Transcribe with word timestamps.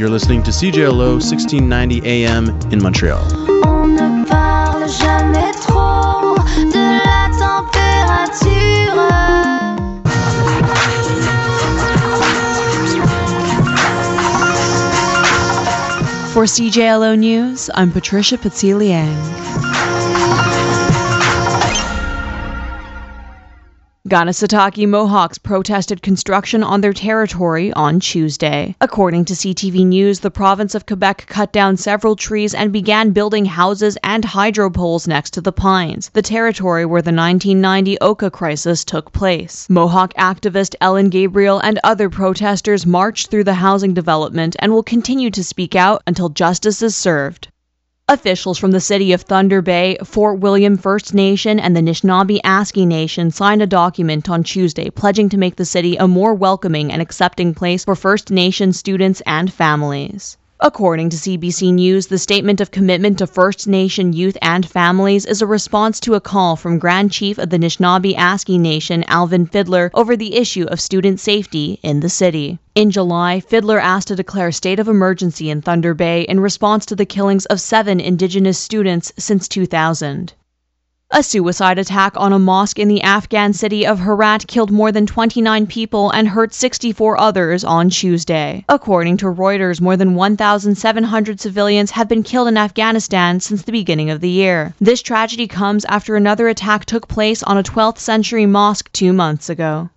You're 0.00 0.08
listening 0.08 0.42
to 0.44 0.50
CJLO 0.50 1.20
1690 1.20 2.00
AM 2.06 2.48
in 2.72 2.82
Montreal. 2.82 3.20
On 3.66 3.86
ne 3.86 4.24
parle 4.24 4.88
jamais 4.88 5.52
trop 5.60 6.36
de 6.56 6.88
la 7.04 7.28
température. 7.38 8.96
For 16.32 16.44
CJLO 16.44 17.18
News, 17.18 17.68
I'm 17.74 17.92
Patricia 17.92 18.38
Patsiliang. 18.38 19.69
Kanesatake 24.10 24.88
Mohawks 24.88 25.38
protested 25.38 26.02
construction 26.02 26.64
on 26.64 26.80
their 26.80 26.92
territory 26.92 27.72
on 27.74 28.00
Tuesday. 28.00 28.74
According 28.80 29.26
to 29.26 29.34
CTV 29.34 29.86
News, 29.86 30.18
the 30.18 30.32
province 30.32 30.74
of 30.74 30.84
Quebec 30.84 31.26
cut 31.28 31.52
down 31.52 31.76
several 31.76 32.16
trees 32.16 32.52
and 32.52 32.72
began 32.72 33.12
building 33.12 33.44
houses 33.44 33.96
and 34.02 34.24
hydro 34.24 34.68
poles 34.68 35.06
next 35.06 35.30
to 35.34 35.40
the 35.40 35.52
pines, 35.52 36.10
the 36.12 36.22
territory 36.22 36.84
where 36.84 37.02
the 37.02 37.12
1990 37.12 38.00
Oka 38.00 38.32
crisis 38.32 38.84
took 38.84 39.12
place. 39.12 39.68
Mohawk 39.70 40.12
activist 40.14 40.74
Ellen 40.80 41.08
Gabriel 41.08 41.60
and 41.60 41.78
other 41.84 42.10
protesters 42.10 42.84
marched 42.84 43.30
through 43.30 43.44
the 43.44 43.54
housing 43.54 43.94
development 43.94 44.56
and 44.58 44.72
will 44.72 44.82
continue 44.82 45.30
to 45.30 45.44
speak 45.44 45.76
out 45.76 46.02
until 46.08 46.30
justice 46.30 46.82
is 46.82 46.96
served. 46.96 47.46
Officials 48.10 48.58
from 48.58 48.72
the 48.72 48.80
city 48.80 49.12
of 49.12 49.22
Thunder 49.22 49.62
Bay, 49.62 49.96
Fort 50.02 50.40
William 50.40 50.76
First 50.76 51.14
Nation, 51.14 51.60
and 51.60 51.76
the 51.76 51.80
Nishnawbe 51.80 52.40
Aski 52.44 52.84
Nation 52.84 53.30
signed 53.30 53.62
a 53.62 53.68
document 53.68 54.28
on 54.28 54.42
Tuesday 54.42 54.90
pledging 54.90 55.28
to 55.28 55.38
make 55.38 55.54
the 55.54 55.64
city 55.64 55.94
a 55.94 56.08
more 56.08 56.34
welcoming 56.34 56.90
and 56.90 57.00
accepting 57.00 57.54
place 57.54 57.84
for 57.84 57.94
First 57.94 58.32
Nation 58.32 58.72
students 58.72 59.22
and 59.26 59.52
families. 59.52 60.36
According 60.62 61.08
to 61.08 61.16
CBC 61.16 61.72
News, 61.72 62.08
the 62.08 62.18
statement 62.18 62.60
of 62.60 62.70
commitment 62.70 63.16
to 63.16 63.26
First 63.26 63.66
Nation 63.66 64.12
youth 64.12 64.36
and 64.42 64.68
families 64.68 65.24
is 65.24 65.40
a 65.40 65.46
response 65.46 65.98
to 66.00 66.12
a 66.12 66.20
call 66.20 66.54
from 66.54 66.78
Grand 66.78 67.12
Chief 67.12 67.38
of 67.38 67.48
the 67.48 67.58
Nishnawbe 67.58 68.14
Aski 68.14 68.60
Nation, 68.60 69.02
Alvin 69.08 69.46
Fiddler, 69.46 69.90
over 69.94 70.18
the 70.18 70.36
issue 70.36 70.66
of 70.66 70.78
student 70.78 71.18
safety 71.18 71.80
in 71.82 72.00
the 72.00 72.10
city. 72.10 72.58
In 72.74 72.90
July, 72.90 73.40
Fiddler 73.40 73.80
asked 73.80 74.08
to 74.08 74.16
declare 74.16 74.48
a 74.48 74.52
state 74.52 74.78
of 74.78 74.86
emergency 74.86 75.48
in 75.48 75.62
Thunder 75.62 75.94
Bay 75.94 76.24
in 76.24 76.40
response 76.40 76.84
to 76.84 76.94
the 76.94 77.06
killings 77.06 77.46
of 77.46 77.58
seven 77.58 77.98
Indigenous 77.98 78.58
students 78.58 79.14
since 79.16 79.48
2000. 79.48 80.34
A 81.12 81.24
suicide 81.24 81.76
attack 81.76 82.12
on 82.16 82.32
a 82.32 82.38
mosque 82.38 82.78
in 82.78 82.86
the 82.86 83.02
Afghan 83.02 83.52
city 83.52 83.84
of 83.84 83.98
Herat 83.98 84.46
killed 84.46 84.70
more 84.70 84.92
than 84.92 85.06
29 85.06 85.66
people 85.66 86.08
and 86.10 86.28
hurt 86.28 86.54
64 86.54 87.18
others 87.18 87.64
on 87.64 87.90
Tuesday. 87.90 88.64
According 88.68 89.16
to 89.16 89.26
Reuters, 89.26 89.80
more 89.80 89.96
than 89.96 90.14
1,700 90.14 91.40
civilians 91.40 91.90
have 91.90 92.06
been 92.06 92.22
killed 92.22 92.46
in 92.46 92.56
Afghanistan 92.56 93.40
since 93.40 93.62
the 93.62 93.72
beginning 93.72 94.10
of 94.10 94.20
the 94.20 94.30
year. 94.30 94.72
This 94.80 95.02
tragedy 95.02 95.48
comes 95.48 95.84
after 95.86 96.14
another 96.14 96.46
attack 96.46 96.84
took 96.84 97.08
place 97.08 97.42
on 97.42 97.58
a 97.58 97.64
12th 97.64 97.98
century 97.98 98.46
mosque 98.46 98.88
two 98.92 99.12
months 99.12 99.50
ago. 99.50 99.90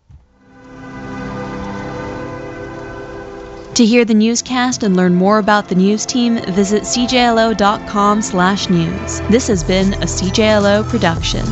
To 3.75 3.83
hear 3.83 4.05
the 4.05 4.13
newscast 4.13 4.83
and 4.83 4.95
learn 4.95 5.15
more 5.15 5.39
about 5.39 5.67
the 5.67 5.73
news 5.73 6.05
team, 6.05 6.37
visit 6.53 6.83
cjlo.com/news. 6.83 9.21
This 9.31 9.47
has 9.47 9.63
been 9.63 9.95
a 9.95 10.05
CJLO 10.05 10.87
production. 10.87 11.43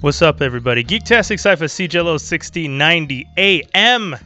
What's 0.00 0.22
up, 0.22 0.40
everybody? 0.40 0.82
Geektastic 0.82 1.38
Cypher 1.38 1.66
CJLO 1.66 2.18
1690 2.18 3.26
AM. 3.36 4.16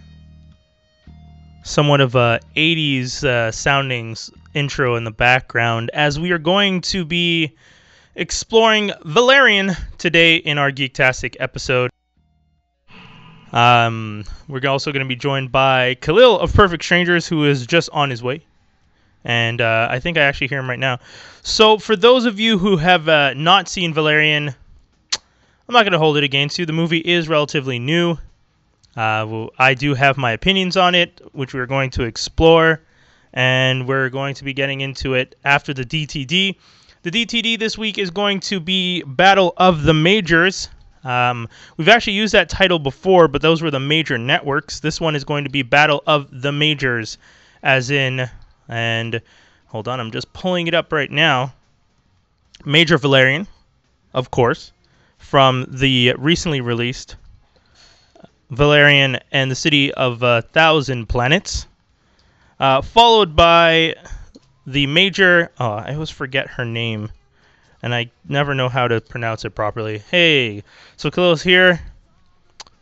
Somewhat 1.65 2.03
of 2.03 2.15
a 2.15 2.41
80s 2.57 3.25
uh, 3.25 3.51
sounding 3.51 4.17
intro 4.53 4.97
in 4.97 5.05
the 5.05 5.11
background 5.11 5.91
as 5.95 6.21
we 6.21 6.31
are 6.31 6.39
going 6.39 6.83
to 6.83 7.07
be 7.07 7.55
exploring 8.15 8.93
Valerian 9.05 9.73
today 9.97 10.37
in 10.37 10.59
our 10.59 10.71
Geektastic 10.71 11.37
episode. 11.41 11.91
Um, 13.51 14.25
we're 14.47 14.69
also 14.69 14.93
going 14.93 15.05
to 15.05 15.09
be 15.09 15.17
joined 15.17 15.53
by 15.53 15.95
Khalil 15.95 16.39
of 16.39 16.53
Perfect 16.53 16.85
Strangers, 16.85 17.27
who 17.27 17.45
is 17.45 17.67
just 17.67 17.89
on 17.95 18.11
his 18.11 18.23
way. 18.23 18.45
And 19.25 19.61
uh, 19.63 19.89
I 19.91 20.01
think 20.01 20.19
I 20.19 20.21
actually 20.21 20.49
hear 20.49 20.59
him 20.59 20.69
right 20.69 20.79
now. 20.79 20.99
So, 21.43 21.79
for 21.79 21.97
those 21.97 22.27
of 22.27 22.39
you 22.39 22.59
who 22.59 22.77
have 22.77 23.09
uh, 23.09 23.33
not 23.35 23.71
seen 23.71 23.95
Valerian, 23.95 24.49
I'm 24.49 25.73
not 25.73 25.85
going 25.85 25.93
to 25.93 25.99
hold 25.99 26.19
it 26.19 26.25
against 26.25 26.59
you. 26.59 26.67
The 26.67 26.75
movie 26.75 26.99
is 26.99 27.27
relatively 27.27 27.79
new. 27.79 28.19
Uh, 28.97 29.47
I 29.59 29.75
do 29.75 29.95
have 29.95 30.17
my 30.17 30.33
opinions 30.33 30.77
on 30.77 30.95
it, 30.95 31.21
which 31.33 31.55
we're 31.55 31.67
going 31.67 31.91
to 31.91 32.05
explore, 32.05 32.81
and 33.33 33.89
we're 33.89 34.09
going 34.09 34.35
to 34.37 34.45
be 34.45 34.53
getting 34.53 34.81
into 34.81 35.15
it 35.15 35.37
after 35.45 35.75
the 35.75 35.85
DTD. 35.85 36.57
The 37.03 37.11
DTD 37.11 37.59
this 37.59 37.77
week 37.77 37.99
is 37.99 38.11
going 38.11 38.41
to 38.41 38.61
be 38.61 39.03
Battle 39.03 39.53
of 39.57 39.83
the 39.83 39.95
Majors. 39.95 40.69
Um, 41.03 41.49
we've 41.77 41.89
actually 41.89 42.15
used 42.15 42.33
that 42.35 42.49
title 42.49 42.79
before, 42.79 43.29
but 43.29 43.43
those 43.43 43.61
were 43.61 43.71
the 43.71 43.81
major 43.81 44.17
networks. 44.17 44.81
This 44.81 45.01
one 45.01 45.15
is 45.15 45.25
going 45.25 45.45
to 45.45 45.51
be 45.51 45.63
Battle 45.63 46.03
of 46.07 46.29
the 46.43 46.53
Majors, 46.53 47.19
as 47.63 47.91
in, 47.91 48.31
and 48.69 49.21
hold 49.67 49.89
on, 49.89 50.01
I'm 50.01 50.13
just 50.13 50.33
pulling 50.33 50.67
it 50.67 50.75
up 50.75 50.93
right 50.93 51.11
now. 51.11 51.53
Major 52.65 52.97
Valerian, 52.97 53.47
of 54.15 54.31
course 54.31 54.73
from 55.25 55.67
the 55.71 56.15
recently 56.19 56.61
released 56.61 57.17
Valerian 58.57 59.19
and 59.33 59.51
the 59.51 59.55
City 59.55 59.93
of 59.93 60.23
a 60.23 60.43
Thousand 60.43 61.09
Planets, 61.09 61.67
uh, 62.61 62.83
followed 62.83 63.37
by 63.37 63.95
the 64.67 64.87
major. 64.87 65.51
Oh, 65.59 65.73
I 65.73 65.95
always 65.95 66.11
forget 66.11 66.49
her 66.49 66.65
name, 66.65 67.11
and 67.83 67.95
I 67.95 68.11
never 68.29 68.55
know 68.55 68.69
how 68.69 68.89
to 68.89 69.01
pronounce 69.01 69.45
it 69.45 69.51
properly. 69.51 69.99
Hey, 69.99 70.63
so 70.97 71.11
Khalil's 71.11 71.43
here, 71.43 71.81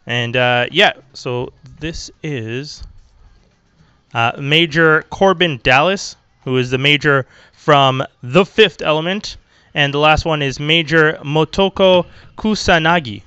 and 0.06 0.36
uh, 0.36 0.66
yeah, 0.70 0.92
so 1.12 1.52
this 1.80 2.10
is 2.22 2.82
uh, 4.14 4.32
Major 4.38 5.04
Korben 5.10 5.62
Dallas, 5.62 6.16
who 6.44 6.56
is 6.56 6.70
the 6.70 6.78
major 6.78 7.26
from 7.52 8.02
The 8.22 8.44
Fifth 8.44 8.82
Element. 8.82 9.36
And 9.74 9.94
the 9.94 9.98
last 9.98 10.24
one 10.24 10.42
is 10.42 10.60
Major 10.60 11.18
Motoko 11.24 12.04
Kusanagi 12.36 13.22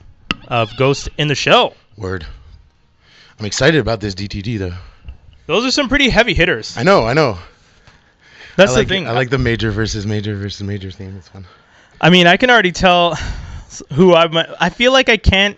of 0.47 0.75
Ghost 0.77 1.09
in 1.17 1.27
the 1.27 1.35
Shell. 1.35 1.73
Word. 1.97 2.25
I'm 3.39 3.45
excited 3.45 3.79
about 3.79 3.99
this 3.99 4.15
DTD 4.15 4.57
though. 4.59 4.73
Those 5.47 5.65
are 5.65 5.71
some 5.71 5.89
pretty 5.89 6.09
heavy 6.09 6.33
hitters. 6.33 6.77
I 6.77 6.83
know, 6.83 7.05
I 7.05 7.13
know. 7.13 7.37
That's 8.55 8.71
I 8.71 8.75
like, 8.75 8.87
the 8.87 8.93
thing. 8.95 9.07
I 9.07 9.11
like 9.11 9.29
the 9.29 9.37
major 9.37 9.69
versus 9.71 10.05
major 10.05 10.35
versus 10.35 10.63
major 10.63 10.89
theme. 10.89 11.15
It's 11.17 11.27
fun. 11.27 11.45
I 11.99 12.09
mean, 12.09 12.25
I 12.27 12.37
can 12.37 12.49
already 12.49 12.71
tell 12.71 13.15
who 13.93 14.13
I'm. 14.15 14.35
I 14.59 14.69
feel 14.69 14.91
like 14.93 15.09
I 15.09 15.17
can't. 15.17 15.57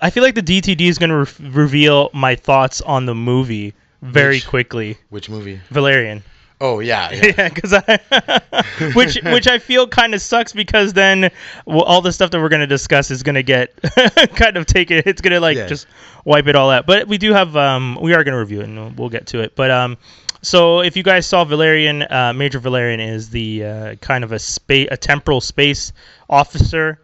I 0.00 0.10
feel 0.10 0.22
like 0.22 0.34
the 0.34 0.42
DTD 0.42 0.80
is 0.80 0.98
going 0.98 1.10
to 1.10 1.18
re- 1.18 1.50
reveal 1.50 2.10
my 2.12 2.34
thoughts 2.34 2.80
on 2.80 3.06
the 3.06 3.14
movie 3.14 3.74
very 4.00 4.36
Which- 4.36 4.48
quickly. 4.48 4.96
Which 5.10 5.28
movie? 5.28 5.60
Valerian. 5.70 6.24
Oh 6.64 6.78
yeah, 6.78 7.10
yeah. 7.36 7.48
Yeah, 7.64 7.80
I, 7.88 8.92
which 8.94 9.18
which 9.24 9.48
I 9.48 9.58
feel 9.58 9.88
kind 9.88 10.14
of 10.14 10.22
sucks 10.22 10.52
because 10.52 10.92
then 10.92 11.28
well, 11.66 11.82
all 11.82 12.00
the 12.00 12.12
stuff 12.12 12.30
that 12.30 12.40
we're 12.40 12.48
gonna 12.50 12.68
discuss 12.68 13.10
is 13.10 13.24
gonna 13.24 13.42
get 13.42 13.74
kind 14.36 14.56
of 14.56 14.66
taken. 14.66 15.02
It's 15.04 15.20
gonna 15.20 15.40
like 15.40 15.56
Yeah. 15.56 15.66
just 15.66 15.88
wipe 16.24 16.46
it 16.46 16.54
all 16.54 16.70
out. 16.70 16.86
But 16.86 17.08
we 17.08 17.18
do 17.18 17.32
have 17.32 17.56
um 17.56 17.98
we 18.00 18.14
are 18.14 18.22
gonna 18.22 18.38
review 18.38 18.60
it 18.60 18.68
and 18.68 18.96
we'll 18.96 19.08
get 19.08 19.26
to 19.28 19.40
it. 19.40 19.56
But 19.56 19.72
um 19.72 19.98
so 20.40 20.80
if 20.82 20.96
you 20.96 21.02
guys 21.02 21.26
saw 21.26 21.44
Valerian, 21.44 22.02
uh, 22.02 22.32
Major 22.32 22.58
Valerian 22.60 23.00
is 23.00 23.30
the 23.30 23.64
uh, 23.64 23.94
kind 23.96 24.22
of 24.22 24.30
a 24.30 24.38
space 24.38 24.86
a 24.92 24.96
temporal 24.96 25.40
space 25.40 25.92
officer. 26.30 27.00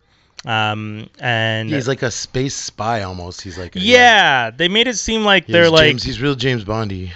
Um 0.46 1.10
and 1.18 1.68
He's 1.68 1.88
like 1.88 2.02
a 2.02 2.12
space 2.12 2.54
spy 2.54 3.02
almost. 3.02 3.40
He's 3.40 3.58
like 3.58 3.74
a, 3.74 3.80
yeah, 3.80 4.50
they 4.50 4.68
made 4.68 4.86
it 4.86 4.98
seem 4.98 5.24
like 5.24 5.48
they're 5.48 5.68
like 5.68 5.88
James, 5.88 6.04
he's 6.04 6.20
real 6.20 6.36
James 6.36 6.62
Bondy. 6.62 7.10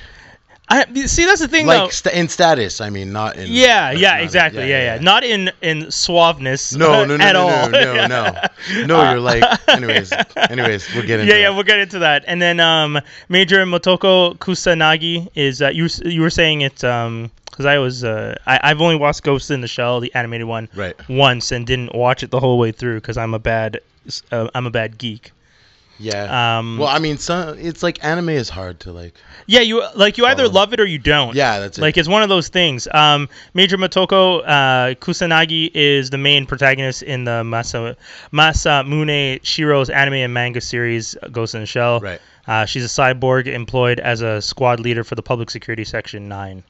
I 0.75 1.07
see 1.07 1.27
that's 1.27 1.41
the 1.41 1.49
thing 1.49 1.67
though. 1.67 1.85
Like 1.85 1.93
st- 1.93 2.15
in 2.15 2.29
status, 2.29 2.81
I 2.81 2.89
mean, 2.91 3.13
not 3.13 3.37
in. 3.37 3.47
Yeah, 3.51 3.91
yeah, 3.91 4.11
not 4.13 4.19
in- 4.21 4.25
exactly. 4.25 4.69
Yeah, 4.71 4.95
yeah, 4.97 5.01
Not 5.03 5.23
in 5.25 5.51
in 5.61 5.79
suaveness. 5.87 6.77
No, 6.77 7.05
no, 7.05 7.17
no, 7.17 7.25
at 7.25 7.33
no, 7.33 7.49
all. 7.49 7.71
no, 7.71 7.95
no, 7.95 8.07
no, 8.07 8.87
no. 8.87 9.11
You're 9.11 9.21
like, 9.21 9.45
anyways, 9.69 10.13
anyways, 10.37 10.95
we'll 10.95 11.07
get 11.07 11.21
into. 11.21 11.33
yeah, 11.33 11.39
yeah, 11.41 11.49
that. 11.51 11.55
we'll 11.55 11.65
get 11.65 11.79
into 11.79 11.99
that. 11.99 12.25
And 12.27 12.41
then 12.41 12.59
um, 12.61 12.99
Major 13.29 13.65
Motoko 13.67 14.37
Kusanagi 14.39 15.29
is 15.35 15.61
uh, 15.61 15.69
you 15.69 15.89
you 16.05 16.23
were 16.23 16.31
saying 16.31 16.63
it 16.63 16.83
um 16.85 17.31
because 17.51 17.67
I 17.67 17.77
was 17.79 18.03
uh 18.03 18.35
I, 18.47 18.59
I've 18.63 18.81
only 18.81 18.97
watched 18.97 19.23
Ghost 19.25 19.51
in 19.51 19.61
the 19.61 19.69
Shell 19.69 20.01
the 20.01 20.15
animated 20.15 20.47
one 20.47 20.69
Right. 20.75 20.95
once 21.09 21.53
and 21.53 21.67
didn't 21.67 21.95
watch 21.95 22.23
it 22.23 22.31
the 22.31 22.41
whole 22.41 22.59
way 22.59 22.73
through 22.73 23.01
because 23.01 23.19
I'm 23.19 23.35
a 23.35 23.39
bad 23.39 23.81
uh, 24.33 24.49
I'm 24.55 24.67
a 24.67 24.71
bad 24.71 24.97
geek. 24.97 25.33
Yeah. 26.03 26.59
Um, 26.59 26.79
well, 26.79 26.89
I 26.89 26.99
mean, 26.99 27.17
some 27.19 27.57
it's 27.59 27.83
like 27.83 28.05
anime 28.05 28.31
is 28.31 28.49
hard 28.49 28.81
to 28.81 28.93
like. 28.93 29.15
Yeah, 29.47 29.61
you 29.61 29.85
like 29.95 30.19
you 30.19 30.27
either 30.27 30.49
love 30.49 30.73
it 30.73 30.81
or 30.81 30.85
you 30.85 30.99
don't. 30.99 31.35
Yeah, 31.35 31.61
that's 31.61 31.79
it. 31.79 31.81
Like 31.81 31.97
it's 31.97 32.09
one 32.09 32.23
of 32.23 32.29
those 32.29 32.49
things. 32.49 32.89
Um, 32.93 33.29
Major 33.55 33.79
Motoko 33.79 34.43
uh, 34.45 34.95
Kusanagi 34.97 35.71
is 35.75 36.11
the 36.11 36.19
main 36.19 36.47
protagonist 36.47 37.03
in 37.03 37.25
the 37.25 37.43
Masa 37.45 37.97
Masamune 38.33 39.41
Shirow's 39.43 39.91
anime 39.91 40.15
and 40.15 40.35
manga 40.35 40.61
series 40.61 41.17
Ghost 41.31 41.55
in 41.55 41.61
the 41.61 41.67
Shell. 41.67 42.01
Right. 42.01 42.21
Uh, 42.47 42.65
she's 42.67 42.85
a 42.85 42.89
cyborg 42.89 43.47
employed 43.47 44.01
as 44.01 44.21
a 44.21 44.43
squad 44.43 44.81
leader 44.81 45.05
for 45.05 45.15
the 45.15 45.23
Public 45.23 45.51
Security 45.51 45.85
Section 45.85 46.29
Nine. 46.29 46.65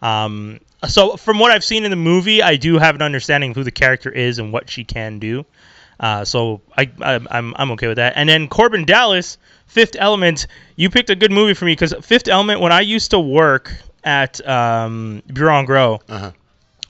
Um, 0.00 0.60
so 0.88 1.16
from 1.16 1.38
what 1.38 1.50
I've 1.50 1.64
seen 1.64 1.84
in 1.84 1.90
the 1.90 1.96
movie, 1.96 2.42
I 2.42 2.56
do 2.56 2.78
have 2.78 2.94
an 2.94 3.02
understanding 3.02 3.50
of 3.50 3.56
who 3.56 3.64
the 3.64 3.70
character 3.70 4.10
is 4.10 4.38
and 4.38 4.52
what 4.52 4.70
she 4.70 4.84
can 4.84 5.18
do. 5.18 5.44
Uh, 6.00 6.24
so 6.24 6.60
I, 6.76 6.90
I 7.02 7.20
I'm 7.30 7.54
I'm 7.56 7.70
okay 7.72 7.86
with 7.86 7.96
that. 7.98 8.14
And 8.16 8.28
then 8.28 8.48
Korben 8.48 8.86
Dallas, 8.86 9.36
Fifth 9.66 9.96
Element. 9.98 10.46
You 10.76 10.88
picked 10.90 11.10
a 11.10 11.14
good 11.14 11.30
movie 11.30 11.54
for 11.54 11.66
me 11.66 11.72
because 11.72 11.94
Fifth 12.02 12.26
Element. 12.26 12.60
When 12.60 12.72
I 12.72 12.80
used 12.80 13.10
to 13.12 13.20
work 13.20 13.70
at 14.02 14.44
um, 14.48 15.22
Bureau 15.32 16.00
Uh-huh. 16.08 16.32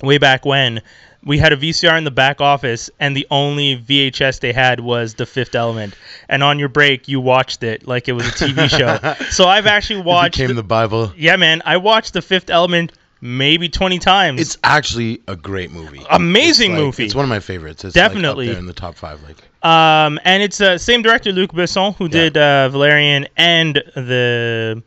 way 0.03 0.19
back 0.19 0.47
when, 0.47 0.81
we 1.25 1.39
had 1.39 1.53
a 1.53 1.57
VCR 1.57 1.99
in 1.99 2.05
the 2.05 2.11
back 2.13 2.41
office, 2.41 2.89
and 3.01 3.17
the 3.17 3.27
only 3.33 3.77
VHS 3.77 4.39
they 4.41 4.53
had 4.53 4.79
was 4.81 5.15
The 5.15 5.27
Fifth 5.27 5.55
Element. 5.57 5.95
And 6.29 6.43
on 6.45 6.59
your 6.61 6.69
break, 6.69 7.09
you 7.09 7.21
watched 7.21 7.63
it 7.65 7.87
like 7.89 8.09
it 8.09 8.13
was 8.13 8.27
a 8.29 8.31
TV 8.31 8.69
show. 8.71 9.25
so 9.31 9.47
I've 9.49 9.67
actually 9.67 10.01
It 10.01 10.07
watched. 10.07 10.39
became 10.39 10.55
the 10.57 10.63
Bible. 10.63 11.13
yeah, 11.17 11.35
man, 11.37 11.63
I 11.67 11.77
watched 11.79 12.13
The 12.15 12.23
Fifth 12.23 12.49
Element 12.49 12.93
maybe 13.21 13.69
20 13.69 13.99
times. 13.99 14.41
It's 14.41 14.57
actually 14.65 15.21
a 15.29 15.37
great 15.37 15.71
movie. 15.71 16.03
Amazing 16.11 16.73
It's 16.73 16.77
like- 16.79 16.85
movie. 16.85 17.05
It's 17.05 17.15
one 17.15 17.25
of 17.25 17.29
my 17.29 17.41
favorites. 17.41 17.85
It's 17.85 17.95
Definitely. 17.95 18.47
like 18.47 18.53
up 18.53 18.55
there 18.55 18.61
in 18.61 18.67
the 18.67 18.73
top 18.73 18.97
five. 18.97 19.21
Like 19.23 19.37
Um, 19.63 20.19
and 20.25 20.43
it's 20.43 20.61
uh, 20.61 20.79
same 20.79 21.03
director 21.03 21.33
Luc 21.33 21.53
Besson 21.53 21.95
who 21.97 22.05
Yeah. 22.05 22.11
did 22.11 22.37
uh, 22.37 22.69
Valerian 22.71 23.27
and 23.37 23.75
the 23.95 24.83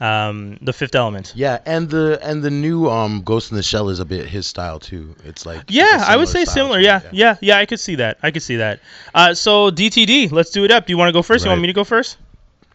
um, 0.00 0.56
the 0.62 0.72
Fifth 0.72 0.94
Element. 0.94 1.34
yeah, 1.36 1.58
and 1.66 1.90
the 1.90 2.18
and 2.22 2.42
the 2.42 2.50
new 2.50 2.88
um 2.88 3.20
Ghost 3.22 3.50
in 3.50 3.58
the 3.58 3.62
Shell 3.62 3.90
is 3.90 4.00
a 4.00 4.04
bit 4.06 4.26
his 4.26 4.46
style 4.46 4.78
too. 4.80 5.14
It's 5.26 5.44
like 5.44 5.60
it's 5.64 5.72
Yeah, 5.72 6.02
I 6.08 6.16
would 6.16 6.28
say 6.28 6.46
similar. 6.46 6.78
to 6.78 6.82
it, 6.82 6.86
Yeah, 6.86 7.00
yeah, 7.12 7.36
yeah. 7.42 7.58
I 7.58 7.66
could 7.66 7.78
see 7.80 7.96
that. 7.96 8.16
I 8.22 8.30
could 8.30 8.42
see 8.42 8.56
that. 8.56 8.80
Uh, 9.14 9.34
so 9.34 9.70
DTD, 9.70 10.32
let's 10.32 10.50
do 10.50 10.64
it 10.64 10.70
up. 10.70 10.86
Do 10.86 10.92
you 10.94 10.96
want 10.96 11.10
to 11.10 11.12
go 11.12 11.20
first? 11.22 11.44
You 11.44 11.50
want 11.50 11.60
me 11.60 11.66
to 11.66 11.74
go 11.74 11.84
first? 11.84 12.16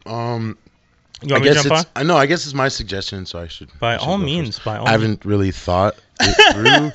Um, 0.06 0.56
You 0.65 0.65
I 1.32 1.34
want 1.36 1.44
me 1.44 1.50
to 1.50 1.56
guess 1.56 1.66
it's 1.66 1.90
I 1.96 2.04
know. 2.04 2.18
I 2.18 2.26
guess 2.26 2.46
it's 2.46 2.54
my 2.54 2.68
suggestion, 2.68 3.26
so 3.26 3.40
I 3.40 3.48
should. 3.48 3.70
By 3.80 3.96
I 3.96 3.98
should 3.98 4.08
all 4.08 4.18
means, 4.18 4.58
first. 4.58 4.66
by 4.66 4.78
all 4.78 4.88
I 4.88 4.92
haven't 4.92 5.26
really 5.26 5.52
thought 5.52 5.96
it 6.22 6.54
through. 6.54 6.92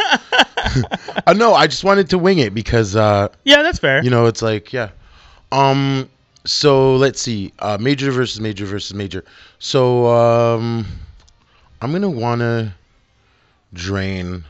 uh, 1.26 1.32
no, 1.32 1.54
I 1.54 1.66
just 1.66 1.84
wanted 1.84 2.08
to 2.10 2.18
wing 2.18 2.38
it 2.38 2.54
because 2.54 2.96
uh, 2.96 3.28
Yeah, 3.44 3.62
that's 3.62 3.78
fair. 3.78 4.02
you 4.02 4.10
know 4.10 4.26
it's 4.26 4.42
like 4.42 4.72
yeah. 4.72 4.90
Um. 5.52 6.08
So 6.46 6.96
let's 6.96 7.20
see. 7.20 7.52
Uh, 7.58 7.76
major 7.80 8.10
versus 8.10 8.40
major 8.40 8.64
versus 8.64 8.94
major. 8.94 9.24
So 9.58 10.06
um, 10.06 10.86
I'm 11.82 11.92
gonna 11.92 12.08
wanna 12.10 12.74
drain. 13.72 14.44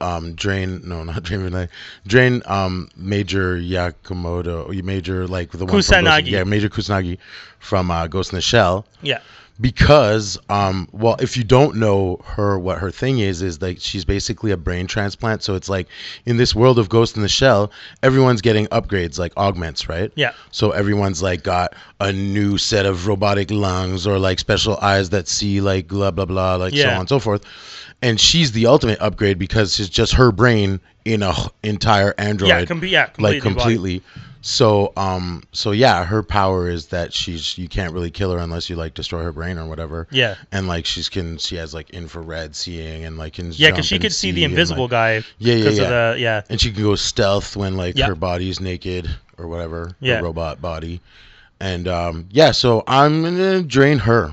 Um, 0.00 0.34
drain 0.34 0.80
no 0.84 1.02
not 1.04 1.22
drain 1.28 1.68
drain 2.06 2.42
um 2.46 2.88
major 2.96 3.56
Yakamoto 3.56 4.82
major 4.82 5.26
like 5.26 5.50
the 5.52 5.64
one 5.66 5.68
from 5.68 5.80
Kusanagi. 5.80 6.26
yeah 6.30 6.44
major 6.44 6.68
Kusanagi 6.68 7.18
from 7.58 7.90
uh, 7.90 8.06
Ghost 8.06 8.32
in 8.32 8.36
the 8.36 8.42
Shell 8.42 8.86
yeah. 9.02 9.18
because 9.60 10.38
um 10.48 10.88
well 10.92 11.16
if 11.20 11.36
you 11.36 11.44
don't 11.44 11.76
know 11.76 12.20
her 12.24 12.58
what 12.58 12.78
her 12.78 12.90
thing 12.90 13.18
is 13.18 13.42
is 13.42 13.60
like 13.60 13.78
she's 13.80 14.04
basically 14.04 14.50
a 14.52 14.56
brain 14.56 14.86
transplant 14.86 15.42
so 15.42 15.54
it's 15.54 15.68
like 15.68 15.86
in 16.24 16.36
this 16.38 16.54
world 16.54 16.78
of 16.78 16.88
ghost 16.88 17.16
in 17.16 17.22
the 17.22 17.28
shell 17.28 17.70
everyone's 18.02 18.40
getting 18.40 18.66
upgrades 18.68 19.18
like 19.18 19.36
augments 19.36 19.88
right 19.88 20.10
Yeah. 20.16 20.32
so 20.50 20.70
everyone's 20.70 21.22
like 21.22 21.42
got 21.42 21.74
a 22.00 22.10
new 22.12 22.56
set 22.56 22.86
of 22.86 23.06
robotic 23.06 23.50
lungs 23.50 24.06
or 24.06 24.18
like 24.18 24.38
special 24.38 24.78
eyes 24.78 25.10
that 25.10 25.28
see 25.28 25.60
like 25.60 25.88
blah 25.88 26.10
blah 26.10 26.24
blah 26.24 26.56
like 26.56 26.74
so 26.74 26.88
on 26.88 27.00
and 27.00 27.08
so 27.08 27.18
forth 27.18 27.44
and 28.02 28.18
she's 28.20 28.52
the 28.52 28.66
ultimate 28.66 29.00
upgrade 29.00 29.38
because 29.38 29.78
it's 29.80 29.88
just 29.88 30.14
her 30.14 30.32
brain 30.32 30.80
in 31.04 31.22
a 31.22 31.32
entire 31.62 32.14
android 32.18 32.48
Yeah, 32.48 32.64
com- 32.64 32.84
yeah, 32.84 33.06
completely 33.06 33.34
like 33.34 33.42
completely 33.42 34.02
so 34.42 34.92
um 34.96 35.42
so 35.52 35.70
yeah 35.70 36.04
her 36.04 36.22
power 36.22 36.68
is 36.68 36.86
that 36.86 37.12
she's 37.12 37.58
you 37.58 37.68
can't 37.68 37.92
really 37.92 38.10
kill 38.10 38.32
her 38.32 38.38
unless 38.38 38.70
you 38.70 38.76
like 38.76 38.94
destroy 38.94 39.22
her 39.22 39.32
brain 39.32 39.58
or 39.58 39.66
whatever 39.66 40.06
Yeah. 40.10 40.36
and 40.50 40.66
like 40.66 40.86
she's 40.86 41.08
can 41.10 41.36
she 41.38 41.56
has 41.56 41.74
like 41.74 41.90
infrared 41.90 42.56
seeing 42.56 43.04
and 43.04 43.18
like 43.18 43.34
can 43.34 43.52
Yeah, 43.52 43.70
because 43.70 43.84
she 43.86 43.98
could 43.98 44.12
see 44.14 44.30
the 44.30 44.44
and, 44.44 44.52
invisible 44.52 44.84
like- 44.84 44.90
guy. 44.90 45.12
Yeah, 45.38 45.54
yeah, 45.54 45.56
Because 45.58 45.78
yeah. 45.78 45.84
of 45.84 45.90
the 46.16 46.20
yeah. 46.20 46.42
and 46.48 46.60
she 46.60 46.72
can 46.72 46.82
go 46.82 46.94
stealth 46.94 47.54
when 47.56 47.76
like 47.76 47.96
Yeah. 47.98 48.06
her 48.06 48.14
body's 48.14 48.60
naked 48.60 49.10
or 49.36 49.46
whatever 49.46 49.94
Yeah. 50.00 50.16
her 50.16 50.22
robot 50.24 50.62
body 50.62 51.00
and 51.60 51.86
um 51.86 52.26
yeah 52.30 52.50
so 52.52 52.82
i'm 52.86 53.22
gonna 53.22 53.62
drain 53.62 53.98
her 53.98 54.32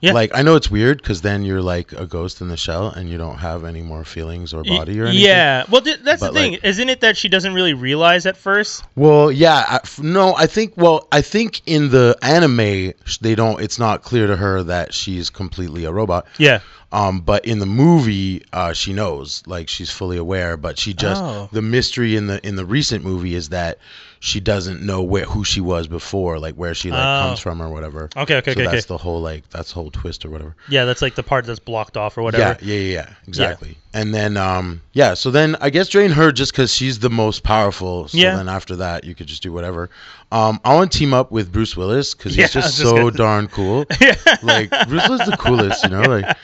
Yeah. 0.00 0.12
like 0.12 0.30
i 0.32 0.42
know 0.42 0.54
it's 0.54 0.70
weird 0.70 0.98
because 0.98 1.22
then 1.22 1.42
you're 1.42 1.60
like 1.60 1.92
a 1.92 2.06
ghost 2.06 2.40
in 2.40 2.46
the 2.48 2.56
shell 2.56 2.86
and 2.88 3.08
you 3.10 3.18
don't 3.18 3.38
have 3.38 3.64
any 3.64 3.82
more 3.82 4.04
feelings 4.04 4.54
or 4.54 4.62
body 4.62 5.00
or 5.00 5.06
anything 5.06 5.24
Yeah. 5.24 5.64
Well, 5.68 5.80
th- 5.82 6.00
that's 6.04 6.20
the 6.20 6.32
thing, 6.32 6.52
like- 6.52 6.64
isn't 6.64 6.88
it? 6.88 7.00
That 7.00 7.16
she 7.16 7.28
doesn't 7.28 7.52
really 7.52 7.74
realize 7.74 8.24
at 8.26 8.36
first. 8.36 8.84
Well, 8.94 9.32
yeah, 9.32 9.64
I, 9.68 9.80
no, 10.00 10.34
I 10.36 10.46
think. 10.46 10.74
Well, 10.76 11.08
I 11.10 11.20
think 11.20 11.62
in 11.66 11.90
the 11.90 12.16
anime, 12.22 12.92
they 13.20 13.34
don't. 13.34 13.60
It's 13.60 13.78
not 13.78 14.02
clear 14.02 14.26
to 14.28 14.36
her 14.36 14.62
that 14.64 14.94
she's 14.94 15.30
completely 15.30 15.84
a 15.84 15.92
robot. 15.92 16.26
Yeah. 16.38 16.60
Um, 16.92 17.20
but 17.20 17.44
in 17.44 17.58
the 17.58 17.66
movie, 17.66 18.44
uh, 18.52 18.72
she 18.72 18.92
knows, 18.92 19.42
like 19.46 19.68
she's 19.68 19.90
fully 19.90 20.16
aware. 20.16 20.56
But 20.56 20.78
she 20.78 20.94
just 20.94 21.22
Oh. 21.22 21.48
the 21.52 21.62
mystery 21.62 22.16
in 22.16 22.28
the 22.28 22.46
in 22.46 22.56
the 22.56 22.64
recent 22.64 23.04
movie 23.04 23.34
is 23.34 23.48
that 23.50 23.78
she 24.20 24.40
doesn't 24.40 24.82
know 24.82 25.02
where 25.02 25.24
who 25.24 25.44
she 25.44 25.60
was 25.60 25.86
before, 25.86 26.38
like 26.38 26.54
where 26.54 26.74
she 26.74 26.90
like 26.90 26.98
Oh. 27.00 27.28
comes 27.28 27.40
from 27.40 27.62
or 27.62 27.68
whatever. 27.68 28.08
Okay. 28.16 28.36
Okay. 28.36 28.52
so 28.54 28.60
okay. 28.60 28.64
that's 28.70 28.84
okay. 28.86 28.94
the 28.94 28.98
whole 28.98 29.20
like 29.20 29.48
that's 29.50 29.68
the 29.70 29.74
whole 29.76 29.90
twist 29.90 30.24
or 30.24 30.30
whatever. 30.30 30.54
Yeah, 30.68 30.84
that's 30.84 31.02
like 31.02 31.14
the 31.14 31.22
part 31.22 31.44
that's 31.46 31.60
blocked 31.60 31.96
off 31.96 32.18
or 32.18 32.22
whatever. 32.22 32.58
Yeah, 32.64 32.74
yeah, 32.74 32.80
yeah, 32.80 32.92
yeah, 33.08 33.14
exactly. 33.26 33.76
And 33.94 34.12
then, 34.14 34.36
um, 34.36 34.82
yeah, 34.92 35.14
so 35.14 35.30
then 35.30 35.56
I 35.60 35.70
guess 35.70 35.88
drain 35.88 36.10
her 36.10 36.30
just 36.30 36.52
because 36.52 36.72
she's 36.74 36.98
the 36.98 37.08
most 37.10 37.42
powerful. 37.42 38.08
So 38.08 38.18
Yeah. 38.18 38.36
then 38.36 38.48
after 38.48 38.76
that, 38.76 39.04
you 39.04 39.14
could 39.14 39.26
just 39.26 39.42
do 39.42 39.52
whatever. 39.52 39.88
Um, 40.30 40.60
I 40.64 40.74
want 40.74 40.92
to 40.92 40.98
team 40.98 41.14
up 41.14 41.30
with 41.32 41.50
Bruce 41.50 41.76
Willis 41.76 42.14
because 42.14 42.34
he's 42.34 42.44
was 42.54 42.64
just 42.64 42.76
just 42.76 42.78
so 42.90 42.96
gonna- 42.96 43.10
darn 43.12 43.48
cool. 43.48 43.86
Yeah. 44.00 44.14
like 44.42 44.70
Bruce 44.88 45.08
Willis 45.08 45.22
is 45.22 45.30
the 45.30 45.36
coolest, 45.38 45.84
you 45.84 45.90
know, 45.90 46.02
like. 46.02 46.36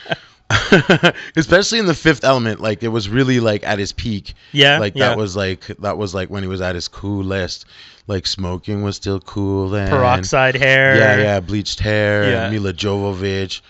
especially 1.36 1.78
in 1.78 1.86
the 1.86 1.94
fifth 1.94 2.24
element 2.24 2.60
like 2.60 2.82
it 2.82 2.88
was 2.88 3.08
really 3.08 3.40
like 3.40 3.64
at 3.64 3.78
his 3.78 3.92
peak 3.92 4.34
Yeah, 4.52 4.78
like 4.78 4.94
yeah. 4.94 5.08
that 5.08 5.18
was 5.18 5.34
like 5.36 5.66
that 5.78 5.96
was 5.98 6.14
like 6.14 6.28
when 6.30 6.42
he 6.42 6.48
was 6.48 6.60
at 6.60 6.74
his 6.74 6.88
coolest 6.88 7.64
like 8.06 8.26
smoking 8.26 8.82
was 8.82 8.96
still 8.96 9.20
cool 9.20 9.70
then 9.70 9.88
Peroxide 9.88 10.54
hair. 10.56 10.96
yeah, 10.96 11.16
yeah, 11.16 11.40
bleached 11.40 11.80
hair, 11.80 12.30
Yeah. 12.30 12.50
Milla 12.50 12.72
Jovovich. 12.72 13.60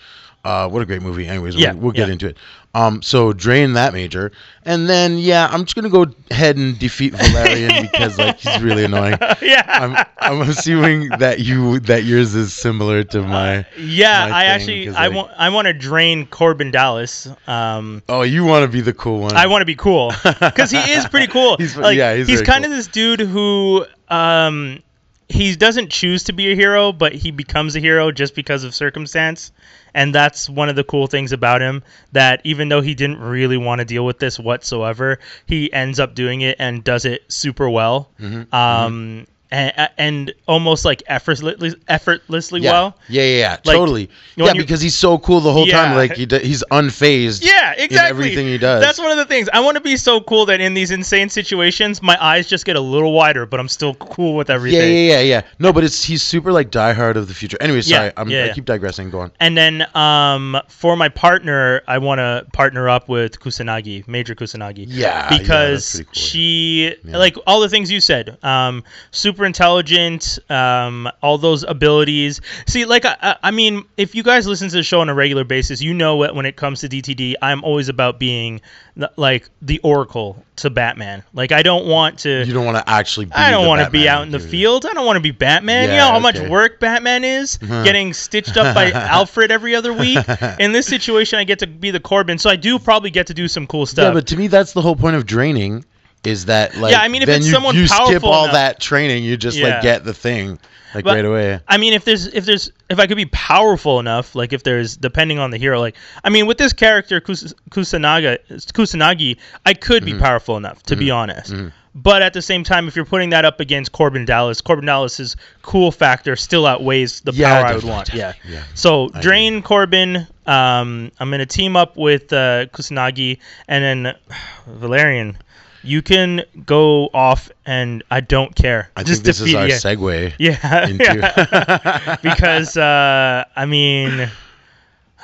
Uh, 0.45 0.69
what 0.69 0.83
a 0.83 0.87
great 0.87 1.01
movie. 1.01 1.27
Anyways, 1.27 1.55
Yeah, 1.55 1.73
we'll, 1.73 1.83
we'll 1.85 1.93
get 1.93 2.09
yeah. 2.09 2.13
into 2.13 2.29
it. 2.29 2.37
Um, 2.77 3.03
so 3.03 3.33
drain 3.33 3.75
that 3.75 3.93
major, 3.93 4.33
and 4.65 4.89
then 4.89 5.17
yeah, 5.19 5.47
I'm 5.49 5.65
just 5.65 5.77
gonna 5.77 5.89
go 5.91 6.07
ahead 6.33 6.57
and 6.57 6.77
defeat 6.77 7.15
Valerian 7.15 7.83
because 7.93 8.19
like 8.19 8.41
he's 8.41 8.61
really 8.61 8.85
annoying. 8.85 9.17
yeah. 9.43 9.63
I'm 9.67 10.05
I'm 10.19 10.49
assuming 10.49 11.09
that 11.21 11.39
you 11.39 11.79
that 11.81 12.03
yours 12.03 12.35
is 12.35 12.53
similar 12.53 13.05
to 13.05 13.23
my. 13.23 13.65
yeah, 13.79 14.27
my 14.29 14.37
I 14.39 14.45
actually 14.47 14.89
I 14.89 15.07
like- 15.07 15.15
want 15.17 15.31
I 15.37 15.49
want 15.51 15.67
to 15.67 15.73
drain 15.73 16.27
Korben 16.27 16.73
Dallas. 16.73 17.29
Um, 17.47 18.03
Oh, 18.09 18.23
you 18.23 18.45
want 18.45 18.65
to 18.65 18.69
be 18.69 18.81
the 18.81 18.93
cool 18.93 19.21
one? 19.21 19.37
I 19.37 19.47
want 19.47 19.63
to 19.63 19.67
be 19.67 19.77
cool 19.77 20.13
because 20.41 20.73
he 20.73 20.79
is 20.79 21.07
pretty 21.07 21.29
cool. 21.33 21.57
He's- 21.59 21.77
like, 21.77 21.97
yeah, 21.97 22.15
he's 22.17 22.27
he's 22.27 22.43
kind 22.43 22.65
of 22.65 22.71
cool. 22.71 22.77
this 22.77 22.89
dude 22.89 23.21
who 23.21 23.87
um 24.09 24.83
he 25.29 25.57
doesn't 25.57 25.91
choose 25.91 26.25
to 26.25 26.33
be 26.33 26.53
a 26.53 26.55
hero, 26.55 26.93
but 26.93 27.15
he 27.15 27.31
becomes 27.31 27.77
a 27.77 27.81
hero 27.81 28.11
just 28.11 28.35
because 28.35 28.65
of 28.65 28.75
circumstance. 28.75 29.53
And 29.95 30.15
that's 30.15 30.51
one 30.51 30.69
of 30.69 30.77
the 30.77 30.85
cool 30.85 31.07
things 31.07 31.33
about 31.33 31.61
him 31.61 31.83
that 32.13 32.41
even 32.45 32.69
though 32.69 32.81
he 32.81 32.95
didn't 32.95 33.21
really 33.21 33.57
want 33.57 33.79
to 33.79 33.85
deal 33.85 34.05
with 34.05 34.19
this 34.19 34.39
whatsoever, 34.39 35.21
he 35.47 35.73
ends 35.73 36.01
up 36.01 36.15
doing 36.15 36.41
it 36.41 36.57
and 36.59 36.83
does 36.83 37.05
it 37.05 37.23
super 37.33 37.71
well. 37.71 38.11
Mm-hmm, 38.21 38.55
Um, 38.55 39.27
and, 39.51 39.89
and 39.99 40.35
almost 40.47 40.85
like 40.85 41.03
effortlessly, 41.07 41.75
effortlessly 41.89 42.61
Yeah. 42.61 42.73
well. 42.73 42.97
yeah, 43.09 43.23
yeah, 43.23 43.39
yeah, 43.39 43.51
Like, 43.65 43.77
totally. 43.77 44.11
Yeah, 44.37 44.53
because 44.55 44.81
he's 44.81 44.95
so 44.97 45.19
cool 45.19 45.41
the 45.41 45.53
whole 45.53 45.67
Yeah. 45.69 45.85
time. 45.85 45.97
Like 45.97 46.17
he 46.17 46.27
d- 46.27 46.41
he's 46.41 46.65
unfazed. 46.71 47.45
Yeah, 47.45 47.73
exactly. 47.77 47.97
In 47.97 48.05
everything 48.07 48.47
he 48.47 48.59
does. 48.59 48.83
That's 48.83 48.99
one 48.99 49.11
of 49.11 49.17
the 49.17 49.25
things. 49.27 49.49
I 49.53 49.61
want 49.61 49.77
to 49.77 49.81
be 49.81 49.97
so 49.97 50.21
cool 50.21 50.47
that 50.47 50.61
in 50.61 50.75
these 50.75 50.91
insane 50.91 51.29
situations, 51.29 52.03
my 52.03 52.17
eyes 52.23 52.49
just 52.49 52.65
get 52.65 52.77
a 52.77 52.81
little 52.81 53.13
wider, 53.13 53.47
but 53.47 53.61
I'm 53.61 53.69
still 53.69 53.95
cool 53.95 54.35
with 54.35 54.51
everything. 54.51 54.81
Yeah, 54.81 54.87
yeah, 54.87 55.19
yeah, 55.19 55.21
yeah. 55.21 55.43
No, 55.59 55.73
but 55.73 55.85
it's 55.85 56.03
he's 56.03 56.23
super 56.23 56.53
like 56.53 56.71
diehard 56.71 57.17
of 57.17 57.29
the 57.29 57.35
future. 57.35 57.57
Anyway, 57.61 57.83
sorry, 57.83 58.13
I'm, 58.17 58.29
yeah, 58.29 58.47
I 58.47 58.53
keep 58.55 58.65
digressing. 58.65 59.11
Go 59.11 59.21
on. 59.21 59.33
And 59.41 59.57
then 59.57 59.87
um, 59.97 60.61
for 60.69 60.97
my 60.97 61.09
partner, 61.09 61.83
I 61.87 61.99
want 61.99 62.19
to 62.19 62.47
partner 62.53 62.89
up 62.89 63.09
with 63.09 63.41
Kusanagi, 63.41 64.07
Major 64.09 64.35
Kusanagi. 64.35 64.87
Yeah, 64.89 65.29
because 65.29 66.03
cool, 66.05 66.13
she 66.15 66.95
like 67.05 67.37
all 67.47 67.61
the 67.61 67.69
things 67.69 67.91
you 67.91 68.01
said. 68.01 68.39
Um, 68.43 68.83
super 69.11 69.34
intelligent, 69.43 70.39
um, 70.49 71.11
all 71.23 71.39
those 71.39 71.65
abilities. 71.65 72.41
See, 72.69 72.85
like 72.85 73.05
I, 73.05 73.37
I- 73.43 73.51
mean, 73.51 73.85
if 73.97 74.15
you 74.15 74.23
guys 74.23 74.47
listen 74.47 74.69
to 74.69 74.77
the 74.77 74.83
show 74.83 75.01
on 75.01 75.09
a 75.09 75.15
regular 75.15 75.45
basis, 75.45 75.81
you 75.81 75.95
know 75.95 76.17
what 76.17 76.35
when 76.35 76.47
it 76.47 76.55
comes 76.57 76.81
to 76.81 76.89
DTD, 76.89 77.35
I'm 77.43 77.65
always 77.65 77.89
about 77.89 78.19
being 78.21 78.61
the- 78.97 79.11
like 79.17 79.49
the 79.63 79.79
Oracle 79.81 80.43
to 80.57 80.71
Batman. 80.71 81.23
Like 81.33 81.51
I 81.51 81.63
don't 81.63 81.87
want 81.87 82.21
to. 82.21 82.45
You 82.45 82.53
don't 82.53 82.65
want 82.65 82.77
to 82.77 82.89
actually. 82.89 83.27
Be 83.27 83.33
I 83.33 83.51
don't 83.51 83.67
want 83.67 83.83
to 83.85 83.91
be 83.91 84.09
out 84.09 84.23
in 84.23 84.31
the 84.31 84.39
field. 84.39 84.87
I 84.87 84.93
don't 84.93 85.07
want 85.07 85.17
to 85.17 85.21
be 85.23 85.33
Batman. 85.33 85.89
you 85.91 85.97
know 85.97 86.09
how 86.11 86.21
much 86.21 86.39
work 86.39 86.79
Batman 86.79 87.25
is 87.25 87.57
getting 87.59 88.13
stitched 88.13 88.57
up 88.57 88.75
by 88.75 88.91
Alfred 88.93 89.51
every 89.51 89.75
other 89.75 89.93
week. 89.93 90.19
In 90.61 90.73
this 90.73 90.87
situation, 90.87 91.39
I 91.39 91.45
get 91.45 91.59
to 91.61 91.67
be 91.67 91.91
the 91.91 92.01
Korben, 92.01 92.39
so 92.39 92.49
I 92.51 92.57
do 92.57 92.79
probably 92.79 93.11
get 93.11 93.27
to 93.29 93.35
do 93.35 93.49
some 93.49 93.67
cool 93.67 93.87
stuff. 93.87 94.03
Yeah, 94.03 94.05
stuff. 94.07 94.15
but 94.15 94.27
to 94.29 94.37
me, 94.37 94.47
that's 94.47 94.73
the 94.73 94.83
whole 94.83 94.97
point 94.97 95.17
of 95.17 95.27
draining. 95.27 95.85
Is 96.27 96.47
that 96.47 96.77
like? 96.77 96.93
Yeah, 96.93 97.01
I 97.01 97.09
mean, 97.09 97.23
if 97.23 97.27
then 97.27 97.39
it's 97.39 97.47
you, 97.47 97.53
someone 97.53 97.75
you 97.77 97.87
skip 97.87 98.25
all 98.25 98.45
enough- 98.45 98.55
that 98.55 98.81
training, 98.81 99.25
you 99.25 99.37
just 99.37 99.57
Yeah. 99.59 99.69
like 99.69 99.83
get 99.83 100.05
the 100.05 100.15
thing 100.15 100.59
like 100.95 101.05
But- 101.05 101.15
right 101.17 101.25
away. 101.25 101.61
I 101.69 101.77
mean, 101.77 101.93
if 101.93 102.05
there's 102.05 102.27
if 102.29 102.45
there's 102.47 102.71
if 102.89 102.99
I 102.99 103.07
could 103.07 103.17
be 103.17 103.27
powerful 103.27 103.99
enough, 104.01 104.35
like 104.35 104.53
if 104.53 104.63
there's 104.63 104.97
depending 104.97 105.39
on 105.39 105.51
the 105.51 105.59
hero, 105.59 105.81
like 105.81 105.97
I 106.25 106.31
mean, 106.31 106.47
with 106.47 106.59
this 106.59 106.73
character 106.73 107.21
Kus- 107.21 107.53
Kusanaga 107.71 108.39
Kusanagi, 108.73 109.37
I 109.67 109.75
could 109.75 110.03
Mm-hmm. 110.05 110.17
be 110.19 110.21
powerful 110.23 110.57
enough 110.57 110.83
to 110.85 110.97
be 110.97 111.11
honest. 111.11 111.53
But 111.97 112.23
at 112.23 112.33
the 112.33 112.43
same 112.43 112.65
time, 112.65 112.89
if 112.89 112.97
you're 112.97 113.05
putting 113.05 113.31
that 113.31 113.45
up 113.45 113.61
against 113.61 113.93
Korben 113.93 114.27
Dallas, 114.27 114.61
Korben 114.61 114.85
Dallas's 114.85 115.37
cool 115.63 115.93
factor 115.93 116.35
still 116.35 116.67
outweighs 116.67 117.21
the 117.21 117.31
Yeah, 117.33 117.61
power 117.63 117.67
I 117.71 117.75
would 117.77 117.85
want. 117.85 118.13
Yeah. 118.13 118.33
yeah. 118.49 118.63
So 118.75 119.11
drain 119.21 119.63
Korben. 119.63 120.27
Um, 120.47 121.13
I'm 121.21 121.31
gonna 121.31 121.47
team 121.47 121.77
up 121.77 121.97
with 121.97 122.33
uh, 122.33 122.67
Kusanagi, 122.67 123.39
and 123.69 123.85
then 123.85 124.15
Valerian. 124.67 125.37
You 125.85 126.03
can 126.03 126.43
go 126.67 127.09
off, 127.13 127.51
and 127.67 128.03
I 128.11 128.21
don't 128.21 128.55
care. 128.55 128.91
I 128.97 129.03
Just 129.03 129.23
think 129.23 129.27
this 129.27 129.41
is 129.41 129.55
our 129.55 129.69
yeah. 129.69 129.75
segue. 129.77 130.33
Yeah, 130.39 130.89
into- 130.89 132.19
because 132.23 132.77
uh, 132.77 133.45
I 133.55 133.67
mean, 133.67 134.31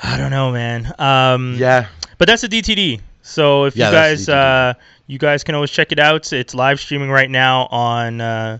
I 0.03 0.17
don't 0.17 0.31
know, 0.31 0.51
man. 0.51 0.93
Um, 0.99 1.55
Yeah, 1.57 1.87
but 2.17 2.27
that's 2.27 2.43
a 2.43 2.49
DTD. 2.49 3.01
So 3.21 3.65
if 3.65 3.75
Yeah, 3.75 3.87
you 3.87 3.91
guys, 3.93 4.29
uh, 4.29 4.73
you 5.07 5.17
guys 5.19 5.43
can 5.43 5.55
always 5.55 5.71
check 5.71 5.91
it 5.91 5.99
out. 5.99 6.31
It's 6.33 6.53
live 6.53 6.79
streaming 6.79 7.09
right 7.09 7.29
now 7.29 7.67
on. 7.71 8.21
Uh, 8.21 8.59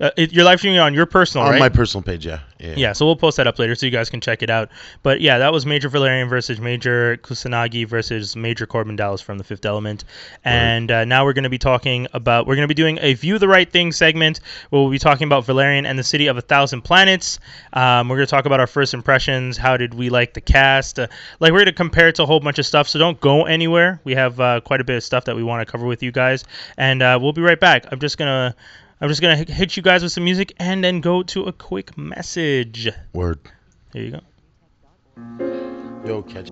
uh, 0.00 0.10
it, 0.16 0.32
you're 0.32 0.44
live 0.44 0.58
streaming 0.58 0.80
on 0.80 0.92
your 0.92 1.06
personal, 1.06 1.46
on 1.46 1.52
right? 1.52 1.60
my 1.60 1.68
personal 1.68 2.02
page. 2.02 2.26
Yeah, 2.26 2.40
yeah. 2.58 2.74
Yeah, 2.76 2.92
so 2.92 3.06
we'll 3.06 3.16
post 3.16 3.36
that 3.36 3.46
up 3.46 3.58
later 3.58 3.74
so 3.74 3.86
you 3.86 3.92
guys 3.92 4.10
can 4.10 4.20
check 4.20 4.42
it 4.42 4.50
out. 4.50 4.70
But 5.02 5.20
yeah, 5.20 5.38
that 5.38 5.52
was 5.52 5.64
Major 5.66 5.88
Valerian 5.88 6.28
versus 6.28 6.60
Major 6.60 7.16
Kusanagi 7.18 7.86
versus 7.86 8.34
Major 8.34 8.66
Korben 8.66 8.96
Dallas 8.96 9.20
from 9.20 9.38
the 9.38 9.44
Fifth 9.44 9.64
Element. 9.64 10.04
And 10.44 10.90
uh, 10.90 11.04
now 11.04 11.24
we're 11.24 11.32
going 11.32 11.44
to 11.44 11.50
be 11.50 11.58
talking 11.58 12.08
about, 12.12 12.46
we're 12.46 12.56
going 12.56 12.68
to 12.68 12.74
be 12.74 12.74
doing 12.74 12.98
a 13.02 13.14
View 13.14 13.38
the 13.38 13.48
Right 13.48 13.70
Thing 13.70 13.92
segment 13.92 14.40
where 14.70 14.82
we'll 14.82 14.90
be 14.90 14.98
talking 14.98 15.26
about 15.26 15.44
Valerian 15.44 15.86
and 15.86 15.98
the 15.98 16.04
City 16.04 16.26
of 16.26 16.36
a 16.36 16.42
Thousand 16.42 16.82
Planets. 16.82 17.38
Um, 17.72 18.08
we're 18.08 18.16
going 18.16 18.26
to 18.26 18.30
talk 18.30 18.46
about 18.46 18.60
our 18.60 18.66
first 18.66 18.94
impressions. 18.94 19.56
How 19.56 19.76
did 19.76 19.94
we 19.94 20.10
like 20.10 20.34
the 20.34 20.40
cast? 20.40 20.98
Uh, 20.98 21.06
like, 21.38 21.52
we're 21.52 21.58
going 21.58 21.66
to 21.66 21.72
compare 21.72 22.08
it 22.08 22.16
to 22.16 22.24
a 22.24 22.26
whole 22.26 22.40
bunch 22.40 22.58
of 22.58 22.66
stuff, 22.66 22.88
so 22.88 22.98
don't 22.98 23.20
go 23.20 23.44
anywhere. 23.44 24.00
We 24.04 24.14
have 24.14 24.40
uh, 24.40 24.60
quite 24.60 24.80
a 24.80 24.84
bit 24.84 24.96
of 24.96 25.04
stuff 25.04 25.26
that 25.26 25.36
we 25.36 25.44
want 25.44 25.66
to 25.66 25.70
cover 25.70 25.86
with 25.86 26.02
you 26.02 26.10
guys. 26.10 26.44
And 26.76 27.00
uh, 27.02 27.18
we'll 27.22 27.32
be 27.32 27.42
right 27.42 27.60
back. 27.60 27.86
I'm 27.92 28.00
just 28.00 28.18
going 28.18 28.28
to. 28.28 28.56
I'm 29.00 29.08
just 29.08 29.20
gonna 29.20 29.36
hit 29.36 29.76
you 29.76 29.82
guys 29.82 30.02
with 30.02 30.12
some 30.12 30.24
music 30.24 30.54
and 30.58 30.82
then 30.82 31.00
go 31.00 31.22
to 31.24 31.44
a 31.44 31.52
quick 31.52 31.96
message. 31.98 32.88
Word. 33.12 33.40
Here 33.92 34.02
you 34.02 34.10
go. 34.12 34.20
Yo, 36.06 36.22
catch. 36.22 36.50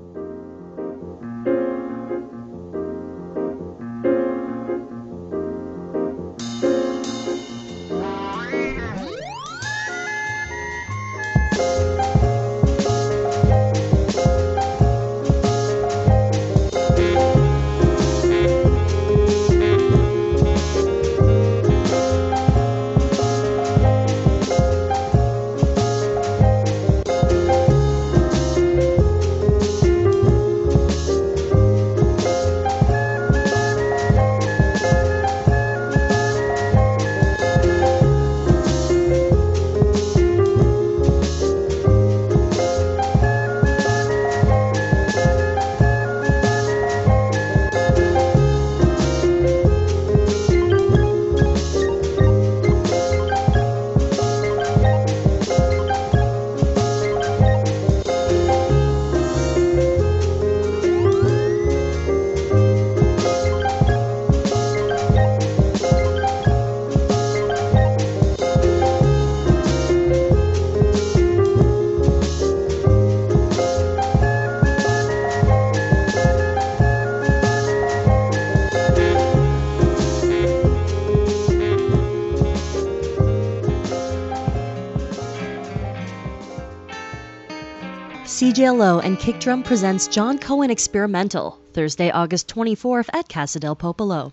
CJLO 88.25 89.03
and 89.03 89.19
Kick 89.19 89.41
Drum 89.41 89.65
presents 89.65 90.07
Jon 90.07 90.39
Cohen 90.39 90.71
Experimental, 90.71 91.59
Thursday, 91.73 92.09
August 92.13 92.47
24th 92.55 93.09
at 93.13 93.29
Casa 93.29 93.59
del 93.59 93.75
Popolo. 93.75 94.33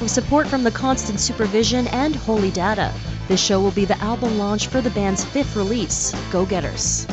With 0.00 0.08
support 0.08 0.46
from 0.46 0.62
the 0.62 0.70
Constant 0.70 1.18
Supervision 1.18 1.88
and 1.88 2.14
Holy 2.14 2.52
Data, 2.52 2.94
this 3.26 3.42
show 3.42 3.60
will 3.60 3.72
be 3.72 3.84
the 3.84 4.00
album 4.00 4.38
launch 4.38 4.68
for 4.68 4.80
the 4.80 4.90
band's 4.90 5.24
fifth 5.24 5.56
release, 5.56 6.14
Go 6.30 6.46
Getters. 6.46 7.08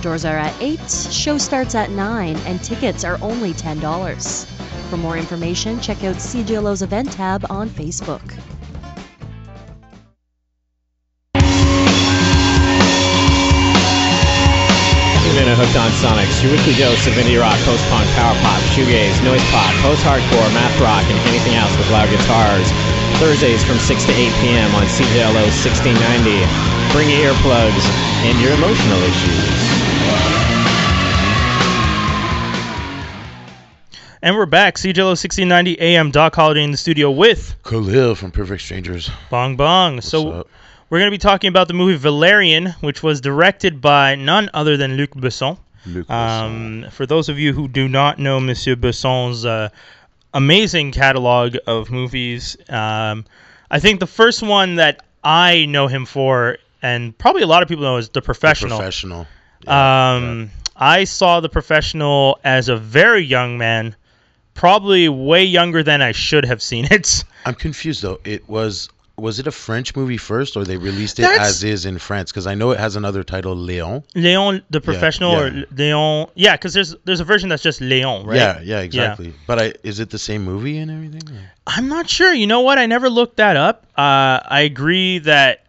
Doors 0.00 0.24
are 0.24 0.38
at 0.38 0.54
8, 0.62 0.80
show 0.90 1.36
starts 1.36 1.74
at 1.74 1.90
9, 1.90 2.34
and 2.34 2.64
tickets 2.64 3.04
are 3.04 3.18
only 3.20 3.52
$10. 3.52 4.46
For 4.88 4.96
more 4.96 5.18
information, 5.18 5.78
check 5.78 6.02
out 6.04 6.16
CJLO's 6.16 6.80
event 6.80 7.12
tab 7.12 7.44
on 7.50 7.68
Facebook. 7.68 8.22
Hooked 15.64 15.80
on 15.80 15.92
Sonics, 15.96 16.44
your 16.44 16.52
weekly 16.52 16.76
dose 16.76 17.06
of 17.08 17.14
indie 17.14 17.40
rock, 17.40 17.56
post-punk, 17.64 18.04
power 18.12 18.36
pop, 18.44 18.60
shoegaze, 18.76 19.16
noise 19.24 19.40
pop, 19.48 19.72
post-hardcore, 19.80 20.52
math 20.52 20.76
rock, 20.76 21.00
and 21.08 21.16
anything 21.24 21.56
else 21.56 21.72
with 21.80 21.88
loud 21.88 22.04
guitars. 22.12 22.68
Thursdays 23.16 23.64
from 23.64 23.78
6 23.78 24.04
to 24.04 24.12
8 24.12 24.28
p.m. 24.44 24.68
on 24.76 24.84
CJLO 24.84 25.48
1690. 25.64 26.36
Bring 26.92 27.08
your 27.08 27.32
earplugs 27.32 27.80
and 28.28 28.36
your 28.44 28.52
emotional 28.52 29.00
issues. 29.08 29.40
And 34.20 34.36
we're 34.36 34.44
back. 34.44 34.74
CJLO 34.76 35.16
1690 35.16 35.80
AM. 35.80 36.10
Doc 36.10 36.34
Holiday 36.34 36.62
in 36.62 36.72
the 36.72 36.76
studio 36.76 37.10
with 37.10 37.56
Khalil 37.64 38.14
from 38.14 38.32
Perfect 38.32 38.60
Strangers. 38.60 39.10
Bong 39.30 39.56
Bong. 39.56 40.02
so 40.02 40.28
up? 40.28 40.48
We're 40.94 41.00
going 41.00 41.10
to 41.10 41.14
be 41.14 41.18
talking 41.18 41.48
about 41.48 41.66
the 41.66 41.74
movie 41.74 41.96
Valerian, 41.96 42.66
which 42.78 43.02
was 43.02 43.20
directed 43.20 43.80
by 43.80 44.14
none 44.14 44.48
other 44.54 44.76
than 44.76 44.96
Luc 44.96 45.10
Besson. 45.10 45.58
Luc 45.86 46.08
Um, 46.08 46.86
for 46.92 47.04
those 47.04 47.28
of 47.28 47.36
you 47.36 47.52
who 47.52 47.66
do 47.66 47.88
not 47.88 48.20
know 48.20 48.38
Monsieur 48.38 48.76
Besson's 48.76 49.44
uh, 49.44 49.70
amazing 50.34 50.92
catalog 50.92 51.56
of 51.66 51.90
movies, 51.90 52.56
um, 52.68 53.24
I 53.72 53.80
think 53.80 53.98
the 53.98 54.06
first 54.06 54.40
one 54.40 54.76
that 54.76 55.04
I 55.24 55.66
know 55.66 55.88
him 55.88 56.06
for, 56.06 56.58
and 56.80 57.18
probably 57.18 57.42
a 57.42 57.48
lot 57.48 57.64
of 57.64 57.68
people 57.68 57.82
know, 57.82 57.96
is 57.96 58.10
The 58.10 58.22
Professional. 58.22 58.78
Professional. 58.78 59.26
Um, 59.66 60.52
I 60.76 61.02
saw 61.02 61.40
The 61.40 61.48
Professional 61.48 62.38
as 62.44 62.68
a 62.68 62.76
very 62.76 63.24
young 63.24 63.58
man, 63.58 63.96
probably 64.54 65.08
way 65.08 65.42
younger 65.42 65.82
than 65.82 66.02
I 66.02 66.12
should 66.12 66.44
have 66.44 66.62
seen 66.62 66.86
it. 66.92 67.24
I'm 67.44 67.56
confused 67.56 68.00
though. 68.02 68.20
It 68.24 68.48
was 68.48 68.90
was 69.16 69.38
it 69.38 69.46
a 69.46 69.52
French 69.52 69.94
movie 69.94 70.16
first, 70.16 70.56
or 70.56 70.64
they 70.64 70.76
released 70.76 71.18
it 71.18 71.22
That's- 71.22 71.48
as 71.48 71.64
is 71.64 71.86
in 71.86 71.98
France? 71.98 72.32
Because 72.32 72.46
I 72.46 72.54
know 72.54 72.72
it 72.72 72.80
has 72.80 72.96
another 72.96 73.22
title, 73.22 73.54
Léon. 73.54 74.02
Leon 74.14 74.62
the 74.70 74.80
professional 74.80 75.32
yeah. 75.32 75.40
or 75.62 75.66
Leon 75.76 76.30
yeah 76.34 76.52
because 76.56 76.74
there's 76.74 76.94
there's 77.04 77.20
a 77.20 77.24
version 77.24 77.48
that's 77.48 77.62
just 77.62 77.80
Leon 77.80 78.26
right 78.26 78.36
Yeah, 78.36 78.60
yeah, 78.62 78.80
exactly. 78.80 79.32
But 79.46 79.58
I, 79.60 79.72
is 79.82 80.00
it 80.00 80.10
the 80.10 80.18
same 80.18 80.44
movie 80.44 80.78
and 80.78 80.90
everything? 80.90 81.22
or- 81.36 81.50
I'm 81.66 81.88
not 81.88 82.08
sure 82.10 82.32
you 82.32 82.46
know 82.46 82.60
what 82.60 82.78
I 82.78 82.86
never 82.86 83.08
looked 83.08 83.36
that 83.36 83.56
up 83.56 83.86
uh, 83.96 84.40
I 84.44 84.60
agree 84.62 85.18
that 85.20 85.63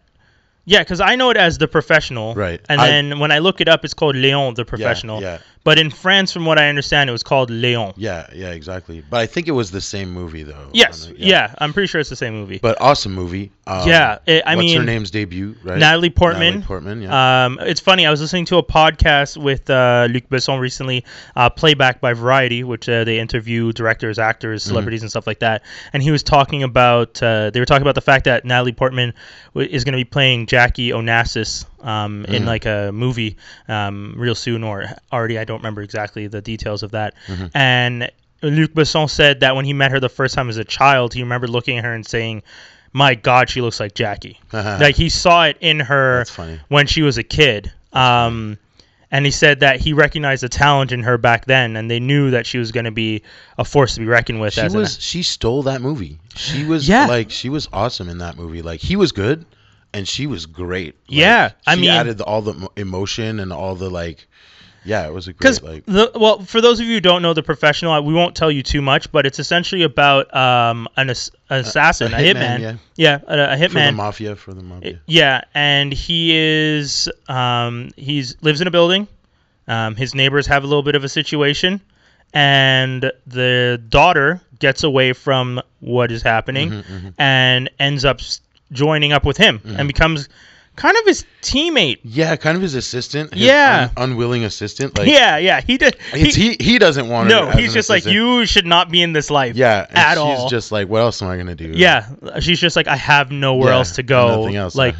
yeah 0.66 0.80
because 0.80 1.00
I 1.00 1.14
know 1.16 1.30
it 1.30 1.36
as 1.36 1.56
the 1.58 1.66
professional 1.68 2.34
Right. 2.34 2.60
and 2.68 2.80
I- 2.80 2.86
then 2.88 3.18
when 3.18 3.30
I 3.32 3.38
look 3.38 3.60
it 3.60 3.68
up 3.68 3.84
it's 3.84 3.94
called 3.94 4.16
Leon 4.16 4.54
the 4.54 4.64
professional 4.64 5.22
yeah. 5.22 5.38
but 5.64 5.78
in 5.78 5.90
France 5.90 6.32
from 6.32 6.44
what 6.44 6.58
I 6.58 6.68
understand 6.68 7.08
it 7.08 7.12
was 7.12 7.22
called 7.22 7.48
Leon 7.50 7.94
Yeah, 7.96 8.26
yeah, 8.34 8.50
exactly. 8.50 9.02
But 9.08 9.18
I 9.20 9.26
think 9.26 9.48
it 9.48 9.52
was 9.52 9.70
the 9.70 9.80
same 9.80 10.10
movie 10.12 10.42
though. 10.42 10.68
yes 10.72 11.06
the- 11.06 11.14
yeah. 11.18 11.54
I'm 11.58 11.72
pretty 11.72 11.86
sure 11.86 12.00
it's 12.00 12.10
the 12.10 12.16
same 12.16 12.34
movie 12.34 12.58
But 12.58 12.80
awesome 12.80 13.14
movie. 13.14 13.50
Um, 13.68 13.88
Yeah, 13.88 14.18
it- 14.26 14.42
I 14.46 14.54
what's 14.56 14.72
her 14.74 14.82
name's 14.84 15.10
debut? 15.10 15.56
Right. 15.64 15.78
Natalie 15.78 16.10
Portman. 16.10 16.46
Natalie 16.60 16.66
Portman. 16.66 17.02
Yeah. 17.02 17.44
Um, 17.46 17.58
it's 17.62 17.80
funny. 17.80 18.06
I 18.06 18.10
was 18.12 18.20
listening 18.20 18.44
to 18.46 18.58
a 18.58 18.62
podcast 18.62 19.36
with 19.36 19.68
uh, 19.70 20.06
Luc 20.10 20.28
Besson 20.28 20.60
recently, 20.60 21.04
uh, 21.34 21.50
playback 21.50 22.00
by 22.00 22.12
Variety, 22.12 22.62
which 22.62 22.88
uh, 22.88 23.02
they 23.02 23.18
interview 23.18 23.72
directors, 23.72 24.18
actors, 24.20 24.62
Mm-hmm. 24.62 24.68
celebrities, 24.70 25.02
and 25.02 25.10
stuff 25.10 25.26
like 25.26 25.40
that. 25.40 25.62
And 25.92 26.00
he 26.02 26.12
was 26.12 26.22
talking 26.22 26.62
about. 26.62 27.20
Uh, 27.20 27.50
they 27.50 27.58
were 27.58 27.66
talking 27.66 27.82
about 27.82 27.96
the 27.96 28.00
fact 28.00 28.24
that 28.26 28.44
Natalie 28.44 28.72
Portman 28.72 29.12
w- 29.54 29.68
is 29.68 29.82
going 29.82 29.94
to 29.94 29.98
be 29.98 30.04
playing 30.04 30.46
Jackie 30.56 30.90
Onassis 30.90 31.66
um, 31.84 32.24
in 32.26 32.42
Mm. 32.44 32.46
like 32.46 32.64
a 32.66 32.90
movie 32.92 33.36
um, 33.68 34.14
real 34.16 34.34
soon, 34.34 34.64
or 34.64 34.86
already. 35.12 35.38
I 35.38 35.44
don't 35.44 35.58
remember 35.58 35.82
exactly 35.82 36.26
the 36.28 36.40
details 36.40 36.82
of 36.82 36.90
that. 36.92 37.14
Mm-hmm. 37.26 37.46
And 37.54 38.10
Luc 38.42 38.72
Besson 38.72 39.08
said 39.10 39.40
that 39.40 39.54
when 39.56 39.64
he 39.66 39.72
met 39.72 39.90
her 39.90 40.00
the 40.00 40.08
first 40.08 40.34
time 40.34 40.48
as 40.48 40.56
a 40.56 40.64
child, 40.64 41.12
he 41.14 41.22
remembered 41.22 41.50
looking 41.50 41.78
at 41.78 41.84
her 41.84 41.92
and 41.94 42.06
saying. 42.06 42.42
My 42.92 43.14
God, 43.14 43.50
she 43.50 43.60
looks 43.60 43.78
like 43.78 43.92
Jackie. 43.92 44.40
like 44.54 44.94
he 44.94 45.10
saw 45.10 45.44
it 45.44 45.58
in 45.60 45.80
her 45.80 46.24
when 46.68 46.86
she 46.86 47.02
was 47.02 47.18
a 47.18 47.22
kid. 47.22 47.70
Um, 47.92 48.56
and 49.10 49.26
he 49.26 49.30
said 49.30 49.60
that 49.60 49.80
he 49.80 49.92
recognized 49.92 50.42
the 50.42 50.48
talent 50.48 50.92
in 50.92 51.02
her 51.02 51.18
back 51.18 51.44
then, 51.44 51.76
and 51.76 51.90
they 51.90 52.00
knew 52.00 52.30
that 52.30 52.46
she 52.46 52.56
was 52.56 52.72
going 52.72 52.84
to 52.86 52.90
be 52.90 53.22
a 53.58 53.64
force 53.66 53.94
to 53.94 54.00
be 54.00 54.06
reckoned 54.06 54.40
with. 54.40 54.54
she 54.54 54.62
as 54.62 54.72
an- 54.72 54.80
was. 54.80 54.98
She 54.98 55.22
stole 55.22 55.64
that 55.64 55.82
movie. 55.82 56.18
She 56.36 56.64
was. 56.64 56.88
Yeah. 56.88 57.04
Like 57.06 57.30
she 57.30 57.50
was 57.50 57.68
awesome 57.70 58.08
in 58.08 58.18
that 58.18 58.38
movie. 58.38 58.62
Like 58.62 58.80
he 58.80 58.96
was 58.96 59.12
good, 59.12 59.44
and 59.92 60.06
she 60.06 60.26
was 60.26 60.46
great. 60.46 60.94
Like, 61.08 61.18
Yeah, 61.18 61.50
I 61.66 61.74
she 61.74 61.80
mean- 61.82 61.90
added 61.90 62.20
all 62.20 62.42
the 62.42 62.68
emotion 62.76 63.40
and 63.40 63.52
all 63.52 63.74
the 63.74 63.90
like. 63.90 64.26
Yeah, 64.84 65.04
it 65.08 65.12
was 65.12 65.26
a 65.26 65.32
great 65.32 65.62
like. 65.64 65.84
the 65.86 66.12
well, 66.14 66.38
for 66.44 66.60
those 66.60 66.78
of 66.78 66.86
you 66.86 66.94
who 66.94 67.00
don't 67.00 67.20
know 67.20 67.34
the 67.34 67.42
professional, 67.42 68.00
we 68.04 68.14
won't 68.14 68.36
tell 68.36 68.52
you 68.52 68.62
too 68.62 68.80
much, 68.80 69.10
but 69.10 69.26
it's 69.26 69.40
essentially 69.40 69.82
about 69.82 70.32
um 70.32 70.86
an, 70.96 71.10
ass- 71.10 71.32
an 71.50 71.58
assassin, 71.60 72.12
a, 72.14 72.16
a 72.16 72.20
hitman, 72.20 72.60
hitman, 72.60 72.78
yeah, 72.94 73.18
a, 73.26 73.54
a 73.54 73.56
For 73.68 73.74
the 73.74 73.80
hitman, 73.80 73.94
mafia, 73.96 74.36
for 74.36 74.54
the 74.54 74.62
mafia. 74.62 75.00
yeah, 75.08 75.42
and 75.54 75.92
he 75.92 76.36
is 76.36 77.10
um 77.28 77.90
he's 77.96 78.36
lives 78.42 78.60
in 78.60 78.68
a 78.68 78.70
building. 78.70 79.08
Um, 79.66 79.96
his 79.96 80.14
neighbors 80.14 80.46
have 80.46 80.62
a 80.62 80.68
little 80.68 80.84
bit 80.84 80.94
of 80.94 81.02
a 81.02 81.08
situation, 81.08 81.80
and 82.32 83.10
the 83.26 83.82
daughter 83.88 84.40
gets 84.60 84.84
away 84.84 85.12
from 85.12 85.60
what 85.80 86.12
is 86.12 86.22
happening 86.22 86.70
Mm-hmm, 86.70 87.08
and 87.18 87.70
ends 87.80 88.04
up 88.04 88.20
joining 88.72 89.12
up 89.12 89.24
with 89.24 89.36
him 89.36 89.60
and 89.64 89.86
becomes 89.88 90.28
kind 90.74 90.96
of 90.98 91.06
his 91.06 91.24
teammate. 91.40 91.98
Yeah, 92.04 92.36
kind 92.36 92.54
of 92.56 92.62
his 92.62 92.74
assistant. 92.74 93.32
His 93.32 93.44
Yeah. 93.44 93.90
un- 93.96 94.10
unwilling 94.10 94.44
assistant. 94.44 94.98
Like, 94.98 95.08
yeah, 95.08 95.38
yeah, 95.38 95.60
he 95.62 95.78
did. 95.78 95.96
It's, 96.12 96.34
he, 96.36 96.56
he 96.60 96.78
doesn't 96.78 97.08
want 97.08 97.28
no, 97.28 97.50
he's 97.50 97.72
just 97.72 97.88
like 97.88 98.04
you 98.04 98.44
should 98.44 98.66
not 98.66 98.90
be 98.90 99.00
in 99.02 99.12
this 99.12 99.30
life. 99.30 99.56
Yeah, 99.56 99.86
at 99.90 100.10
she's 100.14 100.18
all. 100.18 100.48
just 100.48 100.72
like, 100.72 100.88
what 100.88 101.00
else 101.00 101.22
am 101.22 101.28
I 101.28 101.36
gonna 101.36 101.54
do? 101.54 101.72
yeah, 101.74 102.08
she's 102.40 102.60
just 102.60 102.76
like 102.76 102.88
I 102.88 102.96
have 102.96 103.30
nowhere 103.30 103.70
Yeah, 103.70 103.76
else 103.76 103.92
to 103.92 104.02
go. 104.02 104.40
nothing 104.42 104.56
else. 104.56 104.74
Like, 104.74 104.94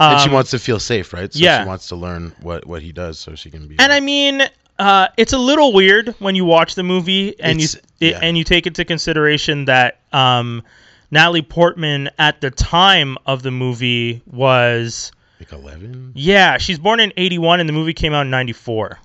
and 0.00 0.20
she 0.20 0.28
um, 0.28 0.34
wants 0.34 0.50
to 0.52 0.58
feel 0.58 0.78
safe, 0.78 1.12
right? 1.12 1.32
So 1.32 1.40
yeah. 1.40 1.62
she 1.62 1.68
wants 1.68 1.88
to 1.88 1.96
learn 1.96 2.32
what 2.42 2.66
what 2.66 2.82
he 2.82 2.92
does, 2.92 3.18
so 3.18 3.34
she 3.34 3.50
can 3.50 3.66
be. 3.66 3.76
And 3.78 3.92
I 3.92 4.00
mean, 4.00 4.42
uh, 4.78 5.08
it's 5.16 5.32
a 5.32 5.38
little 5.38 5.72
weird 5.72 6.14
when 6.18 6.34
you 6.34 6.44
watch 6.44 6.74
the 6.74 6.82
movie 6.84 7.34
and 7.40 7.58
It's- 7.60 7.74
you 7.74 7.80
it, 8.08 8.12
yeah. 8.12 8.20
and 8.22 8.38
you 8.38 8.44
take 8.44 8.66
into 8.68 8.84
consideration 8.84 9.64
that 9.64 9.98
um, 10.12 10.62
Natalie 11.10 11.42
Portman 11.42 12.10
at 12.18 12.40
the 12.40 12.50
time 12.50 13.16
of 13.26 13.42
the 13.42 13.50
movie 13.50 14.22
was 14.26 15.12
like 15.40 15.52
eleven. 15.52 16.12
yeah, 16.14 16.58
she's 16.58 16.78
born 16.78 17.00
in 17.00 17.12
'81 17.16 17.60
and 17.60 17.68
the 17.68 17.72
movie 17.72 17.94
came 17.94 18.12
out 18.12 18.22
in 18.22 18.30
'94, 18.30 18.98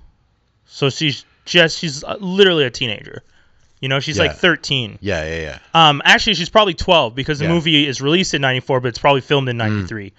so 0.65 0.89
she's 0.89 1.25
just 1.45 1.77
she's 1.79 2.03
literally 2.19 2.65
a 2.65 2.69
teenager. 2.71 3.23
You 3.79 3.89
know, 3.89 3.99
she's 3.99 4.17
like 4.17 4.37
13. 4.37 4.97
Yeah, 5.01 5.25
yeah, 5.25 5.41
yeah. 5.41 5.59
Um, 5.89 6.01
actually, 6.05 6.35
she's 6.35 6.47
probably 6.49 6.73
12 6.73 7.15
because 7.15 7.39
the 7.39 7.45
Yeah. 7.45 7.51
movie 7.51 7.85
is 7.85 7.99
released 8.01 8.33
in 8.33 8.41
'94, 8.41 8.79
but 8.79 8.87
it's 8.87 8.97
probably 8.99 9.19
filmed 9.21 9.49
in 9.49 9.57
'93. 9.57 10.13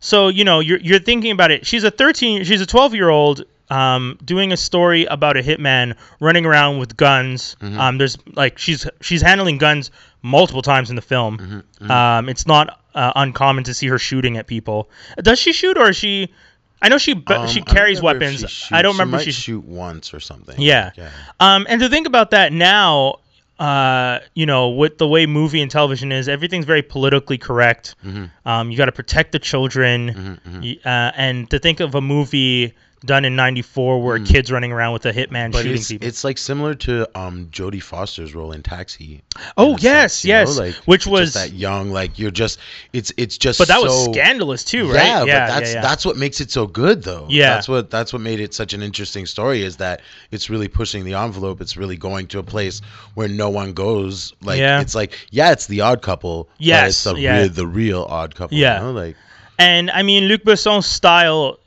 So 0.00 0.28
you 0.28 0.44
know, 0.44 0.60
you're 0.60 0.78
you're 0.78 0.98
thinking 0.98 1.30
about 1.30 1.50
it. 1.50 1.66
She's 1.66 1.84
a 1.84 1.90
13, 1.90 2.44
she's 2.44 2.60
a 2.62 2.66
12 2.66 2.94
year 2.94 3.08
old 3.10 3.44
um, 3.70 4.18
doing 4.24 4.52
a 4.52 4.56
story 4.56 5.04
about 5.04 5.36
a 5.36 5.42
hitman 5.42 5.94
running 6.20 6.44
around 6.46 6.78
with 6.78 6.96
guns. 6.96 7.56
Um, 7.60 7.98
there's 7.98 8.16
like 8.34 8.58
she's 8.58 8.86
she's 9.00 9.20
handling 9.22 9.58
guns 9.58 9.90
multiple 10.22 10.62
times 10.62 10.88
in 10.90 10.96
the 10.96 11.02
film. 11.02 11.62
Um, 11.80 12.28
it's 12.28 12.46
not 12.46 12.78
uh, 12.94 13.12
uncommon 13.16 13.64
to 13.64 13.74
see 13.74 13.88
her 13.88 13.98
shooting 13.98 14.36
at 14.36 14.46
people. 14.46 14.88
Does 15.20 15.38
she 15.38 15.52
shoot 15.52 15.76
or 15.76 15.90
is 15.90 15.96
she? 15.96 16.32
I 16.80 16.88
know 16.88 16.98
she 16.98 17.14
but 17.14 17.36
Um, 17.42 17.46
she 17.48 17.62
carries 17.62 18.02
weapons. 18.02 18.48
she. 18.50 18.74
I 18.74 18.82
don't 18.82 18.92
remember 18.94 19.18
She 19.20 19.26
she 19.32 19.40
shoot 19.40 19.64
once 19.64 20.12
or 20.14 20.20
something. 20.20 20.60
yeah. 20.60 20.90
yeah. 20.96 21.10
Um, 21.38 21.66
and 21.68 21.80
to 21.80 21.88
think 21.88 22.06
about 22.08 22.30
that 22.32 22.52
now, 22.52 23.20
uh, 23.60 24.18
you 24.34 24.46
know, 24.46 24.70
with 24.70 24.98
the 24.98 25.06
way 25.06 25.26
movie 25.26 25.62
and 25.62 25.70
television 25.70 26.10
is, 26.10 26.28
everything's 26.28 26.64
very 26.64 26.82
politically 26.82 27.38
correct. 27.38 27.94
Mm-hmm. 28.04 28.24
Um, 28.48 28.70
you 28.72 28.76
got 28.76 28.86
to 28.86 28.92
protect 28.92 29.30
the 29.32 29.38
children, 29.38 30.40
Y- 30.60 30.78
uh, 30.84 31.12
and 31.16 31.48
to 31.50 31.58
think 31.60 31.78
of 31.80 31.94
a 31.94 32.00
movie 32.00 32.74
done 33.02 33.24
in 33.24 33.34
'94 33.36 34.02
where 34.02 34.16
a 34.16 34.20
kid's 34.20 34.50
running 34.52 34.72
around 34.72 34.92
with 34.92 35.04
a 35.06 35.12
hitman 35.12 35.48
Mm. 35.48 35.52
But 35.52 35.58
shooting 35.62 35.74
it's, 35.74 35.88
people. 35.88 36.08
it's 36.08 36.24
like 36.24 36.38
similar 36.38 36.74
to 36.76 37.18
um 37.18 37.48
Jodie 37.50 37.82
Foster's 37.82 38.34
role 38.34 38.52
in 38.52 38.62
Taxi. 38.62 39.22
Oh, 39.56 39.76
yes, 39.78 40.24
you 40.24 40.32
know, 40.32 40.38
yes, 40.40 40.58
like, 40.58 40.74
which 40.86 41.06
was- 41.06 41.34
that 41.34 41.52
young, 41.52 41.90
like 41.90 42.18
you're 42.18 42.30
just 42.30 42.58
it's 42.92 43.12
it's 43.16 43.36
just. 43.38 43.58
but 43.58 43.68
that 43.68 43.82
was 43.82 44.04
scandalous 44.04 44.64
too, 44.64 44.86
right? 44.88 45.04
Yeah, 45.04 45.20
but 45.20 45.26
that's 45.26 45.70
yeah, 45.70 45.74
yeah. 45.76 45.82
that's 45.82 46.04
what 46.06 46.16
makes 46.16 46.40
it 46.40 46.50
so 46.50 46.66
good, 46.66 47.02
though. 47.02 47.26
Yeah. 47.28 47.54
that's 47.54 47.68
what 47.68 47.90
that's 47.90 48.12
what 48.12 48.22
made 48.22 48.40
it 48.40 48.54
such 48.54 48.72
an 48.72 48.82
interesting 48.82 49.26
story 49.26 49.62
is 49.62 49.76
that 49.78 50.00
it's 50.30 50.48
really 50.48 50.68
pushing 50.68 51.04
the 51.04 51.14
envelope. 51.14 51.60
It's 51.60 51.76
really 51.76 51.96
going 51.96 52.26
to 52.28 52.38
a 52.38 52.42
place 52.42 52.80
where 53.14 53.28
no 53.28 53.50
one 53.50 53.72
goes. 53.72 54.32
Like 54.42 54.58
Yeah. 54.58 54.80
it's 54.80 54.94
like 54.94 55.18
yeah, 55.30 55.52
it's 55.52 55.66
the 55.66 55.80
Odd 55.80 56.02
Couple. 56.02 56.44
but 56.44 56.52
Yes, 56.58 56.88
it's 56.90 57.02
the 57.04 57.14
yeah. 57.16 57.38
real 57.40 57.48
the 57.48 57.66
real 57.66 58.02
Odd 58.08 58.34
Couple. 58.34 58.56
Yeah. 58.56 58.78
you 58.78 58.84
know? 58.86 58.92
like 58.92 59.16
And 59.58 59.90
I 59.90 60.02
mean, 60.02 60.24
Luc 60.28 60.44
Besson's 60.44 60.86
style 60.86 61.58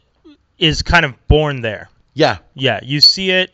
is 0.57 0.81
kind 0.81 1.05
of 1.05 1.13
born 1.27 1.61
there. 1.61 1.89
yeah, 2.13 2.37
Yeah, 2.53 2.79
you 2.83 3.01
see 3.01 3.31
it, 3.31 3.51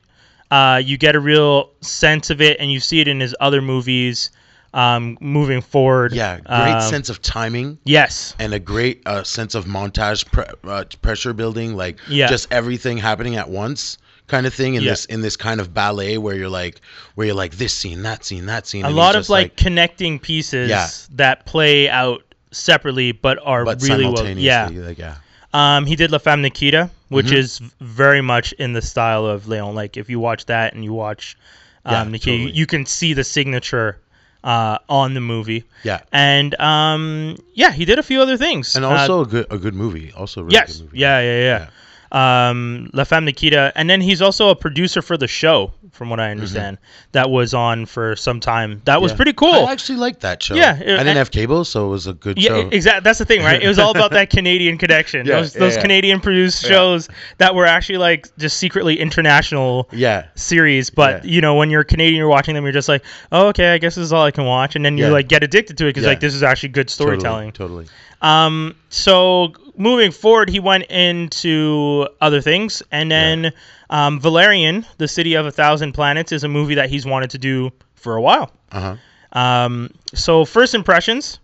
uh, 0.52 0.82
you 0.84 0.98
get 0.98 1.16
a 1.16 1.20
real 1.20 1.72
sense 1.82 2.30
of 2.30 2.42
it, 2.42 2.58
and 2.60 2.72
you 2.72 2.80
see 2.80 3.00
it 3.00 3.08
in 3.08 3.20
his 3.20 3.36
other 3.40 3.62
movies 3.62 4.30
um, 4.74 5.18
moving 5.20 5.62
forward. 5.62 6.14
yeah, 6.14 6.38
great 6.40 6.48
Um, 6.76 6.90
sense 6.90 7.10
of 7.10 7.22
timing. 7.22 7.78
Yes. 7.84 8.36
and 8.40 8.54
a 8.54 8.60
great 8.60 9.02
uh, 9.06 9.24
sense 9.24 9.54
of 9.56 9.66
montage 9.66 10.26
pre- 10.32 10.46
uh, 10.64 10.86
pressure 11.02 11.34
building 11.34 11.76
like 11.76 11.98
Yeah. 12.08 12.28
just 12.28 12.48
everything 12.52 12.98
happening 12.98 13.36
at 13.36 13.50
once 13.50 13.98
kind 14.28 14.46
of 14.46 14.54
thing 14.54 14.76
in 14.76 14.84
Yeah. 14.84 14.92
this 14.92 15.04
in 15.06 15.20
this 15.22 15.36
kind 15.36 15.60
of 15.60 15.74
ballet 15.74 16.18
where 16.18 16.36
you're 16.38 16.48
like 16.48 16.80
where 17.16 17.28
you're 17.28 17.36
like 17.36 17.58
this 17.58 17.74
scene 17.74 18.04
that 18.04 18.24
scene 18.24 18.46
that 18.46 18.66
scene 18.66 18.86
A 18.86 18.90
lot 18.90 19.16
of 19.16 19.22
just, 19.22 19.30
like, 19.30 19.58
connecting 19.58 20.20
pieces 20.20 20.70
Yeah. 20.70 20.88
that 21.18 21.46
play 21.46 21.90
out 21.90 22.24
separately, 22.52 23.12
but 23.12 23.40
are 23.44 23.66
but 23.66 23.82
really 23.82 24.06
well. 24.06 24.26
Yeah. 24.38 24.70
like 24.72 24.98
yeah 24.98 25.16
Um, 25.54 25.86
he 25.86 25.96
did 25.96 26.12
La 26.12 26.18
Femme 26.18 26.42
Nikita, 26.42 26.90
which 27.10 27.28
Mm-hmm. 27.28 27.36
is 27.36 27.60
very 27.80 28.22
much 28.22 28.54
in 28.54 28.74
the 28.74 28.82
style 28.82 29.26
of 29.26 29.48
Leon. 29.48 29.76
Like 29.76 29.98
if 29.98 30.10
you 30.10 30.20
watch 30.20 30.46
that 30.46 30.74
and 30.74 30.84
you 30.84 30.94
watch 30.94 31.38
um, 31.86 31.94
Yeah, 31.94 32.04
Nikita, 32.12 32.32
you, 32.32 32.38
totally. 32.38 32.52
you 32.60 32.66
can 32.66 32.86
see 32.86 33.14
the 33.14 33.24
signature 33.24 33.98
uh, 34.44 34.78
on 34.90 35.14
the 35.14 35.22
movie. 35.22 35.64
yeah 35.84 36.00
And 36.12 36.56
um, 36.60 37.38
yeah, 37.54 37.72
he 37.72 37.86
did 37.86 38.00
a 38.00 38.04
few 38.04 38.22
other 38.22 38.38
things. 38.38 38.76
and 38.76 38.86
Uh, 38.86 38.90
also 38.90 39.22
a 39.22 39.26
good 39.26 39.46
a 39.52 39.58
good 39.58 39.76
movie 39.76 40.12
also 40.14 40.42
a 40.42 40.44
really 40.44 40.54
yes, 40.56 40.78
good 40.78 40.86
movie. 40.86 40.98
yeah, 41.00 41.20
yeah, 41.22 41.40
yeah. 41.40 41.68
Um, 42.12 42.90
La 42.94 43.04
Femme 43.06 43.26
Nikita, 43.26 43.72
and 43.76 43.90
then 43.90 44.02
he's 44.02 44.22
also 44.22 44.50
a 44.50 44.56
producer 44.56 45.02
for 45.02 45.16
the 45.18 45.28
show, 45.28 45.72
from 45.92 46.10
what 46.10 46.20
I 46.20 46.32
understand. 46.32 46.78
That 47.14 47.30
was 47.30 47.54
on 47.54 47.86
for 47.86 48.16
some 48.16 48.40
time. 48.40 48.82
That 48.86 49.02
was 49.02 49.12
Mm-hmm. 49.12 49.18
Pretty 49.18 49.34
cool. 49.34 49.66
I 49.68 49.72
actually 49.72 49.98
liked 50.00 50.22
that 50.22 50.42
show 50.44 50.56
Yeah, 50.56 50.74
I 50.74 50.80
didn't 50.80 51.08
and- 51.08 51.18
have 51.18 51.32
cable 51.32 51.64
so 51.64 51.86
it 51.86 51.90
was 51.90 52.08
a 52.08 52.14
good 52.14 52.38
Yeah, 52.38 52.50
show 52.50 52.70
exactly. 52.70 53.02
That's 53.04 53.20
the 53.20 53.26
thing, 53.26 53.42
right? 53.44 53.62
It 53.62 53.68
was 53.68 53.78
all 53.80 53.92
about 53.92 54.12
that 54.12 54.30
Canadian 54.38 54.78
connection. 54.78 55.26
Yeah, 55.26 55.38
those 55.42 55.54
those 55.54 55.76
yeah. 55.76 55.82
Canadian 55.82 56.20
produced 56.20 56.66
shows 56.66 57.08
that 57.38 57.56
were 57.56 57.66
actually 57.66 57.98
like 58.00 58.28
just 58.38 58.58
secretly 58.58 59.00
international 59.00 59.88
yeah 59.92 60.28
series. 60.36 60.90
But 60.90 61.24
Yeah. 61.26 61.32
you 61.32 61.42
know, 61.42 61.56
when 61.56 61.70
you're 61.70 61.84
Canadian, 61.84 62.18
you're 62.18 62.28
watching 62.28 62.56
them, 62.56 62.64
you're 62.64 62.74
just 62.74 62.90
like, 62.90 63.04
oh, 63.32 63.48
okay, 63.50 63.74
I 63.74 63.78
guess 63.78 63.96
this 63.96 64.04
is 64.04 64.14
all 64.14 64.24
I 64.24 64.32
can 64.32 64.46
watch, 64.46 64.76
and 64.76 64.84
then 64.84 64.98
you 64.98 65.06
Yeah. 65.06 65.12
like 65.12 65.28
get 65.28 65.44
addicted 65.44 65.78
to 65.78 65.86
it 65.86 65.90
because 65.90 66.04
Yeah. 66.04 66.10
like 66.10 66.20
this 66.20 66.34
is 66.34 66.44
actually 66.44 66.70
good 66.70 66.90
storytelling. 66.90 67.52
totally, 67.52 67.86
totally. 67.86 67.96
Um, 68.22 68.76
so 68.90 69.54
moving 69.78 70.12
forward, 70.12 70.50
he 70.50 70.60
went 70.60 70.86
into 70.86 72.08
other 72.22 72.42
things, 72.42 72.84
and 72.92 73.10
then 73.12 73.52
um, 73.90 74.20
Valerian, 74.20 74.86
the 74.98 75.08
City 75.08 75.34
of 75.34 75.46
a 75.46 75.52
Thousand 75.52 75.94
Planets, 75.94 76.32
is 76.32 76.44
a 76.44 76.48
movie 76.48 76.76
that 76.76 76.90
he's 76.90 77.06
wanted 77.06 77.30
to 77.32 77.38
do 77.38 77.72
for 77.96 78.16
a 78.16 78.22
while. 78.22 78.52
uh-huh 78.72 78.96
Um, 79.34 79.90
so 80.14 80.46
first 80.46 80.74
impressions, 80.76 81.40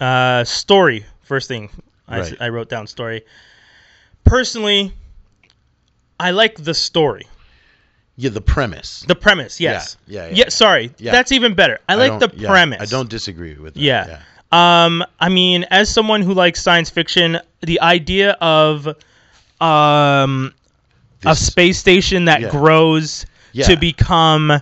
Uh, 0.00 0.44
story 0.44 1.04
first 1.22 1.48
thing. 1.48 1.70
I, 2.08 2.20
Right. 2.20 2.36
I 2.40 2.48
wrote 2.50 2.68
down 2.68 2.86
story. 2.86 3.22
Personally, 4.24 4.92
I 6.20 6.30
like 6.32 6.56
the 6.64 6.74
story, 6.74 7.26
Yeah, 8.16 8.30
the 8.30 8.40
premise. 8.40 9.04
the 9.08 9.14
premise. 9.14 9.60
Yes. 9.60 9.96
Yeah, 10.06 10.22
yeah, 10.22 10.28
Yeah. 10.28 10.34
yeah. 10.44 10.48
sorry, 10.50 10.90
Yeah. 10.98 11.12
that's 11.12 11.32
even 11.32 11.54
better. 11.54 11.78
I 11.88 11.94
like 11.96 12.18
the 12.20 12.30
yeah, 12.36 12.48
premise. 12.48 12.80
I 12.80 12.86
don't 12.86 13.08
disagree 13.10 13.54
with 13.54 13.74
that. 13.74 13.80
Yeah. 13.80 14.20
Um, 14.50 15.04
I 15.20 15.28
mean, 15.28 15.64
as 15.70 15.88
someone 15.90 16.22
who 16.22 16.32
likes 16.34 16.62
science 16.62 16.88
fiction, 16.90 17.38
the 17.60 17.80
idea 17.80 18.32
of 18.40 18.86
um 19.60 20.54
a 21.24 21.30
This- 21.30 21.46
space 21.46 21.78
station 21.78 22.26
that 22.26 22.40
Yeah. 22.42 22.50
grows 22.50 23.26
Yeah. 23.52 23.66
to 23.66 23.76
become 23.76 24.60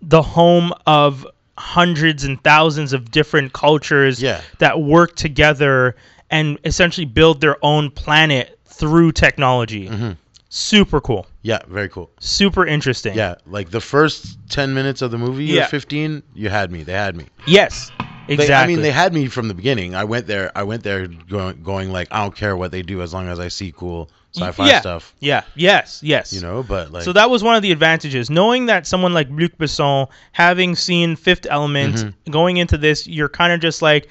the 0.00 0.22
home 0.22 0.72
of 0.86 1.26
hundreds 1.58 2.24
and 2.24 2.42
thousands 2.42 2.92
of 2.92 3.10
different 3.10 3.52
cultures 3.52 4.22
Yeah. 4.22 4.40
that 4.58 4.80
work 4.80 5.14
together 5.16 5.94
and 6.30 6.58
essentially 6.64 7.04
build 7.04 7.40
their 7.40 7.56
own 7.62 7.90
planet 7.90 8.58
through 8.66 9.12
technology. 9.12 9.88
Mm-hmm. 9.88 10.12
Super 10.50 11.00
cool. 11.00 11.26
Yeah, 11.42 11.58
very 11.68 11.88
cool. 11.90 12.10
Super 12.20 12.64
interesting. 12.64 13.14
Yeah, 13.14 13.34
like 13.46 13.70
the 13.70 13.80
first 13.80 14.38
10 14.48 14.72
minutes 14.72 15.02
of 15.02 15.10
the 15.10 15.18
movie 15.18 15.44
Yeah. 15.46 15.64
or 15.64 15.68
15, 15.68 16.22
you 16.34 16.48
had 16.48 16.70
me. 16.72 16.82
They 16.84 16.92
had 16.94 17.14
me. 17.16 17.26
Yes. 17.46 17.90
They, 18.28 18.34
Exactly. 18.34 18.54
I 18.54 18.66
mean, 18.66 18.82
they 18.82 18.90
had 18.92 19.12
me 19.12 19.26
from 19.26 19.48
the 19.48 19.54
beginning. 19.54 19.94
I 19.96 20.04
went 20.04 20.26
there. 20.26 20.52
I 20.54 20.62
went 20.62 20.82
there 20.84 21.06
going, 21.08 21.62
going 21.62 21.90
like, 21.90 22.08
I 22.12 22.22
don't 22.22 22.36
care 22.36 22.56
what 22.56 22.70
they 22.70 22.82
do 22.82 23.02
as 23.02 23.12
long 23.12 23.28
as 23.28 23.40
I 23.40 23.48
see 23.48 23.72
cool 23.76 24.10
sci-fi 24.36 24.68
yeah. 24.68 24.80
stuff. 24.80 25.14
Yeah. 25.20 25.42
Yes. 25.56 26.00
Yes. 26.02 26.32
You 26.32 26.40
know, 26.42 26.62
but 26.62 26.92
like, 26.92 27.02
so 27.04 27.12
that 27.14 27.30
was 27.30 27.42
one 27.42 27.56
of 27.56 27.62
the 27.62 27.72
advantages. 27.72 28.28
Knowing 28.30 28.66
that 28.66 28.86
someone 28.86 29.14
like 29.14 29.28
Luc 29.30 29.56
Besson, 29.58 30.08
having 30.32 30.74
seen 30.76 31.16
Fifth 31.16 31.46
Element, 31.48 31.94
Mm-hmm. 31.96 32.30
going 32.30 32.58
into 32.58 32.76
this, 32.76 33.06
you're 33.06 33.30
kind 33.30 33.52
of 33.52 33.60
just 33.60 33.80
like, 33.82 34.08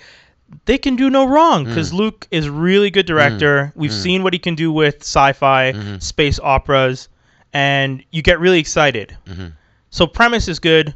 they 0.66 0.78
can 0.78 0.96
do 0.96 1.10
no 1.10 1.28
wrong 1.28 1.66
Mm. 1.66 1.68
because 1.68 1.94
Luc 1.94 2.28
is 2.32 2.50
really 2.50 2.90
good 2.90 3.06
director. 3.06 3.72
We've 3.76 3.94
seen 3.94 4.24
what 4.24 4.34
he 4.34 4.40
can 4.40 4.56
do 4.56 4.72
with 4.72 5.02
sci-fi, 5.02 5.74
Mm-hmm. 5.74 6.00
space 6.00 6.40
operas, 6.40 7.10
and 7.54 8.04
you 8.12 8.22
get 8.24 8.40
really 8.40 8.60
excited. 8.60 9.16
Mm-hmm. 9.28 9.48
So 9.92 10.08
premise 10.08 10.48
is 10.48 10.58
good, 10.60 10.96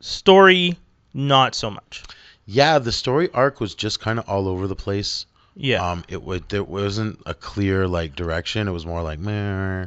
story 0.00 0.78
not 1.14 1.54
so 1.54 1.70
much. 1.70 2.04
Yeah, 2.50 2.80
the 2.80 2.90
story 2.90 3.30
arc 3.32 3.60
was 3.60 3.76
just 3.76 4.00
kind 4.00 4.18
of 4.18 4.28
all 4.28 4.48
over 4.48 4.66
the 4.66 4.74
place. 4.74 5.24
Yeah. 5.54 5.88
Um, 5.88 6.04
it 6.08 6.20
would 6.20 6.48
there 6.48 6.64
wasn't 6.64 7.20
a 7.24 7.32
clear 7.32 7.86
like 7.86 8.16
direction. 8.16 8.66
It 8.66 8.72
was 8.72 8.84
more 8.84 9.02
like 9.02 9.20
meh, 9.20 9.86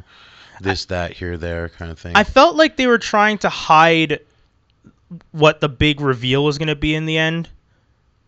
this, 0.60 0.86
that, 0.86 1.12
here, 1.12 1.36
there 1.36 1.68
kind 1.68 1.90
of 1.90 1.98
thing. 1.98 2.16
I 2.16 2.24
felt 2.24 2.56
like 2.56 2.76
they 2.76 2.86
were 2.86 2.98
trying 2.98 3.38
to 3.38 3.50
hide 3.50 4.20
what 5.32 5.60
the 5.60 5.68
big 5.68 6.00
reveal 6.00 6.42
was 6.42 6.56
going 6.56 6.68
to 6.68 6.76
be 6.76 6.94
in 6.94 7.04
the 7.04 7.18
end, 7.18 7.50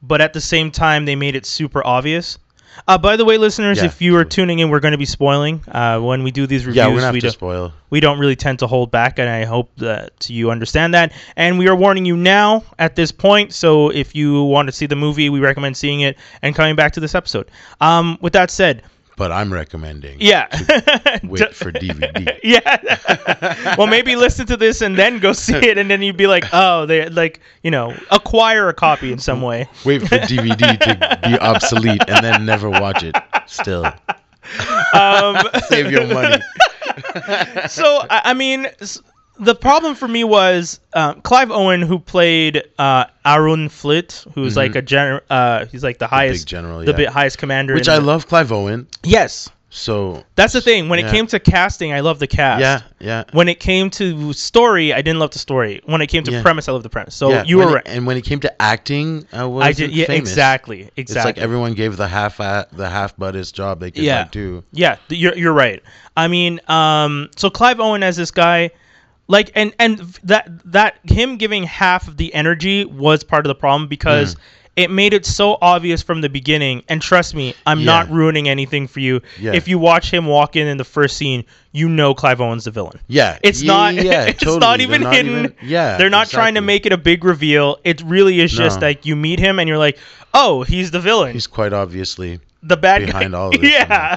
but 0.03 0.20
at 0.20 0.35
the 0.35 0.40
same 0.40 0.70
time, 0.70 1.07
they 1.07 1.16
made 1.16 1.35
it 1.35 1.46
super 1.46 1.85
obvious. 1.87 2.38
Uh, 2.89 2.99
by 2.99 3.17
the 3.17 3.25
way, 3.25 3.39
listeners, 3.39 3.79
Yeah, 3.79 3.87
if 3.87 4.01
you 4.01 4.17
are 4.17 4.25
tuning 4.25 4.59
in, 4.59 4.71
we're 4.71 4.81
going 4.81 4.93
to 4.93 4.99
be 4.99 5.07
spoiling 5.07 5.62
uh, 5.69 6.01
when 6.01 6.23
we 6.23 6.31
do 6.31 6.47
these 6.47 6.67
reviews. 6.67 6.77
yeah, 6.77 6.89
we're 6.89 7.01
gonna 7.01 7.12
we, 7.12 7.21
to 7.21 7.27
don't, 7.27 7.33
spoil. 7.33 7.73
we 7.91 8.01
don't 8.01 8.19
really 8.19 8.37
tend 8.37 8.59
to 8.61 8.67
hold 8.67 8.91
back, 8.91 9.19
and 9.19 9.29
I 9.29 9.45
hope 9.45 9.71
that 9.77 10.29
you 10.29 10.51
understand 10.51 10.95
that. 10.95 11.12
And 11.37 11.59
we 11.59 11.69
are 11.69 11.77
warning 11.77 12.05
you 12.05 12.17
now 12.17 12.65
at 12.79 12.97
this 12.97 13.12
point. 13.12 13.53
So 13.53 13.91
if 13.91 14.15
you 14.15 14.45
want 14.45 14.69
to 14.69 14.73
see 14.73 14.87
the 14.87 14.97
movie, 14.97 15.29
we 15.31 15.41
recommend 15.41 15.77
seeing 15.77 16.01
it 16.01 16.17
and 16.43 16.55
coming 16.55 16.77
back 16.77 16.93
to 16.93 17.01
this 17.01 17.15
episode. 17.15 17.51
Um, 17.81 18.19
with 18.21 18.33
that 18.35 18.51
said, 18.51 18.83
But 19.17 19.33
I'm 19.33 19.51
recommending. 19.53 20.19
yeah. 20.21 20.47
Wait 21.25 21.55
for 21.55 21.73
DVD. 21.73 22.39
Yeah. 22.45 23.75
well, 23.79 23.87
maybe 23.87 24.15
listen 24.15 24.47
to 24.47 24.57
this 24.57 24.83
and 24.83 24.97
then 24.97 25.19
go 25.19 25.33
see 25.33 25.55
it, 25.57 25.79
and 25.79 25.91
then 25.91 26.03
you'd 26.03 26.17
be 26.19 26.27
like, 26.27 26.45
oh, 26.53 26.87
they 26.87 27.09
like 27.09 27.41
you 27.63 27.71
know 27.71 27.95
acquire 28.11 28.69
a 28.69 28.75
copy 28.75 29.11
in 29.13 29.19
some 29.19 29.41
way. 29.43 29.69
Wait 29.85 30.03
for 30.03 30.17
DVD 30.19 30.79
to 30.79 31.29
be 31.29 31.39
obsolete 31.39 32.03
and 32.09 32.25
then 32.25 32.45
never 32.47 32.69
watch 32.71 33.03
it. 33.03 33.17
Still, 33.47 33.87
Um, 34.93 35.37
save 35.69 35.91
your 35.91 36.07
money. 36.07 36.41
so 37.69 38.03
I, 38.11 38.33
mean, 38.35 38.69
the 39.38 39.55
problem 39.55 39.94
for 39.94 40.09
me 40.09 40.25
was 40.25 40.81
uh, 40.92 41.14
Clive 41.14 41.51
Owen, 41.51 41.83
who 41.83 41.99
played 41.99 42.62
uh, 42.79 43.05
Arün 43.25 43.70
Filitt, 43.70 44.25
who's 44.35 44.57
like 44.57 44.75
a 44.77 44.83
gen- 44.83 45.20
uh, 45.31 45.66
he's 45.66 45.83
like 45.85 45.99
the 45.99 46.07
highest, 46.07 46.46
Mm-hmm. 46.46 46.57
general, 46.57 46.79
the 46.81 46.87
yeah. 46.92 46.96
bit 46.96 47.09
highest 47.09 47.38
commander. 47.38 47.75
Which 47.75 47.88
I 47.88 47.96
the- 47.99 48.05
love 48.07 48.27
Clive 48.29 48.51
Owen. 48.53 48.87
Yes, 49.03 49.51
So 49.68 50.25
that's 50.37 50.55
the 50.55 50.61
thing. 50.62 50.88
When 50.88 50.99
it 50.99 51.11
came 51.11 51.27
to 51.27 51.38
casting, 51.40 51.92
I 51.92 52.01
love 52.01 52.18
the 52.18 52.27
cast. 52.27 52.61
yeah, 52.62 52.81
yeah. 52.99 53.25
When 53.33 53.49
it 53.49 53.61
came 53.61 53.90
to 53.90 54.33
story, 54.33 54.94
I 54.94 55.03
didn't 55.03 55.18
love 55.18 55.33
the 55.33 55.38
story. 55.38 55.83
When 55.85 56.01
it 56.01 56.07
came 56.07 56.22
to 56.25 56.31
Yeah. 56.33 56.40
premise, 56.42 56.66
I 56.68 56.72
love 56.72 56.83
the 56.83 56.88
premise. 56.88 57.14
So 57.14 57.29
yeah. 57.31 57.44
you 57.44 57.59
When 57.59 57.66
were 57.66 57.72
it- 57.72 57.75
right. 57.85 57.88
And 57.88 58.07
when 58.07 58.16
it 58.16 58.22
came 58.25 58.40
to 58.40 58.62
acting, 58.62 59.27
I 59.35 59.44
was 59.44 59.64
I 59.66 59.72
did. 59.72 59.90
Yeah, 59.90 60.07
famous. 60.07 60.31
exactly. 60.31 60.88
Exactly. 60.96 61.03
It's 61.03 61.25
like 61.27 61.37
everyone 61.38 61.75
gave 61.75 61.96
the 61.99 62.09
half 62.09 62.38
the 62.38 62.88
half 62.88 63.14
buttest 63.18 63.55
job 63.55 63.81
they 63.81 63.90
could 63.90 64.05
Yeah. 64.05 64.29
do. 64.31 64.64
Yeah, 64.72 64.96
you're 65.09 65.37
you're 65.37 65.53
right. 65.53 65.83
I 66.16 66.29
mean, 66.29 66.61
um, 66.68 67.29
so 67.37 67.51
Clive 67.51 67.79
Owen 67.81 68.03
as 68.03 68.16
this 68.16 68.31
guy, 68.31 68.70
like, 69.29 69.51
and 69.55 69.75
and 69.79 69.99
that 70.25 70.49
that 70.67 70.99
him 71.05 71.37
giving 71.37 71.65
half 71.65 72.09
of 72.09 72.17
the 72.17 72.33
energy 72.35 72.85
was 72.85 73.25
part 73.25 73.45
of 73.47 73.49
the 73.49 73.55
problem 73.55 73.89
because 73.89 74.37
it 74.77 74.91
made 74.91 75.15
it 75.15 75.25
so 75.25 75.57
obvious 75.62 76.03
from 76.03 76.21
the 76.21 76.29
beginning. 76.29 76.83
And 76.89 77.01
trust 77.01 77.35
me, 77.35 77.55
I'm 77.65 77.81
Yeah. 77.81 77.87
not 77.87 78.11
ruining 78.11 78.47
anything 78.49 78.87
for 78.89 79.01
you. 79.01 79.23
Yeah. 79.41 79.53
If 79.55 79.69
you 79.69 79.79
watch 79.79 80.11
him 80.12 80.27
walk 80.27 80.55
in 80.55 80.67
in 80.67 80.77
the 80.77 80.85
first 80.85 81.17
scene, 81.17 81.45
you 81.73 81.89
know 81.89 82.12
Clive 82.15 82.43
Owen's 82.43 82.65
the 82.65 82.71
villain. 82.71 83.01
Yeah, 83.09 83.39
It's 83.43 83.62
not. 83.62 83.95
Yeah, 83.95 84.25
it's 84.27 84.41
totally. 84.41 84.59
not 84.61 84.81
even 84.83 85.03
not 85.03 85.15
hidden. 85.15 85.33
even- 85.39 85.55
yeah, 85.62 85.97
they're 85.97 86.11
not 86.11 86.29
trying 86.29 86.55
to 86.57 86.61
make 86.61 86.85
it 86.85 86.93
a 86.93 86.99
big 86.99 87.25
reveal. 87.25 87.79
It 87.85 88.03
really 88.03 88.41
is 88.41 88.53
just 88.53 88.81
No. 88.81 88.87
like 88.89 89.07
you 89.07 89.17
meet 89.17 89.39
him 89.39 89.59
and 89.59 89.67
you're 89.67 89.79
like, 89.79 89.99
oh, 90.35 90.62
he's 90.62 90.91
the 90.91 91.01
villain 91.01 91.33
He's 91.33 91.47
quite 91.47 91.73
obviously. 91.73 92.41
the 92.62 92.77
bad 92.77 93.07
behind 93.07 93.33
guy. 93.33 93.39
all 93.39 93.55
of 93.55 93.61
this 93.61 93.71
yeah, 93.73 94.17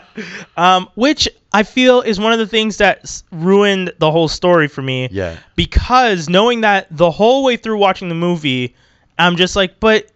um, 0.57 0.89
which 0.95 1.29
I 1.51 1.63
feel 1.63 2.01
is 2.01 2.19
one 2.19 2.31
of 2.33 2.39
the 2.39 2.47
things 2.47 2.77
that 2.77 3.21
ruined 3.31 3.93
the 3.97 4.11
whole 4.11 4.27
story 4.27 4.67
for 4.67 4.81
me. 4.81 5.09
Yeah. 5.11 5.37
because 5.55 6.29
knowing 6.29 6.61
that 6.61 6.87
the 6.91 7.09
whole 7.09 7.43
way 7.43 7.57
through 7.57 7.77
watching 7.77 8.09
the 8.09 8.15
movie, 8.15 8.75
I'm 9.17 9.35
just 9.35 9.55
like, 9.55 9.79
but 9.79 10.11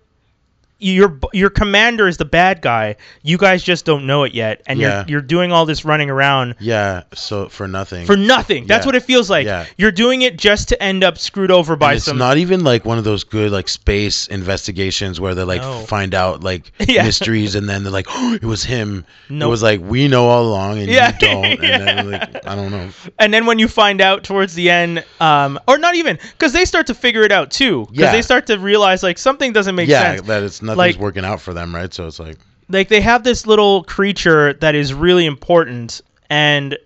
your 0.91 1.17
your 1.34 1.50
commander 1.50 2.08
is 2.08 2.17
the 2.17 2.26
bad 2.26 2.62
guy. 2.62 2.96
You 3.22 3.38
guys 3.38 3.63
just 3.63 3.86
don't 3.86 4.06
know 4.06 4.24
it 4.24 4.34
yet, 4.34 4.62
and 4.67 4.80
Yeah. 4.80 5.00
you're 5.08 5.13
you're 5.13 5.22
doing 5.22 5.52
all 5.52 5.65
this 5.65 5.86
running 5.86 6.10
around 6.10 6.56
Yeah, 6.60 7.04
so 7.13 7.48
for 7.50 7.67
nothing. 7.67 8.06
for 8.06 8.17
nothing. 8.17 8.65
That's 8.67 8.84
Yeah. 8.84 8.88
what 8.88 8.96
it 8.96 9.04
feels 9.04 9.30
like. 9.30 9.46
Yeah. 9.46 9.65
You're 9.78 9.91
doing 9.91 10.24
it 10.24 10.38
just 10.38 10.69
to 10.69 10.84
end 10.84 11.04
up 11.04 11.17
screwed 11.17 11.52
over 11.52 11.76
by 11.76 11.91
And 11.91 11.98
it's 11.98 12.06
some. 12.06 12.17
not 12.17 12.38
even 12.38 12.63
like 12.63 12.84
one 12.84 12.98
of 12.98 13.04
those 13.04 13.24
good 13.24 13.52
like 13.52 13.69
space 13.69 14.28
investigations 14.28 15.19
where 15.22 15.34
they 15.36 15.43
like 15.43 15.62
No. 15.62 15.80
find 15.86 16.13
out 16.13 16.43
like 16.43 16.72
Yeah. 16.88 17.04
mysteries 17.04 17.56
and 17.56 17.69
then 17.69 17.84
they're 17.84 17.91
like, 17.91 18.08
oh, 18.10 18.34
it 18.34 18.43
was 18.43 18.63
him. 18.63 19.06
Nope. 19.30 19.48
It 19.48 19.50
was 19.50 19.63
like 19.63 19.80
we 19.82 20.08
know 20.08 20.28
all 20.28 20.43
along 20.48 20.80
and 20.80 20.89
Yeah. 20.89 21.13
you 21.13 21.19
don't. 21.28 21.46
And 21.46 21.63
Yeah. 21.63 21.78
then 21.78 22.12
like 22.12 22.46
I 22.48 22.56
don't 22.56 22.72
know. 22.72 22.89
and 23.19 23.34
then 23.34 23.46
when 23.46 23.60
you 23.60 23.67
find 23.67 24.02
out 24.02 24.24
towards 24.24 24.54
the 24.56 24.69
end, 24.69 25.04
um, 25.22 25.60
or 25.67 25.78
not 25.78 25.96
even, 25.96 26.17
because 26.38 26.54
they 26.54 26.65
start 26.65 26.88
to 26.88 26.93
figure 26.93 27.24
it 27.24 27.32
out 27.32 27.52
too. 27.52 27.86
Because 27.91 28.04
Yeah. 28.06 28.12
they 28.12 28.22
start 28.22 28.48
to 28.48 28.58
realize 28.58 29.04
like 29.04 29.17
something 29.17 29.54
doesn't 29.54 29.76
make 29.76 29.88
yeah, 29.89 30.15
sense. 30.15 30.28
that 30.28 30.43
it's 30.43 30.62
nothing's 30.77 30.95
Like- 30.95 31.01
working 31.01 31.25
out 31.25 31.41
for 31.41 31.53
them, 31.53 31.73
right? 31.73 31.93
So 31.93 32.07
it's 32.07 32.19
like 32.19 32.38
like 32.69 32.88
they 32.89 33.01
have 33.01 33.23
this 33.23 33.45
little 33.45 33.83
creature 33.83 34.53
that 34.53 34.73
is 34.75 34.93
really 34.93 35.25
important 35.25 36.01
and 36.29 36.77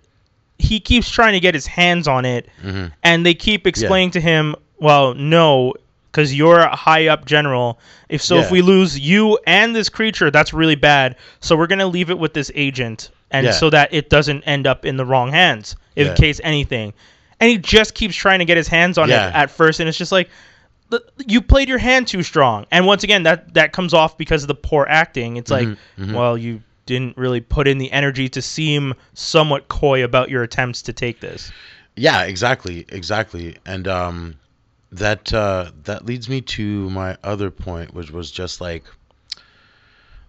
he 0.58 0.80
keeps 0.80 1.08
trying 1.08 1.32
to 1.34 1.40
get 1.40 1.54
his 1.54 1.66
hands 1.66 2.08
on 2.08 2.24
it 2.24 2.48
Mm-hmm. 2.62 2.86
and 3.04 3.24
they 3.24 3.34
keep 3.34 3.66
explaining 3.66 4.10
to 4.12 4.20
him 4.20 4.56
well 4.80 5.14
no 5.14 5.74
because 6.10 6.34
you're 6.34 6.58
a 6.58 6.74
high 6.74 7.06
up 7.06 7.26
general 7.26 7.78
if 8.08 8.20
so 8.20 8.38
if 8.38 8.50
we 8.50 8.60
lose 8.60 8.98
you 8.98 9.38
and 9.46 9.74
this 9.76 9.88
creature 9.88 10.30
that's 10.32 10.52
really 10.52 10.74
bad 10.74 11.14
so 11.40 11.56
we're 11.56 11.68
going 11.68 11.78
to 11.78 11.86
leave 11.86 12.10
it 12.10 12.18
with 12.18 12.34
this 12.34 12.50
agent 12.56 13.10
and 13.30 13.46
Yeah. 13.46 13.52
so 13.52 13.70
that 13.70 13.94
it 13.94 14.10
doesn't 14.10 14.42
end 14.42 14.66
up 14.66 14.84
in 14.84 14.96
the 14.96 15.04
wrong 15.06 15.30
hands 15.30 15.76
in 15.94 16.08
Yeah. 16.08 16.14
case 16.14 16.40
anything 16.42 16.92
and 17.38 17.50
he 17.50 17.56
just 17.56 17.94
keeps 17.94 18.16
trying 18.16 18.40
to 18.40 18.44
get 18.44 18.56
his 18.56 18.66
hands 18.66 18.98
on 18.98 19.08
Yeah. 19.08 19.28
it 19.28 19.34
at 19.36 19.50
first 19.50 19.78
and 19.78 19.88
it's 19.88 19.96
just 19.98 20.12
like 20.12 20.28
you 21.26 21.40
played 21.42 21.68
your 21.68 21.78
hand 21.78 22.08
too 22.08 22.22
strong. 22.22 22.66
And 22.70 22.86
once 22.86 23.04
again 23.04 23.24
that 23.24 23.54
that 23.54 23.72
comes 23.72 23.94
off 23.94 24.16
because 24.16 24.42
of 24.42 24.48
the 24.48 24.54
poor 24.54 24.86
acting. 24.88 25.36
It's 25.36 25.50
like 25.50 25.68
Mm-hmm, 25.68 26.14
well 26.14 26.36
you 26.38 26.62
didn't 26.86 27.16
really 27.18 27.40
put 27.40 27.68
in 27.68 27.78
the 27.78 27.92
energy 27.92 28.28
to 28.30 28.40
seem 28.40 28.94
somewhat 29.12 29.68
coy 29.68 30.02
about 30.04 30.30
your 30.30 30.42
attempts 30.42 30.82
to 30.82 30.92
take 30.92 31.20
this. 31.20 31.52
Yeah, 31.96 32.22
exactly, 32.22 32.86
exactly, 32.88 33.56
and 33.66 33.86
um, 33.88 34.36
that 34.92 35.32
uh, 35.32 35.70
that 35.84 36.06
leads 36.06 36.28
me 36.28 36.40
to 36.42 36.88
my 36.90 37.16
other 37.22 37.50
point, 37.50 37.92
which 37.92 38.10
was 38.10 38.30
just 38.30 38.60
like 38.60 38.84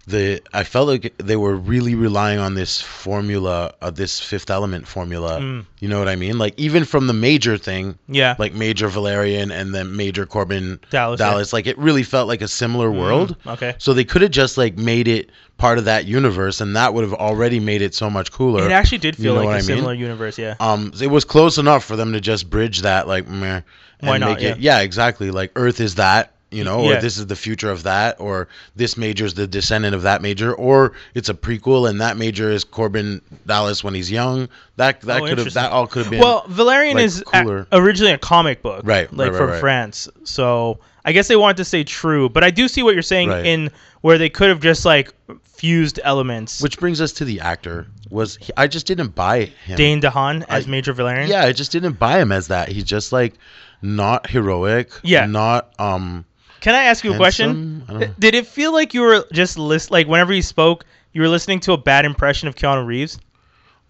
the 0.07 0.41
I 0.53 0.63
felt 0.63 0.87
like 0.87 1.13
they 1.17 1.35
were 1.35 1.55
really 1.55 1.93
relying 1.95 2.39
on 2.39 2.55
this 2.55 2.81
formula, 2.81 3.73
uh, 3.81 3.91
this 3.91 4.19
Fifth 4.19 4.49
Element 4.49 4.87
formula. 4.87 5.39
Mm. 5.39 5.65
You 5.79 5.87
know 5.87 5.99
what 5.99 6.07
I 6.09 6.15
mean? 6.15 6.37
Like 6.37 6.53
even 6.57 6.85
from 6.85 7.07
the 7.07 7.13
Major 7.13 7.57
thing, 7.57 7.97
yeah 8.07 8.35
like 8.39 8.53
Major 8.53 8.87
Valerian 8.87 9.51
and 9.51 9.73
then 9.73 9.95
Major 9.95 10.25
Korben 10.25 10.79
Dallas, 10.89 11.19
yeah. 11.19 11.43
Like 11.55 11.67
it 11.67 11.77
really 11.77 12.03
felt 12.03 12.27
like 12.27 12.41
a 12.41 12.47
similar 12.47 12.91
world. 12.91 13.35
okay 13.45 13.75
So 13.77 13.93
they 13.93 14.03
could 14.05 14.21
have 14.21 14.31
just 14.31 14.57
like 14.57 14.77
made 14.77 15.07
it 15.07 15.29
part 15.57 15.77
of 15.77 15.85
that 15.85 16.05
universe, 16.05 16.61
and 16.61 16.75
that 16.75 16.93
would 16.93 17.03
have 17.03 17.13
already 17.13 17.59
made 17.59 17.81
it 17.81 17.93
so 17.93 18.09
much 18.09 18.31
cooler. 18.31 18.65
it 18.65 18.71
actually 18.71 18.99
did 18.99 19.17
You 19.19 19.25
feel 19.25 19.35
know 19.35 19.41
like 19.43 19.47
a 19.47 19.51
I 19.51 19.55
mean? 19.57 19.63
similar 19.63 19.93
universe 19.93 20.37
yeah 20.37 20.55
um 20.59 20.91
it 21.01 21.07
was 21.07 21.25
close 21.25 21.57
enough 21.57 21.83
for 21.83 21.95
them 21.95 22.13
to 22.13 22.21
just 22.21 22.49
bridge 22.49 22.81
that 22.81 23.07
like 23.07 23.27
meh, 23.27 23.61
Why 23.99 24.17
not, 24.17 24.39
make 24.39 24.41
it 24.41 24.59
yeah 24.59 24.79
exactly 24.79 25.29
like 25.31 25.51
earth 25.55 25.79
is 25.81 25.95
that 25.95 26.33
you 26.51 26.63
know, 26.63 26.83
Yeah. 26.89 26.97
or 26.97 27.01
this 27.01 27.17
is 27.17 27.27
the 27.27 27.35
future 27.35 27.69
of 27.69 27.83
that, 27.83 28.15
or 28.19 28.47
this 28.75 28.97
major 28.97 29.25
is 29.25 29.35
the 29.35 29.45
descendant 29.47 29.93
of 29.93 30.01
that 30.01 30.21
major, 30.21 30.53
or 30.53 30.93
it's 31.13 31.29
a 31.29 31.33
prequel 31.33 31.87
and 31.89 32.01
that 32.01 32.17
major 32.17 32.49
is 32.49 32.65
Korben 32.65 33.21
Dallas 33.45 33.83
when 33.83 33.93
he's 33.93 34.09
young. 34.09 34.49
That 34.77 35.01
that 35.01 35.21
Oh, 35.21 35.27
could 35.27 35.37
have 35.37 35.53
that 35.53 35.71
all 35.71 35.85
could 35.87 36.03
have 36.03 36.11
been 36.11 36.19
Well, 36.21 36.45
Valerian 36.47 36.95
like, 36.97 37.05
is 37.05 37.23
a- 37.33 37.65
originally 37.71 38.13
a 38.13 38.17
comic 38.17 38.61
book, 38.63 38.81
Right, 38.83 39.11
Like 39.13 39.31
right, 39.31 39.37
from 39.37 39.49
right. 39.51 39.59
France. 39.59 40.07
So 40.23 40.79
I 41.05 41.11
guess 41.11 41.27
they 41.27 41.35
wanted 41.35 41.57
to 41.57 41.65
stay 41.65 41.83
true, 41.83 42.29
but 42.29 42.43
I 42.43 42.49
do 42.49 42.67
see 42.67 42.81
what 42.83 42.93
you're 42.93 43.01
saying 43.03 43.29
Right. 43.29 43.45
in 43.45 43.69
where 44.01 44.17
they 44.17 44.29
could 44.29 44.49
have 44.49 44.59
just 44.59 44.85
like 44.85 45.13
fused 45.45 45.99
elements. 46.03 46.61
Which 46.61 46.79
brings 46.79 46.99
us 47.01 47.11
to 47.13 47.25
the 47.25 47.41
actor. 47.41 47.85
Was 48.09 48.37
he, 48.41 48.51
I 48.57 48.65
just 48.67 48.87
didn't 48.87 49.13
buy 49.13 49.51
him. 49.65 49.77
Dane 49.77 50.01
DeHaan 50.01 50.45
as 50.49 50.65
I- 50.65 50.69
Major 50.69 50.93
Valerian. 50.93 51.29
Yeah, 51.29 51.43
I 51.45 51.51
just 51.51 51.71
didn't 51.71 51.99
buy 51.99 52.19
him 52.19 52.31
as 52.31 52.47
that. 52.47 52.69
He's 52.69 52.85
just 52.85 53.11
like 53.11 53.33
not 53.81 54.29
heroic. 54.29 54.91
Yeah. 55.03 55.25
Not 55.27 55.73
um. 55.79 56.25
Can 56.61 56.75
I 56.75 56.83
ask 56.85 57.03
you 57.03 57.13
a 57.13 57.17
question? 57.17 57.83
Handsome? 57.87 58.15
Did 58.19 58.35
it 58.35 58.47
feel 58.47 58.73
like 58.73 58.93
you 58.93 59.01
were 59.01 59.25
just 59.31 59.57
list 59.57 59.91
like 59.91 60.07
whenever 60.07 60.33
you 60.33 60.41
spoke, 60.41 60.85
you 61.13 61.21
were 61.21 61.29
listening 61.29 61.59
to 61.61 61.73
a 61.73 61.77
bad 61.77 62.05
impression 62.05 62.47
of 62.47 62.55
Keanu 62.55 62.85
Reeves? 62.85 63.19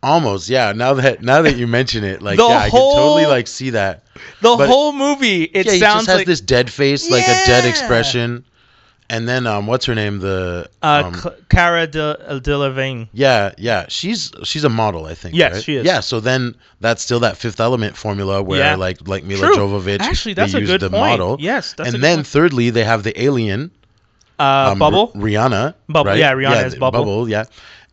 Almost, 0.01 0.47
yeah. 0.49 0.71
Now 0.71 0.93
that 0.93 1.21
now 1.21 1.41
that 1.41 1.57
you 1.57 1.67
mention 1.67 2.03
it, 2.03 2.21
like 2.21 2.37
The 2.37 2.47
yeah, 2.47 2.57
I 2.57 2.69
can 2.69 2.79
totally 2.79 3.25
like 3.25 3.47
see 3.47 3.71
that. 3.71 4.03
The 4.41 4.55
But- 4.55 4.67
whole 4.69 4.93
movie, 4.93 5.43
it 5.43 5.65
yeah, 5.65 5.71
he 5.73 5.79
sounds 5.79 6.01
just 6.05 6.09
has 6.09 6.17
like 6.19 6.27
this 6.27 6.41
dead 6.41 6.71
face, 6.71 7.09
like 7.09 7.23
a 7.23 7.45
dead 7.45 7.65
expression. 7.65 8.45
And 9.11 9.27
then 9.27 9.47
um, 9.47 9.65
what's 9.65 9.85
her 9.85 9.95
name? 9.95 10.19
The 10.19 10.69
uh, 10.83 11.11
um, 11.11 11.33
Cara 11.49 11.87
de, 11.87 12.15
Delevingne. 12.43 13.07
yeah, 13.11 13.53
yeah. 13.57 13.85
She's 13.89 14.31
she's 14.43 14.63
a 14.63 14.69
model, 14.69 15.05
I 15.07 15.15
think. 15.15 15.33
Yes, 15.35 15.53
right? 15.55 15.63
she 15.63 15.75
is. 15.77 15.85
Yeah. 15.85 15.99
So 16.01 16.19
then 16.19 16.55
that's 16.79 17.01
still 17.01 17.19
that 17.21 17.35
Fifth 17.35 17.59
Element 17.59 17.97
formula 17.97 18.43
where 18.43 18.59
Yeah. 18.59 18.75
like 18.75 19.07
like 19.07 19.23
Milla 19.23 19.47
True. 19.47 19.55
Jovovich. 19.57 19.99
Actually, 19.99 20.35
they 20.35 20.41
that's 20.43 20.53
a 20.53 20.61
good 20.61 20.81
the 20.81 20.89
point. 20.91 21.01
model. 21.19 21.37
Yes, 21.39 21.73
that's 21.73 21.91
and 21.93 22.03
then 22.03 22.17
point. 22.19 22.27
thirdly, 22.27 22.69
they 22.69 22.83
have 22.83 23.01
the 23.03 23.19
alien. 23.19 23.71
Uh, 24.37 24.69
um, 24.73 24.79
Bubble. 24.79 25.11
R- 25.15 25.21
Rihanna. 25.21 25.73
Bubble, 25.89 26.11
right? 26.11 26.19
yeah, 26.19 26.33
Rihanna 26.33 26.65
is 26.67 26.73
th- 26.73 26.79
Bubble. 26.79 27.27
yeah. 27.27 27.45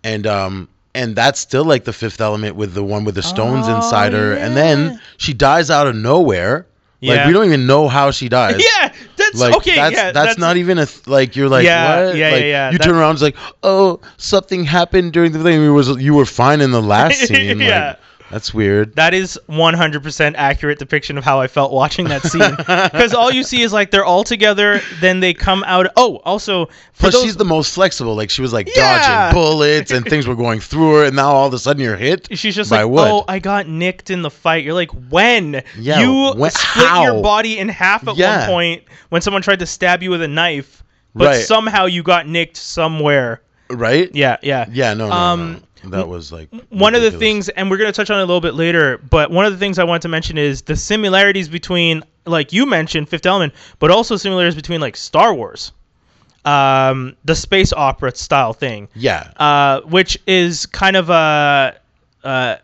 And 0.05 0.27
um 0.27 0.69
and 0.95 1.17
that's 1.17 1.41
still 1.41 1.65
like 1.65 1.85
the 1.85 1.93
fifth 1.95 2.21
element 2.21 2.57
with 2.57 2.75
the 2.75 2.85
one 2.85 3.05
with 3.05 3.15
the 3.15 3.23
stones 3.23 3.67
Oh, 3.69 3.77
inside 3.77 4.13
her. 4.13 4.35
And 4.35 4.55
then 4.55 5.01
she 5.17 5.33
dies 5.33 5.71
out 5.71 5.87
of 5.87 5.97
nowhere. 5.97 6.67
Like 7.03 7.17
Yeah. 7.17 7.27
we 7.27 7.33
don't 7.35 7.45
even 7.47 7.67
know 7.67 7.89
how 7.89 8.11
she 8.11 8.29
dies. 8.29 8.63
yeah, 8.81 8.93
that's 9.33 9.41
Like 9.41 9.57
okay. 9.57 9.77
that's, 9.77 9.95
yeah, 9.97 10.13
that's 10.13 10.39
not 10.39 10.57
even 10.57 10.79
a 10.79 10.87
th- 10.87 11.07
like 11.07 11.37
you're 11.37 11.49
like 11.49 11.65
Yeah, 11.65 12.07
what? 12.07 12.17
yeah, 12.17 12.31
like, 12.31 12.41
yeah, 12.41 12.47
yeah, 12.47 12.71
You 12.71 12.79
that- 12.79 12.85
turn 12.85 12.95
around, 12.97 13.15
it's 13.15 13.23
like 13.23 13.37
oh 13.63 14.01
something 14.17 14.65
happened 14.65 15.13
during 15.13 15.33
the 15.33 15.43
thing. 15.43 15.65
It 15.65 15.69
was 15.71 15.89
you 16.01 16.15
were 16.15 16.27
fine 16.27 16.61
in 16.61 16.71
the 16.71 16.83
last 16.83 17.19
scene. 17.29 17.61
Yeah. 17.61 17.89
Like, 17.89 17.99
that's 18.31 18.53
weird. 18.53 18.97
That 18.97 19.15
is 19.15 19.39
100% 19.49 20.35
accurate 20.37 20.79
depiction 20.79 21.17
of 21.19 21.25
how 21.25 21.41
I 21.41 21.47
felt 21.47 21.73
watching 21.73 22.07
that 22.09 22.23
scene. 22.23 22.43
Because 22.97 23.15
all 23.15 23.31
you 23.33 23.43
see 23.43 23.63
is 23.63 23.73
like 23.73 23.91
they're 23.91 24.05
all 24.05 24.25
together, 24.25 24.81
then 25.01 25.21
they 25.21 25.33
come 25.35 25.63
out. 25.65 25.87
Oh, 25.97 26.17
also, 26.25 26.67
for 26.67 26.73
Plus, 26.99 27.15
those, 27.15 27.23
she's 27.25 27.37
the 27.37 27.45
most 27.45 27.75
flexible. 27.75 28.15
Like 28.17 28.31
she 28.31 28.43
was 28.43 28.53
like 28.53 28.69
Yeah. 28.75 29.31
dodging 29.31 29.35
bullets 29.41 29.91
and 29.91 30.05
things 30.05 30.27
were 30.27 30.35
going 30.37 30.61
through 30.61 30.95
her, 30.97 31.05
and 31.07 31.17
now 31.17 31.31
all 31.31 31.47
of 31.47 31.55
a 31.55 31.59
sudden 31.59 31.83
you're 31.83 31.97
hit. 31.97 32.29
she's 32.39 32.55
just 32.57 32.71
like, 32.71 32.85
oh, 32.87 33.25
I 33.29 33.39
got 33.39 33.69
nicked 33.69 34.11
in 34.11 34.23
the 34.23 34.31
fight. 34.31 34.65
You're 34.65 34.75
like, 34.75 34.91
when? 35.11 35.63
Yeah, 35.79 36.01
you 36.01 36.33
when- 36.37 36.51
split 36.51 36.87
how? 36.87 37.03
your 37.05 37.23
body 37.23 37.59
in 37.59 37.69
half 37.69 38.07
at 38.09 38.17
Yeah. 38.17 38.39
one 38.41 38.47
point 38.49 38.83
when 39.11 39.23
someone 39.23 39.43
tried 39.43 39.61
to 39.61 39.67
stab 39.67 40.03
you 40.03 40.11
with 40.11 40.23
a 40.23 40.29
knife, 40.29 40.83
but 41.15 41.27
Right. 41.27 41.45
somehow 41.45 41.87
you 41.87 42.03
got 42.03 42.27
nicked 42.29 42.57
somewhere. 42.57 43.41
right? 43.71 44.11
Yeah, 44.15 44.37
yeah. 44.43 44.67
Yeah, 44.71 44.95
no, 44.95 45.09
no, 45.09 45.15
Um, 45.15 45.53
no. 45.55 45.59
That 45.85 46.09
was 46.09 46.33
like 46.33 46.49
one 46.71 46.95
of 46.95 47.03
the 47.03 47.11
things 47.13 47.49
and 47.49 47.71
we're 47.71 47.77
going 47.77 47.93
to 47.93 47.97
touch 47.97 48.11
on 48.11 48.19
it 48.19 48.23
a 48.23 48.27
little 48.27 48.41
bit 48.41 48.55
later 48.55 48.99
but 48.99 49.31
one 49.31 49.47
of 49.47 49.53
the 49.53 49.59
things 49.59 49.79
i 49.79 49.85
want 49.85 50.03
to 50.03 50.09
mention 50.09 50.37
is 50.37 50.63
the 50.63 50.75
similarities 50.75 51.49
between 51.49 52.03
like 52.25 52.53
you 52.53 52.67
mentioned 52.67 53.09
fifth 53.09 53.27
element 53.27 53.53
but 53.79 53.91
also 53.91 54.17
similarities 54.17 54.57
between 54.57 54.81
like 54.81 54.97
star 54.97 55.33
wars 55.35 55.73
um, 56.45 57.17
the 57.25 57.35
space 57.35 57.73
opera 57.73 58.15
style 58.15 58.53
thing. 58.53 58.89
Yeah, 58.95 59.33
uh, 59.37 59.81
which 59.81 60.17
is 60.29 60.65
kind 60.67 60.95
of 60.97 61.11
a 61.11 61.77
uh, 62.23 62.57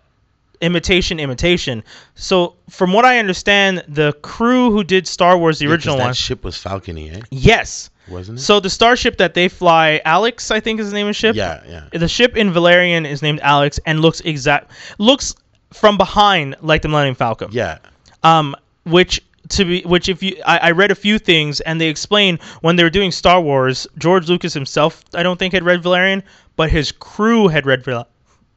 imitation 0.61 1.19
imitation. 1.19 1.83
So 2.15 2.55
from 2.71 2.93
what 2.93 3.05
i 3.05 3.19
understand 3.19 3.85
the 3.89 4.13
crew 4.23 4.71
who 4.71 4.85
did 4.85 5.07
star 5.09 5.37
wars 5.37 5.59
the 5.59 5.67
Yeah, 5.67 5.73
original 5.73 5.97
that 5.97 6.05
one 6.05 6.15
ship 6.15 6.45
was 6.45 6.55
Falcony, 6.57 7.13
eh? 7.15 7.21
yes 7.31 7.91
Wasn't 8.09 8.39
it? 8.39 8.43
so 8.43 8.61
the 8.61 8.71
starship 8.71 9.19
that 9.19 9.35
they 9.35 9.49
fly 9.49 10.01
alex 10.05 10.51
i 10.51 10.59
think 10.61 10.81
is 10.81 10.91
the 10.91 10.95
name 10.95 11.07
of 11.07 11.11
the 11.11 11.15
ship 11.15 11.37
yeah, 11.37 11.63
yeah. 11.67 11.99
the 11.99 12.09
ship 12.09 12.37
in 12.37 12.53
Valerian 12.53 13.07
is 13.07 13.23
named 13.23 13.41
Alex 13.43 13.79
and 13.87 14.01
looks 14.01 14.21
exact 14.23 14.73
looks 14.99 15.35
from 15.73 15.97
behind 15.97 16.57
like 16.61 16.83
the 16.83 16.89
Millennium 16.89 17.15
Falcon. 17.15 17.49
Yeah, 17.53 17.79
Um, 18.23 18.55
which 18.85 19.23
to 19.51 19.65
be 19.65 19.83
which 19.83 20.09
if 20.09 20.23
you 20.23 20.37
I, 20.45 20.59
I 20.59 20.71
read 20.73 20.91
a 20.91 20.95
few 20.95 21.19
things 21.19 21.61
and 21.63 21.81
they 21.81 21.89
explain 21.89 22.39
when 22.61 22.77
they 22.77 22.83
were 22.83 22.91
doing 22.91 23.11
Star 23.11 23.41
Wars, 23.41 23.87
George 23.99 24.29
Lucas 24.29 24.53
himself 24.53 25.03
I 25.15 25.23
don't 25.23 25.39
think 25.39 25.55
had 25.55 25.65
read 25.65 25.83
Valerian, 25.83 26.23
but 26.57 26.71
his 26.71 26.93
crew 26.93 27.49
had 27.49 27.65
read 27.67 27.85
Val- 27.85 28.09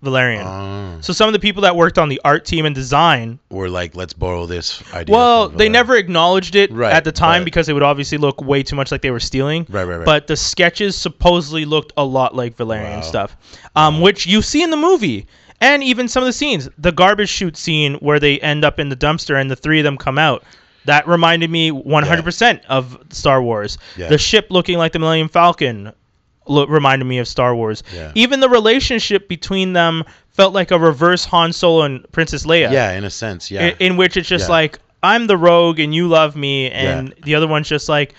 Valerian. 0.05 0.47
Oh. 0.47 0.97
so 1.01 1.11
some 1.11 1.27
of 1.27 1.33
the 1.33 1.39
people 1.39 1.61
that 1.63 1.75
worked 1.75 1.97
on 1.97 2.07
the 2.07 2.21
art 2.23 2.45
team 2.45 2.65
and 2.65 2.73
design, 2.73 3.37
were 3.49 3.67
like 3.69 3.95
let's 3.95 4.13
borrow 4.13 4.45
this 4.45 4.81
idea. 4.93 5.13
well, 5.13 5.49
they 5.49 5.67
never 5.67 5.95
acknowledged 5.97 6.55
it 6.55 6.71
Right, 6.71 6.93
at 6.93 7.03
the 7.03 7.11
time 7.11 7.41
right. 7.41 7.45
because 7.45 7.67
it 7.67 7.73
would 7.73 7.83
obviously 7.83 8.17
look 8.17 8.41
way 8.41 8.63
too 8.63 8.77
much 8.77 8.91
like 8.91 9.01
they 9.01 9.11
were 9.11 9.19
stealing. 9.19 9.65
Right, 9.69 9.83
right, 9.83 9.97
right. 9.97 10.05
But 10.05 10.27
the 10.27 10.37
sketches 10.37 10.95
supposedly 10.95 11.65
looked 11.65 11.91
a 11.97 12.05
lot 12.05 12.33
like 12.33 12.55
Valerian 12.55 13.01
Wow. 13.01 13.01
stuff, 13.01 13.35
um, 13.75 13.99
which 13.99 14.25
you 14.25 14.41
see 14.41 14.63
in 14.63 14.69
the 14.69 14.77
movie, 14.77 15.27
and 15.59 15.83
even 15.83 16.07
some 16.07 16.23
of 16.23 16.27
the 16.27 16.33
scenes. 16.33 16.69
The 16.77 16.91
garbage 16.91 17.29
chute 17.29 17.57
scene 17.57 17.95
where 17.95 18.19
they 18.19 18.39
end 18.39 18.63
up 18.63 18.79
in 18.79 18.89
the 18.89 18.95
dumpster 18.95 19.39
and 19.39 19.51
the 19.51 19.55
three 19.55 19.79
of 19.79 19.83
them 19.83 19.97
come 19.97 20.17
out. 20.17 20.43
That 20.85 21.07
reminded 21.07 21.49
me 21.49 21.71
100% 21.71 22.61
of 22.69 22.99
Star 23.09 23.41
Wars. 23.41 23.77
Yeah. 23.97 24.07
The 24.09 24.19
ship 24.19 24.47
looking 24.51 24.77
like 24.77 24.91
the 24.91 24.99
Millennium 24.99 25.29
Falcon 25.29 25.91
lo- 26.47 26.65
reminded 26.67 27.05
me 27.05 27.17
of 27.19 27.27
Star 27.27 27.55
Wars. 27.55 27.83
Yeah. 27.93 28.11
Even 28.15 28.39
the 28.39 28.49
relationship 28.49 29.27
between 29.27 29.73
them 29.73 30.03
felt 30.33 30.53
like 30.53 30.71
a 30.71 30.79
reverse 30.79 31.25
Han 31.25 31.53
Solo 31.53 31.83
and 31.83 32.05
Princess 32.11 32.45
Leia 32.45 32.71
Yeah, 32.71 32.91
in 32.93 33.03
a 33.03 33.09
sense, 33.09 33.49
yeah. 33.49 33.67
in, 33.67 33.75
in 33.79 33.97
which 33.97 34.17
it's 34.17 34.27
just 34.27 34.45
Yeah. 34.49 34.55
like 34.55 34.79
I'm 35.03 35.27
the 35.27 35.37
rogue 35.37 35.79
and 35.79 35.93
you 35.93 36.07
love 36.07 36.35
me, 36.35 36.69
and 36.71 37.09
Yeah. 37.09 37.13
the 37.23 37.35
other 37.35 37.47
one's 37.47 37.69
just 37.69 37.87
like 37.89 38.13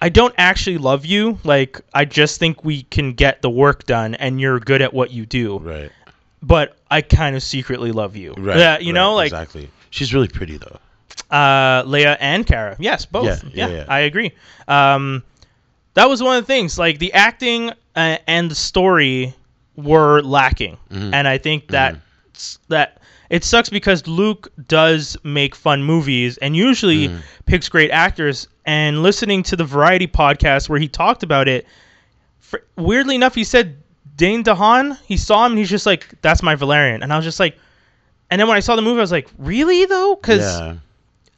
I 0.00 0.08
don't 0.08 0.34
actually 0.36 0.78
love 0.78 1.06
you. 1.06 1.38
Like 1.44 1.80
I 1.94 2.04
just 2.04 2.40
think 2.40 2.64
we 2.64 2.82
can 2.84 3.12
get 3.12 3.40
the 3.42 3.50
work 3.50 3.84
done, 3.86 4.14
and 4.16 4.40
you're 4.40 4.58
good 4.58 4.82
at 4.82 4.92
what 4.92 5.10
you 5.12 5.26
do. 5.26 5.58
right, 5.58 5.92
But 6.42 6.76
I 6.90 7.02
kind 7.02 7.36
of 7.36 7.42
secretly 7.42 7.92
love 7.92 8.16
you. 8.16 8.34
right. 8.36 8.56
Yeah, 8.58 8.78
you 8.80 8.86
right, 8.86 8.94
know, 8.94 9.14
like 9.14 9.26
exactly. 9.28 9.70
She's 9.90 10.12
really 10.12 10.26
pretty 10.28 10.56
though. 10.56 10.78
uh, 11.30 11.84
Leia 11.84 12.16
and 12.18 12.44
Cara. 12.46 12.76
Yes, 12.80 13.06
both. 13.06 13.26
Yeah, 13.26 13.36
Yeah, 13.52 13.66
yeah, 13.68 13.74
yeah. 13.76 13.84
I 13.88 14.00
agree. 14.00 14.32
Um, 14.66 15.22
that 15.94 16.08
was 16.08 16.22
one 16.22 16.36
of 16.36 16.42
the 16.44 16.46
things. 16.46 16.78
Like 16.78 16.98
the 16.98 17.12
acting 17.12 17.70
uh, 17.96 18.18
and 18.26 18.50
the 18.50 18.54
story 18.54 19.34
were 19.76 20.20
lacking, 20.22 20.76
Mm-hmm. 20.90 21.14
and 21.14 21.26
I 21.28 21.38
think 21.38 21.68
that 21.68 21.96
that 22.68 22.98
it 23.30 23.44
sucks 23.44 23.70
because 23.70 24.06
Luc 24.06 24.50
does 24.68 25.16
make 25.24 25.54
fun 25.54 25.82
movies 25.82 26.36
and 26.38 26.56
usually 26.56 27.08
Mm-hmm. 27.08 27.18
picks 27.46 27.68
great 27.68 27.90
actors. 27.90 28.48
And 28.64 29.02
listening 29.02 29.42
to 29.44 29.56
the 29.56 29.64
Variety 29.64 30.06
podcast 30.06 30.68
where 30.68 30.78
he 30.78 30.86
talked 30.86 31.22
about 31.24 31.48
it, 31.48 31.66
for, 32.38 32.62
weirdly 32.76 33.16
enough, 33.16 33.34
he 33.34 33.42
said 33.44 33.76
Dane 34.14 34.44
DeHaan. 34.44 34.96
He 35.04 35.16
saw 35.16 35.44
him 35.46 35.52
and 35.52 35.58
he's 35.58 35.70
just 35.70 35.84
like, 35.86 36.14
"That's 36.22 36.42
my 36.44 36.54
Valerian," 36.54 37.02
and 37.02 37.12
I 37.12 37.16
was 37.16 37.24
just 37.24 37.40
like. 37.40 37.58
And 38.30 38.40
then 38.40 38.48
when 38.48 38.56
I 38.56 38.60
saw 38.60 38.76
the 38.76 38.82
movie, 38.82 38.98
I 38.98 39.02
was 39.02 39.10
like, 39.12 39.28
"Really 39.36 39.84
though?" 39.84 40.14
Because 40.14 40.40
Yeah, 40.60 40.76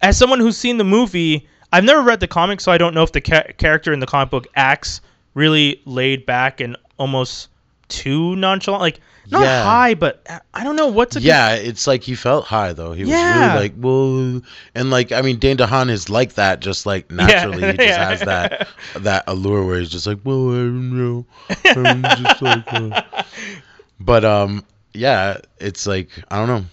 as 0.03 0.17
someone 0.19 0.39
who's 0.39 0.57
seen 0.57 0.77
the 0.77 0.85
movie, 0.85 1.49
I've 1.73 1.85
never 1.85 2.03
read 2.03 2.21
the 2.21 2.29
comic, 2.29 2.61
so 2.61 2.71
I 2.73 2.79
don't 2.79 2.95
know 2.95 3.03
if 3.03 3.13
the 3.13 3.21
ca- 3.21 3.53
character 3.59 3.93
in 3.93 4.01
the 4.01 4.07
comic 4.07 4.31
book 4.31 4.47
acts 4.55 5.01
really 5.35 5.81
laid 5.85 6.25
back 6.27 6.61
and 6.61 6.77
almost 6.99 7.49
too 7.89 8.37
nonchalant. 8.37 8.81
Like 8.81 9.01
not 9.31 9.43
Yeah. 9.43 9.65
high, 9.65 9.95
but 9.95 10.25
I 10.53 10.63
don't 10.65 10.77
know 10.77 10.87
what's 10.89 11.17
a 11.17 11.19
good- 11.19 11.25
yeah. 11.27 11.55
It's 11.55 11.87
like 11.87 12.03
he 12.03 12.15
felt 12.15 12.45
high 12.45 12.73
though. 12.75 12.93
He 12.93 13.03
was 13.05 13.13
really 13.13 13.55
like 13.61 13.75
whoa, 13.75 14.41
and 14.75 14.91
like 14.91 15.13
I 15.13 15.23
mean, 15.23 15.39
Dane 15.39 15.57
DeHaan 15.57 15.91
is 15.91 16.09
like 16.11 16.35
that. 16.35 16.61
Just 16.61 16.87
like 16.87 17.11
naturally, 17.11 17.63
he 17.65 17.73
just 17.73 17.81
yeah. 17.89 18.09
has 18.11 18.21
that 18.21 18.69
that 18.97 19.25
allure 19.27 19.65
where 19.65 19.79
he's 19.81 19.89
just 19.91 20.07
like, 20.07 20.19
well, 20.25 20.51
I 20.51 20.55
don't 20.55 20.93
know, 20.97 21.27
I'm 21.65 22.03
just 22.03 22.43
like, 22.43 22.73
uh. 22.73 23.03
but 24.01 24.25
um, 24.25 24.65
yeah, 24.93 25.39
it's 25.59 25.87
like 25.87 26.11
I 26.31 26.37
don't 26.37 26.49
know. 26.49 26.65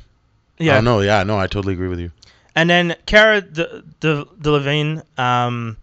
I 0.60 0.64
yeah. 0.64 0.76
don't 0.76 0.84
know. 0.86 1.00
Yeah, 1.00 1.24
no, 1.24 1.40
I 1.40 1.48
totally 1.48 1.74
agree 1.74 1.88
with 1.88 2.00
you. 2.00 2.12
And 2.56 2.70
then 2.70 2.96
Cara 3.06 3.42
De, 3.42 3.84
De, 4.02 4.26
Delevingne, 4.42 5.04
um, 5.18 5.78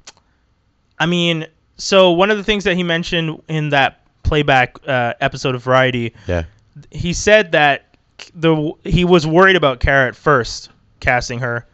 I 0.99 1.07
mean, 1.07 1.47
so 1.77 2.11
one 2.13 2.31
of 2.31 2.37
the 2.37 2.45
things 2.45 2.65
that 2.65 2.77
he 2.77 2.83
mentioned 2.83 3.41
in 3.49 3.71
that 3.71 4.01
playback 4.23 4.77
uh, 4.87 5.15
episode 5.21 5.55
of 5.55 5.63
Variety 5.63 6.13
Yeah. 6.27 6.45
he 6.91 7.13
said 7.15 7.53
that 7.53 7.85
the 8.35 8.73
he 8.85 9.05
was 9.05 9.27
worried 9.27 9.57
about 9.57 9.81
Cara 9.81 10.09
at 10.09 10.17
first 10.17 10.69
casting 11.01 11.39
her, 11.39 11.65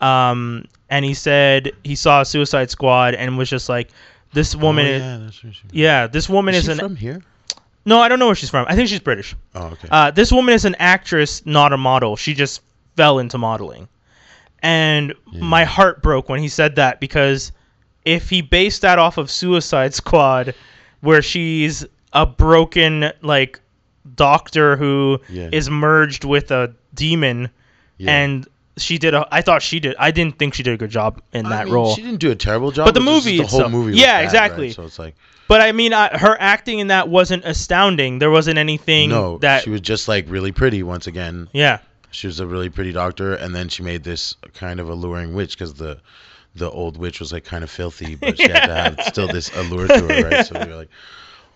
um, 0.00 0.66
and 0.90 1.04
he 1.04 1.14
said 1.14 1.72
he 1.82 1.94
saw 1.96 2.22
Suicide 2.22 2.70
Squad 2.70 3.14
and 3.14 3.36
was 3.38 3.48
just 3.50 3.68
like, 3.70 3.88
"This 4.34 4.54
woman, 4.54 4.86
oh, 4.86 4.90
is, 4.90 5.02
yeah, 5.02 5.16
that's 5.18 5.44
right. 5.44 5.54
yeah, 5.72 6.06
this 6.06 6.28
woman 6.28 6.54
Is 6.54 6.60
is, 6.60 6.66
she 6.66 6.72
an 6.72 6.78
from 6.78 6.96
here? 6.96 7.22
no, 7.86 8.00
I 8.00 8.08
don't 8.08 8.18
know 8.18 8.26
where 8.26 8.34
she's 8.34 8.50
from. 8.50 8.66
I 8.68 8.76
think 8.76 8.88
she's 8.88 9.00
British. 9.00 9.34
Oh, 9.54 9.68
okay. 9.68 9.88
Uh, 9.90 10.10
this 10.10 10.30
woman 10.30 10.54
is 10.54 10.64
an 10.66 10.76
actress, 10.78 11.44
not 11.46 11.72
a 11.72 11.78
model. 11.78 12.16
She 12.16 12.34
just 12.34 12.60
fell 12.96 13.18
into 13.18 13.38
modeling, 13.38 13.88
and 14.64 15.14
my 15.40 15.62
heart 15.64 16.02
broke 16.02 16.28
when 16.28 16.40
he 16.40 16.48
said 16.48 16.74
that 16.76 16.98
because 16.98 17.52
if 18.04 18.28
he 18.30 18.40
based 18.42 18.82
that 18.82 18.98
off 18.98 19.18
of 19.18 19.30
Suicide 19.30 19.94
Squad, 19.94 20.54
where 21.00 21.22
she's 21.22 21.84
a 22.12 22.24
broken 22.26 23.12
like 23.22 23.60
doctor 24.16 24.76
who 24.76 25.20
is 25.28 25.68
Yeah. 25.68 25.72
merged 25.74 26.24
with 26.24 26.50
a 26.50 26.72
demon, 26.94 27.50
Yeah. 27.98 28.10
and 28.12 28.46
she 28.76 28.98
did. 28.98 29.14
A, 29.14 29.26
I 29.30 29.40
thought 29.42 29.62
she 29.62 29.78
did. 29.80 29.94
I 29.98 30.10
didn't 30.10 30.38
think 30.38 30.54
she 30.54 30.62
did 30.62 30.74
a 30.74 30.76
good 30.76 30.90
job 30.90 31.20
in 31.32 31.46
I 31.46 31.50
that 31.50 31.64
mean, 31.66 31.74
role. 31.74 31.94
She 31.94 32.02
didn't 32.02 32.20
do 32.20 32.30
a 32.30 32.34
terrible 32.34 32.72
job. 32.72 32.86
But 32.86 32.94
the 32.94 33.00
movie 33.00 33.38
the 33.38 33.44
whole 33.46 33.60
itself- 33.60 33.72
movie. 33.72 33.96
Yeah, 33.96 34.20
exactly. 34.20 34.66
right? 34.68 34.74
So 34.74 34.82
it's 34.84 34.98
like 34.98 35.14
But 35.46 35.60
I 35.60 35.72
mean, 35.72 35.92
I, 35.92 36.08
her 36.16 36.36
acting 36.40 36.78
in 36.80 36.86
that 36.88 37.08
wasn't 37.08 37.44
astounding. 37.44 38.18
There 38.18 38.30
wasn't 38.30 38.58
anything 38.58 39.10
no, 39.10 39.38
that. 39.38 39.62
she 39.62 39.70
was 39.70 39.80
just 39.82 40.08
like 40.08 40.24
really 40.28 40.52
pretty 40.52 40.82
once 40.82 41.06
again. 41.06 41.48
yeah. 41.52 41.78
She 42.14 42.26
was 42.28 42.40
a 42.40 42.46
really 42.46 42.70
pretty 42.70 42.92
doctor, 42.92 43.34
and 43.34 43.54
then 43.54 43.68
she 43.68 43.82
made 43.82 44.04
this 44.04 44.36
kind 44.54 44.78
of 44.80 44.88
alluring 44.88 45.34
witch 45.34 45.56
because 45.58 45.74
the 45.74 45.98
the 46.56 46.70
old 46.70 46.96
witch 46.96 47.18
was 47.18 47.32
like 47.32 47.44
kind 47.44 47.64
of 47.64 47.70
filthy, 47.70 48.14
but 48.14 48.36
she 48.38 48.48
had 48.48 48.66
to 48.66 48.74
have 48.74 49.00
still 49.08 49.26
this 49.26 49.50
allure 49.56 49.88
to 49.88 50.00
her, 50.08 50.28
right? 50.30 50.46
So 50.46 50.58
we 50.60 50.66
were 50.70 50.76
like, 50.76 50.90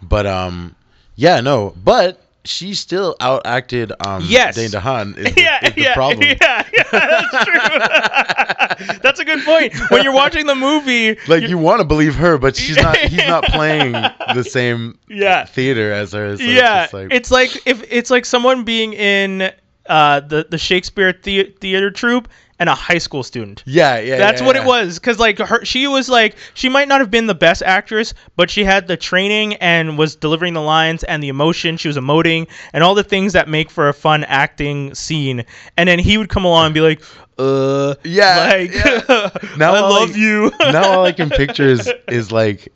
but 0.03 0.27
um, 0.27 0.75
yeah, 1.15 1.41
no, 1.41 1.73
but 1.85 2.21
she 2.45 2.75
still 2.75 3.15
outacted 3.21 3.93
um 4.07 4.25
Yes. 4.27 4.57
Dane 4.57 4.71
DeHaan 4.71 5.17
is 5.19 5.35
the, 5.35 5.41
yeah, 5.43 5.67
is 5.67 5.75
the 5.75 5.83
yeah, 5.83 5.95
problem. 5.95 6.23
yeah, 6.23 6.67
yeah, 6.73 6.83
that's 6.91 7.45
true. 7.45 8.99
that's 9.03 9.21
a 9.21 9.25
good 9.25 9.45
point. 9.45 9.73
When 9.91 10.03
you're 10.03 10.13
watching 10.15 10.47
the 10.47 10.55
movie, 10.55 11.17
Like 11.29 11.43
you- 11.49 11.59
want 11.59 11.81
to 11.81 11.85
believe 11.87 12.15
her, 12.17 12.37
but 12.39 12.57
she's 12.57 12.77
not. 12.77 12.97
He's 12.97 13.27
not 13.27 13.45
playing 13.45 13.93
the 13.93 14.43
same 14.43 14.99
yeah, 15.09 15.45
theater 15.45 15.93
as 15.93 16.13
her. 16.13 16.37
So 16.37 16.43
yeah, 16.43 16.85
it's, 16.85 16.93
just 16.93 16.95
like, 16.95 17.13
it's 17.13 17.31
like 17.31 17.67
if 17.67 17.85
it's 17.93 18.11
like 18.11 18.25
someone 18.25 18.65
being 18.65 18.95
in 18.95 19.53
uh, 19.89 20.21
the 20.21 20.47
the 20.49 20.59
Shakespeare 20.59 21.13
thea- 21.13 21.51
theater 21.61 21.91
troupe 21.91 22.29
and 22.61 22.69
a 22.69 22.75
high 22.75 22.99
school 22.99 23.23
student. 23.23 23.63
yeah, 23.67 24.01
yeah. 24.01 24.19
That's 24.19 24.41
yeah, 24.41 24.47
what 24.49 24.57
yeah. 24.57 24.63
it 24.63 24.67
was, 24.67 24.99
because 24.99 25.21
like 25.21 25.39
her, 25.39 25.65
she 25.65 25.87
was 25.87 26.09
like 26.09 26.35
she 26.55 26.69
might 26.69 26.89
not 26.89 27.01
have 27.01 27.11
been 27.11 27.27
the 27.29 27.35
best 27.35 27.63
actress, 27.63 28.15
but 28.37 28.51
she 28.51 28.65
had 28.65 28.89
the 28.89 28.97
training 28.97 29.55
and 29.57 29.97
was 29.97 30.17
delivering 30.17 30.55
the 30.55 30.61
lines 30.63 31.05
and 31.05 31.23
the 31.23 31.29
emotion. 31.29 31.77
She 31.77 31.87
was 31.89 31.97
emoting 31.97 32.49
and 32.73 32.83
all 32.83 32.95
the 32.97 33.05
things 33.05 33.33
that 33.35 33.49
make 33.49 33.71
for 33.71 33.89
a 33.89 33.93
fun 33.95 34.25
acting 34.25 34.93
scene. 34.95 35.45
And 35.77 35.89
then 35.89 35.99
he 36.01 36.19
would 36.19 36.29
come 36.31 36.45
along 36.45 36.67
and 36.67 36.75
be 36.75 36.81
like, 36.81 37.01
"Uh, 37.39 37.95
Yeah, 38.03 38.49
like 38.51 38.75
yeah. 38.75 39.31
Now 39.57 39.75
I 39.75 39.81
love 39.81 40.11
I- 40.15 40.19
you." 40.19 40.51
now 40.61 40.91
all 40.99 41.05
I 41.05 41.13
can 41.13 41.31
picture 41.43 41.69
is 41.69 41.89
is 42.09 42.33
like 42.33 42.75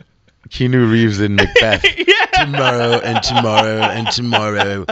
Keanu 0.49 0.89
Reeves 0.91 1.19
in 1.21 1.35
Macbeth. 1.35 1.83
yeah, 1.99 2.45
tomorrow 2.45 3.01
and 3.03 3.21
tomorrow 3.23 3.81
and 3.81 4.07
tomorrow. 4.13 4.87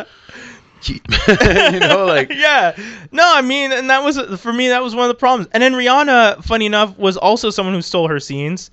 You 0.89 1.81
know, 1.81 2.07
like 2.07 2.31
yeah. 2.35 2.75
No, 3.13 3.23
I 3.27 3.43
mean, 3.43 3.73
and 3.73 3.91
that 3.91 4.03
was 4.03 4.19
for 4.41 4.53
me. 4.53 4.69
That 4.69 4.83
was 4.83 4.95
one 4.95 5.05
of 5.05 5.09
the 5.09 5.19
problems. 5.19 5.49
And 5.53 5.63
then 5.63 5.73
Rihanna, 5.75 6.43
funny 6.45 6.67
enough, 6.67 6.97
was 6.99 7.17
also 7.17 7.51
someone 7.51 7.75
who 7.75 7.83
stole 7.83 8.09
her 8.09 8.21
scenes. 8.21 8.71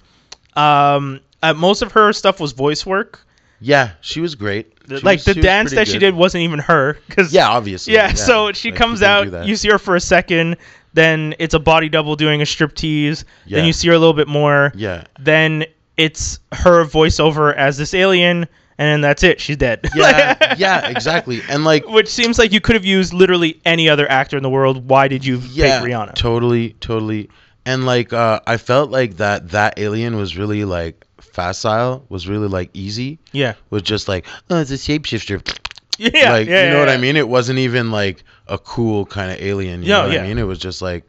Um, 0.55 1.19
uh, 1.43 1.53
most 1.53 1.81
of 1.81 1.91
her 1.91 2.13
stuff 2.13 2.39
was 2.39 2.51
voice 2.53 2.85
work. 2.85 3.19
yeah, 3.59 3.91
she 4.01 4.21
was 4.21 4.35
great. 4.35 4.73
She 4.87 4.95
like 5.01 5.17
was- 5.17 5.25
the 5.25 5.33
dance 5.35 5.71
that 5.71 5.87
she 5.87 5.99
did 5.99 6.15
wasn't 6.15 6.43
even 6.43 6.59
her. 6.59 6.97
Cause 7.09 7.31
Yeah, 7.33 7.49
obviously. 7.49 7.93
yeah. 7.93 8.13
So 8.13 8.51
she 8.53 8.69
Like, 8.71 8.79
comes 8.79 9.01
out. 9.03 9.45
You 9.45 9.55
see 9.55 9.69
her 9.69 9.77
for 9.79 9.95
a 9.95 9.99
second. 10.01 10.57
Then 10.93 11.35
it's 11.37 11.53
a 11.53 11.59
body 11.59 11.89
double 11.89 12.15
doing 12.15 12.41
a 12.41 12.45
strip 12.45 12.73
tease. 12.73 13.23
Yeah. 13.45 13.57
Then 13.57 13.65
you 13.67 13.73
see 13.73 13.87
her 13.89 13.93
a 13.93 13.99
little 13.99 14.13
bit 14.15 14.27
more. 14.27 14.71
Yeah. 14.75 15.03
Then 15.19 15.65
it's 15.97 16.39
her 16.53 16.85
voiceover 16.85 17.53
as 17.55 17.77
this 17.77 17.93
alien, 17.93 18.47
and 18.77 18.87
then 18.87 19.01
that's 19.01 19.23
it. 19.23 19.39
She's 19.41 19.57
dead. 19.57 19.87
Yeah, 19.93 20.35
yeah, 20.57 20.87
exactly. 20.89 21.41
And 21.49 21.63
like 21.63 21.87
Which 21.87 22.07
seems 22.09 22.37
like 22.37 22.51
you 22.51 22.61
could 22.61 22.75
have 22.75 22.85
used 22.85 23.13
literally 23.13 23.59
any 23.65 23.89
other 23.89 24.09
actor 24.09 24.37
in 24.37 24.43
the 24.43 24.49
world. 24.49 24.87
Why 24.89 25.07
did 25.07 25.25
you 25.25 25.39
yeah, 25.39 25.81
pick 25.81 25.89
Rihanna? 25.91 26.13
totally, 26.15 26.73
totally. 26.73 27.29
And 27.65 27.85
like 27.85 28.13
uh 28.13 28.39
I 28.47 28.57
felt 28.57 28.91
like 28.91 29.17
that 29.17 29.49
that 29.51 29.77
alien 29.77 30.15
was 30.15 30.37
really 30.37 30.65
like 30.65 31.05
facile, 31.19 32.05
was 32.09 32.27
really 32.27 32.47
like 32.47 32.69
easy. 32.73 33.19
yeah. 33.31 33.53
Was 33.69 33.81
just 33.83 34.07
like, 34.07 34.25
oh, 34.49 34.59
it's 34.61 34.71
a 34.71 34.75
shapeshifter. 34.75 35.41
Yeah. 35.99 36.31
like 36.31 36.47
yeah, 36.47 36.65
you 36.65 36.69
know 36.69 36.75
yeah, 36.75 36.79
what 36.79 36.89
yeah. 36.89 36.93
I 36.93 36.97
mean? 36.97 37.15
It 37.15 37.27
wasn't 37.27 37.57
even 37.59 37.89
like 37.91 38.23
a 38.47 38.57
cool 38.59 39.05
kind 39.05 39.31
of 39.31 39.41
alien. 39.41 39.81
You 39.81 39.89
No, 39.89 40.01
know 40.01 40.07
what 40.09 40.13
yeah. 40.13 40.23
I 40.23 40.27
mean? 40.27 40.37
It 40.37 40.43
was 40.43 40.59
just 40.59 40.79
like, 40.79 41.05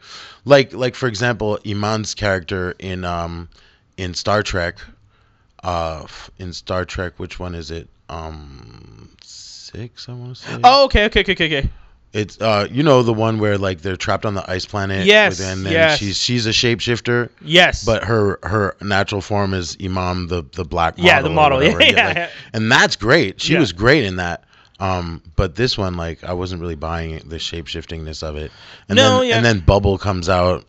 like, 0.47 0.73
like 0.73 0.95
for 0.95 1.09
example, 1.09 1.59
Iman's 1.67 2.15
character 2.15 2.75
in 2.79 3.05
um 3.05 3.51
in 3.99 4.15
Star 4.15 4.43
Trek, 4.43 4.79
uh, 5.63 6.07
in 6.39 6.53
Star 6.53 6.85
Trek, 6.85 7.15
which 7.19 7.39
one 7.39 7.55
is 7.55 7.71
it? 7.71 7.89
Um, 8.09 9.11
six, 9.23 10.09
I 10.09 10.13
want 10.13 10.37
to 10.37 10.43
say. 10.43 10.61
Oh, 10.65 10.85
okay, 10.87 11.05
okay, 11.07 11.21
okay, 11.21 11.33
okay, 11.33 11.59
okay. 11.59 11.71
it's 12.13 12.41
uh, 12.41 12.67
you 12.71 12.83
know, 12.83 13.03
the 13.03 13.13
one 13.13 13.39
where 13.39 13.59
like 13.59 13.81
they're 13.83 13.97
trapped 13.97 14.25
on 14.25 14.35
the 14.35 14.51
ice 14.51 14.65
planet. 14.67 15.05
Yes, 15.07 15.41
and 15.41 15.65
then 15.65 15.73
yes. 15.73 15.99
she's 15.99 16.17
she's 16.17 16.47
a 16.47 16.51
shapeshifter. 16.51 17.29
Yes. 17.43 17.85
But 17.85 18.05
her 18.05 18.39
her 18.43 18.77
natural 18.81 19.21
form 19.21 19.53
is 19.55 19.77
Iman, 19.83 20.29
the 20.29 20.43
the 20.53 20.65
black 20.65 20.97
model. 20.97 21.07
Yeah, 21.07 21.23
the 21.23 21.29
or 21.31 21.33
model, 21.35 21.59
whatever. 21.59 21.83
yeah, 21.83 22.07
like- 22.07 22.17
yeah. 22.17 22.31
and 22.53 22.71
that's 22.73 22.97
great. 22.97 23.41
She 23.41 23.53
Yeah. 23.55 23.61
was 23.61 23.73
great 23.73 24.05
in 24.05 24.17
that. 24.17 24.45
Um, 24.81 25.23
but 25.35 25.57
this 25.57 25.77
one, 25.77 25.97
like, 25.97 26.23
I 26.23 26.35
wasn't 26.35 26.61
really 26.63 26.77
buying 26.77 27.11
it, 27.11 27.29
the 27.29 27.41
shape 27.41 27.67
shiftingness 27.67 28.23
of 28.23 28.37
it. 28.37 28.53
And 28.89 28.95
No, 28.97 29.19
then, 29.19 29.29
yeah. 29.29 29.37
And 29.37 29.45
then 29.45 29.59
Bubble 29.59 29.99
comes 29.99 30.29
out, 30.29 30.65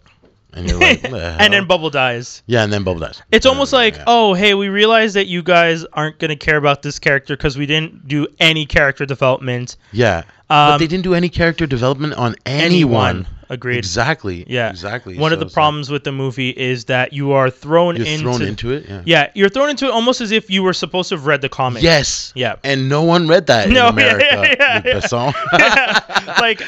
and 0.54 0.70
you're 0.70 0.80
like, 0.80 1.02
the 1.10 1.36
and 1.40 1.54
then 1.54 1.66
Bubble 1.68 1.90
dies. 1.90 2.42
yeah, 2.48 2.64
and 2.64 2.72
then 2.74 2.84
Bubble 2.84 3.00
dies. 3.02 3.22
It's 3.32 3.46
almost 3.46 3.72
like, 3.74 3.96
Yeah. 3.96 4.04
oh, 4.08 4.34
hey, 4.34 4.54
we 4.54 4.70
realize 4.70 5.14
that 5.14 5.28
you 5.28 5.42
guys 5.44 5.86
aren't 5.94 6.18
going 6.20 6.30
to 6.30 6.36
care 6.36 6.58
about 6.58 6.82
this 6.82 7.00
character 7.00 7.36
because 7.38 7.58
we 7.58 7.66
didn't 7.66 8.08
do 8.08 8.28
any 8.40 8.66
character 8.66 9.06
development. 9.06 9.78
yeah. 9.92 10.24
but 10.48 10.74
Um, 10.74 10.80
they 10.80 10.88
didn't 10.88 11.04
do 11.04 11.14
any 11.14 11.30
character 11.30 11.66
development 11.68 12.14
on 12.16 12.36
anyone. 12.46 13.28
Agreed. 13.52 13.78
Exactly. 13.78 14.46
Yeah. 14.48 14.70
Exactly. 14.70 15.18
One 15.18 15.34
of 15.34 15.40
the 15.40 15.46
like, 15.46 15.54
problems 15.54 15.90
with 15.90 16.04
the 16.04 16.12
movie 16.12 16.52
is 16.52 16.86
that 16.86 17.14
you 17.14 17.32
are 17.32 17.50
thrown 17.50 17.96
you're 17.96 18.06
into. 18.06 18.24
thrown 18.24 18.42
into 18.44 18.72
it. 18.72 18.88
Yeah. 18.88 19.02
Yeah, 19.06 19.32
you're 19.34 19.50
thrown 19.50 19.72
into 19.72 19.86
it 19.86 19.92
almost 19.92 20.22
as 20.22 20.32
if 20.32 20.52
you 20.52 20.62
were 20.62 20.74
supposed 20.74 21.10
to 21.10 21.16
have 21.16 21.26
read 21.26 21.42
the 21.42 21.50
comic. 21.50 21.82
Yes. 21.82 22.32
Yeah. 22.36 22.58
And 22.64 22.88
no 22.88 23.02
one 23.02 23.28
read 23.28 23.48
that 23.48 23.70
No, 23.70 23.88
in 23.90 23.94
America. 23.94 24.26
yeah, 24.32 24.56
yeah, 24.60 24.82
yeah. 24.86 25.00
Besson. 25.00 25.34
like 26.40 26.62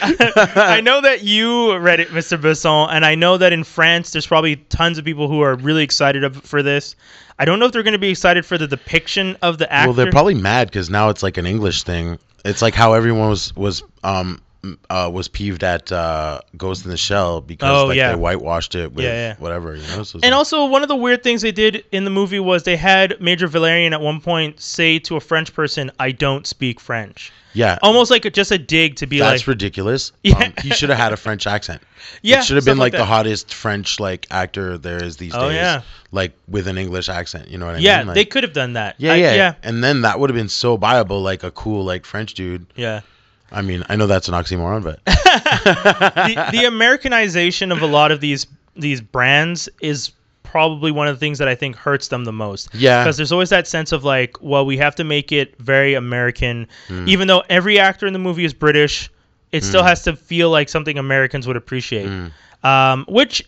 I 0.58 0.82
know 0.82 1.02
that 1.02 1.24
you 1.24 1.78
read 1.78 2.00
it, 2.00 2.08
Mr. 2.10 2.42
Besson, 2.42 2.88
and 2.92 3.06
I 3.06 3.14
know 3.14 3.38
that 3.38 3.54
in 3.54 3.64
France 3.64 4.12
there's 4.12 4.26
probably 4.26 4.56
tons 4.56 4.98
of 4.98 5.06
people 5.06 5.28
who 5.28 5.42
are 5.42 5.56
really 5.56 5.84
excited 5.84 6.36
for 6.44 6.64
this. 6.64 6.96
I 7.38 7.46
don't 7.46 7.60
know 7.60 7.66
if 7.68 7.72
they're 7.72 7.84
going 7.84 7.94
to 7.94 8.00
be 8.00 8.10
excited 8.10 8.46
for 8.46 8.58
the 8.58 8.68
depiction 8.68 9.38
of 9.42 9.58
the 9.60 9.72
actor. 9.72 9.90
Well, 9.90 9.96
they're 9.96 10.12
probably 10.12 10.36
mad 10.36 10.68
because 10.68 10.90
now 10.90 11.10
it's 11.10 11.22
like 11.24 11.38
an 11.38 11.46
English 11.46 11.84
thing. 11.84 12.18
It's 12.44 12.62
like 12.62 12.74
how 12.74 12.94
everyone 12.94 13.30
was 13.30 13.56
was 13.56 13.84
um 14.04 14.42
uh, 14.92 15.10
was 15.12 15.28
peeved 15.28 15.64
at 15.64 15.92
uh, 15.92 16.40
Ghost 16.56 16.86
in 16.86 16.92
the 16.92 16.98
Shell 16.98 17.42
because 17.42 17.84
Oh, 17.84 17.88
like 17.88 17.98
yeah. 17.98 18.10
they 18.12 18.16
whitewashed 18.16 18.76
it 18.76 18.94
with 18.94 19.06
Yeah, 19.06 19.14
yeah. 19.30 19.36
whatever 19.40 19.76
you 19.76 19.82
know. 19.88 20.04
So 20.04 20.18
And 20.18 20.24
like- 20.32 20.34
also, 20.34 20.66
one 20.66 20.84
of 20.84 20.88
the 20.88 20.96
weird 20.96 21.24
things 21.24 21.42
they 21.42 21.52
did 21.52 21.84
in 21.92 22.04
the 22.04 22.12
movie 22.12 22.40
was 22.40 22.64
they 22.64 22.78
had 22.78 23.20
Major 23.20 23.48
Valerian 23.48 23.94
at 23.94 24.02
one 24.02 24.22
point 24.22 24.60
say 24.62 25.00
to 25.00 25.16
a 25.16 25.20
French 25.20 25.54
person, 25.54 25.90
"I 26.00 26.12
don't 26.12 26.46
speak 26.46 26.80
French," 26.80 27.32
yeah, 27.54 27.80
almost 27.82 28.12
like 28.12 28.26
a, 28.26 28.30
just 28.30 28.52
a 28.52 28.60
dig 28.60 28.98
to 28.98 29.08
be 29.08 29.18
that's 29.18 29.26
like, 29.28 29.34
that's 29.40 29.48
ridiculous. 29.48 30.12
Yeah. 30.24 30.38
Um, 30.38 30.54
he 30.62 30.70
should 30.70 30.90
have 30.90 31.00
had 31.00 31.12
a 31.12 31.18
French 31.18 31.48
accent. 31.48 31.82
Yeah, 32.22 32.40
it 32.40 32.46
should 32.46 32.56
have 32.58 32.66
been 32.66 32.78
like 32.78 32.94
like, 32.94 33.00
the 33.00 33.06
hottest 33.06 33.54
French 33.54 34.00
like 34.00 34.28
actor 34.30 34.78
there 34.78 35.04
is 35.04 35.18
these 35.18 35.34
Oh, 35.36 35.48
days. 35.50 35.56
yeah. 35.56 35.82
like 36.12 36.34
with 36.48 36.68
an 36.68 36.78
English 36.78 37.10
accent. 37.10 37.48
You 37.48 37.58
know 37.58 37.66
what 37.66 37.76
I 37.76 37.80
"Yeah, 37.80 37.98
mean? 38.00 38.08
Like, 38.08 38.16
they 38.16 38.26
could 38.26 38.44
have 38.44 38.54
done 38.54 38.74
that." 38.74 38.96
Yeah, 39.00 39.14
I- 39.14 39.16
yeah, 39.16 39.34
yeah, 39.34 39.54
And 39.64 39.84
then 39.84 40.02
that 40.02 40.20
would 40.20 40.30
have 40.30 40.38
been 40.38 40.50
so 40.50 40.78
viable, 40.78 41.22
like 41.22 41.44
a 41.44 41.50
cool 41.52 41.84
like 41.84 42.06
French 42.06 42.36
dude. 42.36 42.68
yeah. 42.76 43.02
I 43.52 43.62
mean, 43.62 43.84
I 43.90 43.96
know 43.96 44.08
that's 44.08 44.28
an 44.28 44.34
oxymoron, 44.34 44.84
but 44.84 45.04
the, 45.06 46.48
the 46.52 46.66
Americanization 46.66 47.72
of 47.72 47.82
a 47.82 47.88
lot 47.88 48.12
of 48.12 48.22
these 48.22 48.48
these 48.76 49.02
brands 49.02 49.68
is 49.82 50.12
probably 50.44 50.92
one 50.92 51.08
of 51.08 51.16
the 51.16 51.20
things 51.20 51.38
that 51.40 51.48
I 51.48 51.56
think 51.56 51.76
hurts 51.76 52.08
them 52.10 52.26
the 52.26 52.32
most. 52.34 52.70
Yeah. 52.74 53.04
Because 53.04 53.18
there's 53.18 53.32
always 53.32 53.50
that 53.50 53.68
sense 53.68 53.92
of 53.92 54.04
like, 54.04 54.42
well, 54.42 54.66
we 54.66 54.78
have 54.78 54.96
to 54.96 55.04
make 55.04 55.32
it 55.32 55.58
very 55.60 55.94
American, 55.94 56.68
Hmm. 56.88 57.08
even 57.08 57.28
though 57.28 57.44
every 57.50 57.80
actor 57.80 58.06
in 58.08 58.14
the 58.14 58.20
movie 58.20 58.44
is 58.46 58.54
British. 58.54 59.10
It 59.52 59.66
still 59.66 59.84
has 59.84 60.04
to 60.04 60.16
feel 60.16 60.50
like 60.50 60.70
something 60.70 60.98
Americans 60.98 61.46
would 61.46 61.58
appreciate, 61.58 62.08
Hmm. 62.08 62.66
um, 62.68 63.06
which 63.10 63.44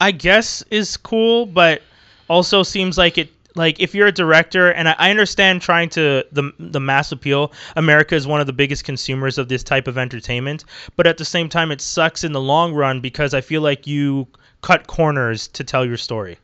I 0.00 0.12
guess 0.12 0.62
is 0.70 0.96
cool, 0.96 1.46
but 1.46 1.82
also 2.28 2.62
seems 2.62 2.96
like 2.96 3.18
it. 3.18 3.28
Like 3.54 3.80
if 3.80 3.94
you're 3.94 4.06
a 4.06 4.12
director, 4.12 4.70
and 4.70 4.88
I, 4.88 4.94
I 4.98 5.10
understand 5.10 5.62
trying 5.62 5.88
to 5.90 6.24
the 6.32 6.52
the 6.58 6.80
mass 6.80 7.10
appeal. 7.12 7.52
America 7.76 8.14
is 8.14 8.26
one 8.26 8.40
of 8.40 8.46
the 8.46 8.52
biggest 8.52 8.84
consumers 8.84 9.38
of 9.38 9.48
this 9.48 9.62
type 9.64 9.88
of 9.88 9.96
entertainment, 9.98 10.64
but 10.96 11.06
at 11.06 11.18
the 11.18 11.24
same 11.24 11.48
time, 11.48 11.70
it 11.72 11.80
sucks 11.80 12.24
in 12.24 12.32
the 12.32 12.40
long 12.40 12.74
run 12.74 13.00
because 13.00 13.34
I 13.34 13.40
feel 13.40 13.62
like 13.62 13.86
you 13.86 14.26
cut 14.62 14.86
corners 14.86 15.48
to 15.48 15.64
tell 15.64 15.84
your 15.86 15.96
story, 15.96 16.36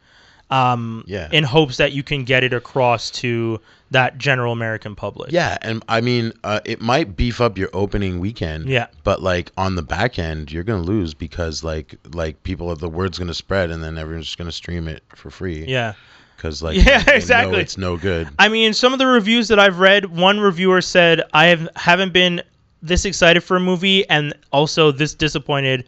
um, 0.51 1.05
Yeah. 1.07 1.29
in 1.33 1.45
hopes 1.45 1.77
that 1.79 1.93
you 1.93 2.03
can 2.03 2.25
get 2.25 2.43
it 2.45 2.53
across 2.53 3.11
to 3.13 3.61
that 3.91 4.19
general 4.19 4.53
American 4.53 4.95
public. 4.97 5.31
yeah, 5.31 5.57
and 5.63 5.85
I 5.89 6.01
mean, 6.01 6.33
uh, 6.43 6.61
it 6.65 6.81
might 6.81 7.17
beef 7.17 7.41
up 7.41 7.57
your 7.59 7.71
opening 7.73 8.19
weekend. 8.19 8.67
Yeah. 8.69 8.87
but 9.05 9.23
like 9.23 9.53
on 9.57 9.77
the 9.77 9.83
back 9.83 10.19
end, 10.19 10.51
you're 10.51 10.65
gonna 10.65 10.83
lose 10.83 11.13
because 11.15 11.63
like 11.63 11.95
like 12.13 12.43
people 12.45 12.75
the 12.77 12.89
word's 12.89 13.19
gonna 13.19 13.35
spread, 13.35 13.71
and 13.71 13.85
then 13.85 13.99
everyone's 13.99 14.27
just 14.27 14.39
gonna 14.39 14.51
stream 14.53 14.89
it 14.89 15.03
for 15.15 15.31
free. 15.31 15.65
yeah. 15.69 15.93
Because 16.37 16.63
like 16.63 16.77
Yeah, 16.85 17.03
know 17.07 17.13
exactly. 17.15 17.61
it's 17.61 17.79
no 17.79 17.97
good. 17.97 18.29
I 18.39 18.49
mean, 18.49 18.73
some 18.75 18.93
of 18.93 18.99
the 18.99 19.07
reviews 19.07 19.49
that 19.49 19.59
I've 19.59 19.79
read, 19.79 20.07
one 20.07 20.41
reviewer 20.41 20.81
said 20.81 21.23
I 21.33 21.47
have 21.47 21.69
haven't 21.77 22.13
been 22.13 22.43
this 22.83 23.05
excited 23.05 23.43
for 23.43 23.57
a 23.57 23.61
movie 23.61 24.09
and 24.09 24.35
also 24.53 24.91
this 24.93 25.15
disappointed 25.15 25.85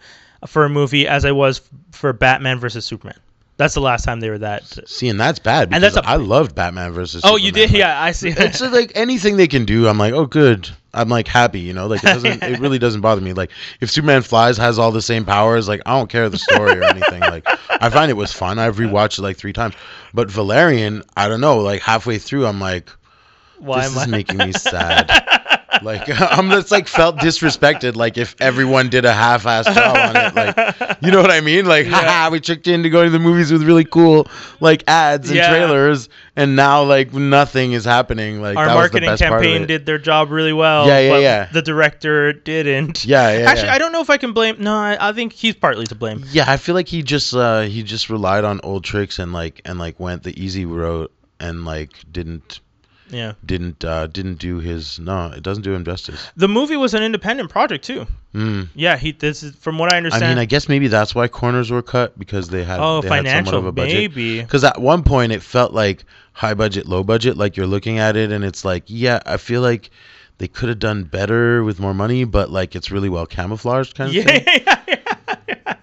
for 0.46 0.64
a 0.64 0.68
movie 0.68 1.06
as 1.06 1.24
I 1.24 1.32
was 1.32 1.60
for 1.92 2.12
Batman 2.12 2.58
versus 2.58 2.84
Superman. 2.84 3.18
That's 3.58 3.72
the 3.74 3.80
last 3.80 4.04
time 4.04 4.20
they 4.20 4.28
were 4.28 4.38
that. 4.38 4.64
See, 4.86 5.08
and 5.08 5.18
that's 5.18 5.38
bad 5.38 5.70
because 5.70 5.76
And 5.76 5.84
that's 5.84 5.96
a- 6.06 6.08
I 6.08 6.16
loved 6.16 6.54
Batman 6.54 6.92
versus. 6.92 7.22
Oh, 7.24 7.36
you 7.36 7.52
did? 7.52 7.70
Yeah, 7.70 8.00
I 8.00 8.12
see. 8.12 8.28
it's 8.36 8.60
like 8.60 8.92
anything 8.94 9.38
they 9.38 9.48
can 9.48 9.64
do. 9.64 9.88
I'm 9.88 9.96
like, 9.98 10.12
oh, 10.12 10.26
good. 10.26 10.68
I'm 10.96 11.08
like 11.08 11.28
happy, 11.28 11.60
you 11.60 11.72
know. 11.72 11.86
Like 11.86 12.02
it 12.02 12.06
doesn't. 12.06 12.42
it 12.42 12.58
really 12.58 12.78
doesn't 12.78 13.00
bother 13.00 13.20
me. 13.20 13.32
Like 13.32 13.50
if 13.80 13.90
Superman 13.90 14.22
flies, 14.22 14.56
has 14.56 14.78
all 14.78 14.90
the 14.90 15.02
same 15.02 15.24
powers. 15.24 15.68
Like 15.68 15.82
I 15.86 15.96
don't 15.98 16.08
care 16.10 16.28
the 16.28 16.38
story 16.38 16.78
or 16.78 16.84
anything. 16.84 17.20
Like 17.20 17.46
I 17.70 17.90
find 17.90 18.10
it 18.10 18.14
was 18.14 18.32
fun. 18.32 18.58
I've 18.58 18.76
rewatched 18.76 19.18
it 19.18 19.22
like 19.22 19.36
three 19.36 19.52
times. 19.52 19.74
But 20.14 20.30
Valerian, 20.30 21.02
I 21.16 21.28
don't 21.28 21.40
know. 21.40 21.58
Like 21.58 21.82
halfway 21.82 22.18
through, 22.18 22.46
I'm 22.46 22.60
like, 22.60 22.90
Why 23.58 23.82
this 23.82 23.92
is 23.96 24.02
I? 24.02 24.06
making 24.06 24.38
me 24.38 24.52
sad. 24.52 25.10
like 25.82 26.02
I'm 26.20 26.50
just 26.50 26.70
like 26.70 26.88
felt 26.88 27.16
disrespected. 27.16 27.96
Like 27.96 28.16
if 28.18 28.34
everyone 28.40 28.88
did 28.88 29.04
a 29.04 29.12
half-ass 29.12 29.66
job 29.66 29.96
on 29.96 30.16
it, 30.16 30.34
like 30.34 30.96
you 31.02 31.10
know 31.10 31.20
what 31.20 31.30
I 31.30 31.40
mean? 31.40 31.66
Like, 31.66 31.86
haha, 31.86 32.30
we 32.30 32.40
tricked 32.40 32.66
you 32.66 32.74
into 32.74 32.88
going 32.90 33.06
to 33.06 33.10
the 33.10 33.18
movies 33.18 33.52
with 33.52 33.62
really 33.62 33.84
cool 33.84 34.26
like 34.60 34.84
ads 34.88 35.28
and 35.30 35.36
Yeah. 35.36 35.48
trailers, 35.50 36.08
and 36.36 36.56
now 36.56 36.82
like 36.84 37.12
nothing 37.12 37.72
is 37.72 37.84
happening. 37.84 38.40
Like 38.40 38.56
Our 38.56 38.66
that 38.66 38.74
was 38.74 38.90
the 38.90 39.00
marketing 39.00 39.10
best 39.10 39.22
part 39.22 39.40
of 39.40 39.42
campaign 39.46 39.66
did 39.66 39.86
their 39.86 39.98
job 39.98 40.30
really 40.30 40.52
well. 40.52 40.86
Yeah, 40.86 40.98
yeah, 41.00 41.10
but 41.10 41.22
yeah. 41.22 41.48
The 41.52 41.62
director 41.62 42.32
didn't. 42.32 43.04
Yeah, 43.04 43.38
yeah, 43.38 43.50
Actually, 43.50 43.66
yeah. 43.68 43.74
I 43.74 43.78
don't 43.78 43.92
know 43.92 44.00
if 44.00 44.10
I 44.10 44.16
can 44.16 44.32
blame. 44.32 44.56
No, 44.58 44.74
I, 44.74 45.08
I 45.10 45.12
think 45.12 45.32
he's 45.32 45.54
partly 45.54 45.86
to 45.86 45.94
blame. 45.94 46.24
Yeah, 46.30 46.44
I 46.46 46.56
feel 46.56 46.74
like 46.74 46.88
he 46.88 47.02
just 47.02 47.34
uh 47.34 47.62
he 47.62 47.82
just 47.82 48.10
relied 48.10 48.44
on 48.44 48.60
old 48.62 48.84
tricks 48.84 49.18
and 49.18 49.32
like 49.32 49.60
and 49.64 49.78
like 49.78 49.98
went 50.00 50.22
the 50.22 50.40
easy 50.42 50.64
route 50.64 51.12
and 51.40 51.64
like 51.64 51.92
didn't 52.10 52.60
Yeah. 53.10 53.32
didn't 53.44 53.84
uh 53.84 54.06
didn't 54.08 54.38
do 54.38 54.58
his 54.58 54.98
no, 54.98 55.26
it 55.28 55.42
doesn't 55.42 55.62
do 55.62 55.74
him 55.74 55.84
justice. 55.84 56.28
The 56.36 56.48
movie 56.48 56.76
was 56.76 56.94
an 56.94 57.02
independent 57.02 57.50
project 57.50 57.84
too. 57.84 58.06
Mm. 58.34 58.68
Yeah, 58.74 58.96
he. 58.96 59.12
This 59.12 59.42
is 59.42 59.54
from 59.56 59.78
what 59.78 59.92
I 59.92 59.96
understand. 59.96 60.24
I 60.24 60.28
mean, 60.28 60.38
I 60.38 60.44
guess 60.44 60.68
maybe 60.68 60.88
that's 60.88 61.14
why 61.14 61.28
corners 61.28 61.70
were 61.70 61.82
cut 61.82 62.18
because 62.18 62.48
they 62.48 62.64
had 62.64 62.80
oh, 62.80 63.00
they 63.00 63.08
had 63.08 63.24
financial, 63.24 63.58
of 63.58 63.66
a 63.66 63.72
budget. 63.72 63.94
maybe. 63.94 64.40
Because 64.40 64.62
at 64.64 64.80
one 64.80 65.02
point 65.02 65.32
it 65.32 65.42
felt 65.42 65.72
like 65.72 66.04
high 66.32 66.54
budget, 66.54 66.86
low 66.86 67.02
budget. 67.02 67.36
Like 67.36 67.56
you're 67.56 67.66
looking 67.66 67.98
at 67.98 68.16
it 68.16 68.32
and 68.32 68.44
it's 68.44 68.64
like, 68.64 68.84
yeah, 68.86 69.20
I 69.24 69.38
feel 69.38 69.62
like 69.62 69.90
they 70.38 70.48
could 70.48 70.68
have 70.68 70.78
done 70.78 71.04
better 71.04 71.64
with 71.64 71.80
more 71.80 71.94
money, 71.94 72.24
but 72.24 72.50
like 72.50 72.76
it's 72.76 72.90
really 72.90 73.08
well 73.08 73.26
camouflaged 73.26 73.94
kind 73.94 74.08
of 74.08 74.14
Yeah, 74.14 74.22
thing. 74.24 74.44
yeah, 74.66 74.82
yeah. 74.86 74.96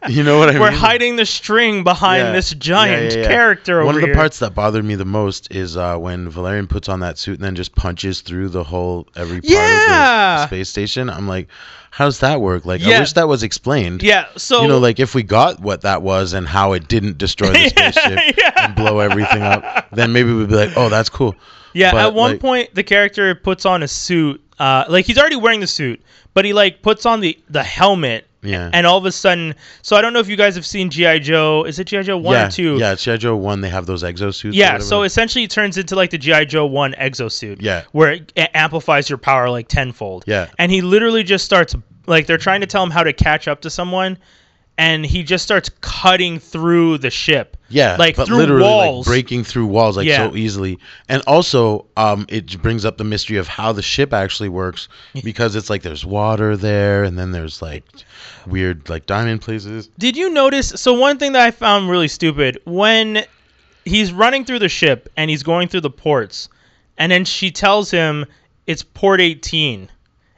You 0.10 0.24
know 0.24 0.38
what 0.38 0.50
I 0.50 0.54
mean? 0.54 0.62
We're 0.62 0.72
hiding 0.72 1.16
the 1.16 1.26
string 1.26 1.84
behind 1.84 2.24
Yeah. 2.28 2.32
this 2.34 2.52
giant 2.56 3.12
Yeah, 3.14 3.18
yeah, 3.20 3.22
yeah. 3.24 3.28
character 3.28 3.78
over 3.80 3.86
One 3.86 3.96
of 3.96 4.02
the 4.02 4.08
here. 4.08 4.16
parts 4.16 4.40
that 4.40 4.54
bothered 4.54 4.84
me 4.84 4.96
the 4.96 5.06
most 5.06 5.52
is 5.54 5.78
uh, 5.78 5.98
when 5.98 6.30
Valerian 6.30 6.68
puts 6.68 6.90
on 6.90 7.00
that 7.02 7.18
suit 7.18 7.36
and 7.36 7.44
then 7.44 7.56
just 7.56 7.74
punches 7.76 8.22
through 8.22 8.50
the 8.50 8.64
whole 8.64 9.08
every 9.16 9.40
part 9.42 9.54
of 9.54 9.88
the 9.88 10.48
space 10.48 10.70
station. 10.70 11.10
I'm 11.10 11.28
like, 11.28 11.48
how 11.92 12.06
does 12.06 12.20
that 12.20 12.42
work? 12.42 12.66
Like, 12.66 12.82
I 12.82 13.00
wish 13.00 13.14
that 13.14 13.28
was 13.28 13.44
explained. 13.44 14.02
Yeah. 14.04 14.26
So 14.36 14.64
you 14.64 14.68
know, 14.68 14.80
like 14.80 15.00
if 15.00 15.14
we 15.16 15.24
got 15.24 15.60
what 15.60 15.82
that 15.82 16.02
was 16.02 16.34
and 16.34 16.48
how 16.48 16.74
it 16.74 16.88
didn't 16.88 17.18
destroy 17.18 17.48
the 17.54 17.70
spaceship 17.70 18.36
Yeah. 18.38 18.66
and 18.66 18.76
blow 18.76 19.00
everything 19.00 19.42
up, 19.44 19.90
then 19.92 20.12
maybe 20.12 20.34
we'd 20.34 20.50
be 20.50 20.56
like, 20.56 20.72
oh, 20.76 20.90
that's 20.90 21.10
cool. 21.10 21.36
Yeah, 21.74 21.92
But, 21.92 22.06
at 22.08 22.14
one 22.14 22.32
like- 22.32 22.40
point 22.42 22.76
the 22.76 22.84
character 22.84 23.34
puts 23.36 23.66
on 23.66 23.84
a 23.84 23.88
suit. 23.88 24.42
Uh, 24.60 24.86
like 24.90 25.06
he's 25.06 25.18
already 25.18 25.36
wearing 25.36 25.60
the 25.60 25.68
suit, 25.68 26.02
but 26.34 26.46
he 26.46 26.54
like 26.54 26.82
puts 26.82 27.06
on 27.06 27.20
the 27.22 27.38
the 27.50 27.64
helmet. 27.64 28.28
Yeah. 28.44 28.70
And 28.74 28.86
all 28.86 28.98
of 28.98 29.06
a 29.06 29.12
sudden, 29.12 29.56
so 29.82 29.96
I 29.96 30.02
don't 30.02 30.14
know 30.14 30.20
if 30.20 30.28
you 30.28 30.36
guys 30.36 30.56
have 30.56 30.66
seen 30.66 30.90
GI 30.90 31.20
Joe. 31.22 31.64
Is 31.64 31.80
it 31.80 31.86
GI 31.86 32.04
Joe 32.04 32.18
one 32.18 32.34
yeah, 32.34 32.48
or 32.48 32.52
two? 32.52 32.78
Yeah, 32.78 32.96
G.I. 32.96 33.18
Joe 33.18 33.36
1, 33.36 33.62
they 33.62 33.70
have 33.70 33.86
those 33.86 34.04
exosuits. 34.04 34.54
Yeah, 34.54 34.80
so 34.80 35.04
essentially 35.04 35.46
it 35.46 35.52
turns 35.52 35.78
into 35.78 35.96
like 35.96 36.10
the 36.10 36.18
GI 36.18 36.46
Joe 36.46 36.66
one 36.66 36.94
exosuit. 36.94 37.58
Yeah. 37.60 37.84
Where 37.92 38.14
it 38.14 38.34
a- 38.36 38.56
amplifies 38.56 39.10
your 39.10 39.18
power 39.18 39.50
like 39.50 39.68
tenfold. 39.68 40.26
Yeah. 40.28 40.50
And 40.60 40.72
he 40.72 40.82
literally 40.82 41.24
just 41.24 41.46
starts 41.46 41.76
like 42.06 42.28
they're 42.28 42.38
trying 42.38 42.62
to 42.62 42.68
tell 42.68 42.84
him 42.84 42.92
how 42.92 43.04
to 43.04 43.14
catch 43.14 43.48
up 43.48 43.62
to 43.62 43.70
someone, 43.70 44.18
and 44.78 45.06
he 45.06 45.22
just 45.24 45.44
starts 45.44 45.70
cutting 45.82 46.40
through 46.40 46.98
the 46.98 47.10
ship. 47.12 47.58
Yeah, 47.70 47.96
like 47.98 48.16
but 48.16 48.28
through 48.28 48.38
literally 48.38 48.64
walls. 48.64 49.08
like 49.08 49.12
breaking 49.14 49.44
through 49.44 49.66
walls 49.68 49.98
like 49.98 50.06
Yeah. 50.08 50.30
so 50.30 50.36
easily. 50.36 50.78
And 51.10 51.22
also, 51.26 51.86
um, 51.98 52.26
it 52.30 52.62
brings 52.62 52.86
up 52.86 52.98
the 52.98 53.04
mystery 53.04 53.38
of 53.38 53.48
how 53.48 53.72
the 53.72 53.82
ship 53.82 54.14
actually 54.14 54.50
works 54.50 54.88
because 55.24 55.56
it's 55.56 55.70
like 55.70 55.82
there's 55.82 56.06
water 56.06 56.56
there, 56.58 57.04
and 57.04 57.18
then 57.18 57.32
there's 57.32 57.62
like 57.62 57.84
weird 58.46 58.90
like 58.90 59.06
diamond 59.06 59.42
places. 59.42 59.90
Did 59.98 60.16
you 60.18 60.30
notice? 60.30 60.70
So 60.70 60.94
one 60.94 61.18
thing 61.18 61.34
that 61.34 61.42
I 61.42 61.52
found 61.52 61.90
really 61.90 62.08
stupid 62.08 62.60
when 62.66 63.24
he's 63.86 64.14
running 64.14 64.46
through 64.46 64.60
the 64.60 64.70
ship 64.70 65.10
and 65.18 65.30
he's 65.30 65.44
going 65.44 65.68
through 65.68 65.82
the 65.82 65.90
ports, 65.90 66.50
and 66.98 67.12
then 67.12 67.26
she 67.26 67.50
tells 67.52 67.90
him 67.92 68.26
it's 68.68 68.84
port 68.84 69.20
18, 69.20 69.90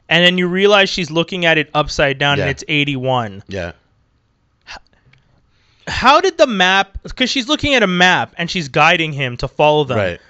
and 0.10 0.26
then 0.26 0.38
you 0.38 0.48
realize 0.48 0.90
she's 0.90 1.12
looking 1.12 1.46
at 1.46 1.58
it 1.58 1.70
upside 1.74 2.18
down 2.18 2.38
Yeah. 2.38 2.44
and 2.46 2.52
it's 2.52 2.64
81. 2.70 3.44
Yeah, 3.50 3.74
How 5.88 6.20
did 6.22 6.38
the 6.38 6.48
map? 6.48 6.98
Because 7.04 7.30
she's 7.30 7.48
looking 7.48 7.76
at 7.76 7.84
a 7.84 7.88
map 7.88 8.34
and 8.38 8.50
she's 8.50 8.68
guiding 8.68 9.14
him 9.14 9.38
to 9.38 9.48
follow 9.48 9.84
them. 9.84 9.98
right. 9.98 10.22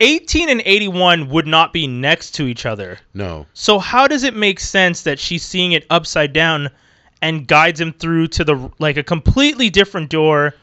18 0.00 0.48
and 0.48 0.62
81 0.64 1.28
would 1.28 1.46
not 1.46 1.72
be 1.72 1.86
next 1.86 2.32
to 2.32 2.46
each 2.48 2.66
other. 2.66 2.98
No, 3.14 3.46
So 3.52 3.78
how 3.78 4.08
does 4.08 4.24
it 4.24 4.34
make 4.34 4.58
sense 4.58 5.02
that 5.02 5.20
she's 5.20 5.44
seeing 5.44 5.72
it 5.72 5.86
upside 5.90 6.32
down 6.32 6.70
and 7.20 7.46
guides 7.46 7.80
him 7.80 7.92
through 7.92 8.28
to 8.28 8.42
the 8.44 8.70
like 8.80 8.96
a 8.96 9.04
completely 9.04 9.70
different 9.70 10.10
door 10.10 10.54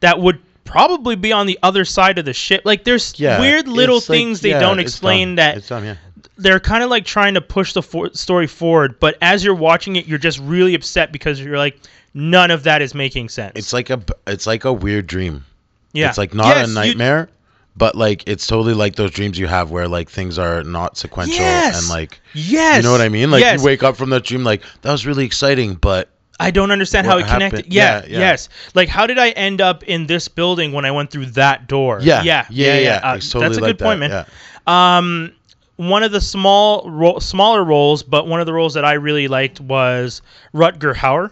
that 0.00 0.20
would 0.20 0.38
probably 0.64 1.16
be 1.16 1.32
on 1.32 1.46
the 1.46 1.58
other 1.64 1.84
side 1.84 2.18
of 2.20 2.24
the 2.26 2.32
ship? 2.34 2.62
Like 2.64 2.84
there's 2.84 3.18
yeah. 3.18 3.40
weird 3.40 3.66
little 3.66 3.96
like- 3.96 4.04
things 4.04 4.40
they 4.40 4.50
yeah, 4.50 4.60
don't 4.60 4.78
explain 4.78 5.30
dumb. 5.30 5.36
that 5.36 5.66
dumb. 5.66 5.84
Yeah, 5.84 5.96
they're 6.40 6.60
kind 6.60 6.82
of 6.82 6.90
like 6.90 7.04
trying 7.04 7.34
to 7.34 7.40
push 7.40 7.72
the 7.72 7.82
for- 7.82 8.10
story 8.14 8.46
forward, 8.46 8.98
but 9.00 9.16
as 9.20 9.44
you're 9.44 9.54
watching 9.54 9.96
it, 9.96 10.06
you're 10.06 10.18
just 10.18 10.38
really 10.40 10.74
upset 10.74 11.12
because 11.12 11.40
you're 11.40 11.58
like 11.58 11.78
none 12.14 12.50
of 12.50 12.64
that 12.64 12.82
is 12.82 12.94
making 12.94 13.28
sense. 13.28 13.52
it's 13.56 13.72
like 13.72 13.90
a 13.90 14.00
it's 14.26 14.46
like 14.46 14.64
a 14.64 14.72
weird 14.72 15.06
dream. 15.06 15.44
yeah. 15.92 16.08
It's 16.08 16.18
like 16.18 16.34
not 16.34 16.46
Yes, 16.56 16.66
a 16.66 16.68
you- 16.68 16.74
nightmare, 16.74 17.28
but 17.76 17.94
like 17.94 18.24
it's 18.26 18.46
totally 18.46 18.74
like 18.74 18.96
those 18.96 19.10
dreams 19.10 19.38
you 19.38 19.46
have 19.46 19.70
where 19.70 19.86
like 19.88 20.10
things 20.10 20.38
are 20.38 20.64
not 20.64 20.96
sequential 20.96 21.36
Yes. 21.36 21.78
and 21.78 21.88
like 21.88 22.20
yes. 22.34 22.76
you 22.78 22.82
know 22.82 22.92
what 22.92 23.00
I 23.00 23.08
mean. 23.08 23.30
Like 23.30 23.42
yes. 23.42 23.60
you 23.60 23.66
wake 23.66 23.82
up 23.82 23.96
from 23.96 24.10
that 24.10 24.24
dream 24.24 24.42
like 24.44 24.62
that 24.82 24.90
was 24.92 25.06
really 25.06 25.24
exciting, 25.24 25.74
but 25.74 26.08
I 26.40 26.50
don't 26.50 26.70
understand 26.70 27.06
how 27.06 27.16
what 27.16 27.26
it 27.26 27.28
connected. 27.30 27.72
Yeah, 27.72 28.00
yeah, 28.00 28.06
yeah. 28.08 28.18
yes. 28.18 28.48
Like, 28.74 28.88
how 28.88 29.06
did 29.06 29.18
I 29.18 29.28
end 29.32 29.60
up 29.60 29.82
in 29.84 30.06
this 30.06 30.26
building 30.26 30.72
when 30.72 30.86
I 30.86 30.90
went 30.90 31.10
through 31.10 31.26
that 31.26 31.68
door? 31.68 31.98
yeah, 32.02 32.22
yeah, 32.22 32.46
yeah, 32.48 32.78
yeah. 32.78 33.00
Uh, 33.02 33.18
totally 33.18 33.40
that's 33.44 33.58
a 33.58 33.60
like 33.60 33.68
good 33.76 33.84
point, 33.84 34.00
that, 34.00 34.08
man. 34.08 34.26
Yeah. 34.66 34.96
Um, 34.96 35.32
one 35.80 36.02
of 36.02 36.12
the 36.12 36.20
small, 36.20 36.88
ro- 36.90 37.18
smaller 37.20 37.64
roles, 37.64 38.02
but 38.02 38.26
one 38.26 38.38
of 38.40 38.46
the 38.46 38.52
roles 38.52 38.74
that 38.74 38.84
I 38.84 38.92
really 38.94 39.28
liked 39.28 39.60
was 39.60 40.20
Rutger 40.52 40.94
Hauer, 40.94 41.30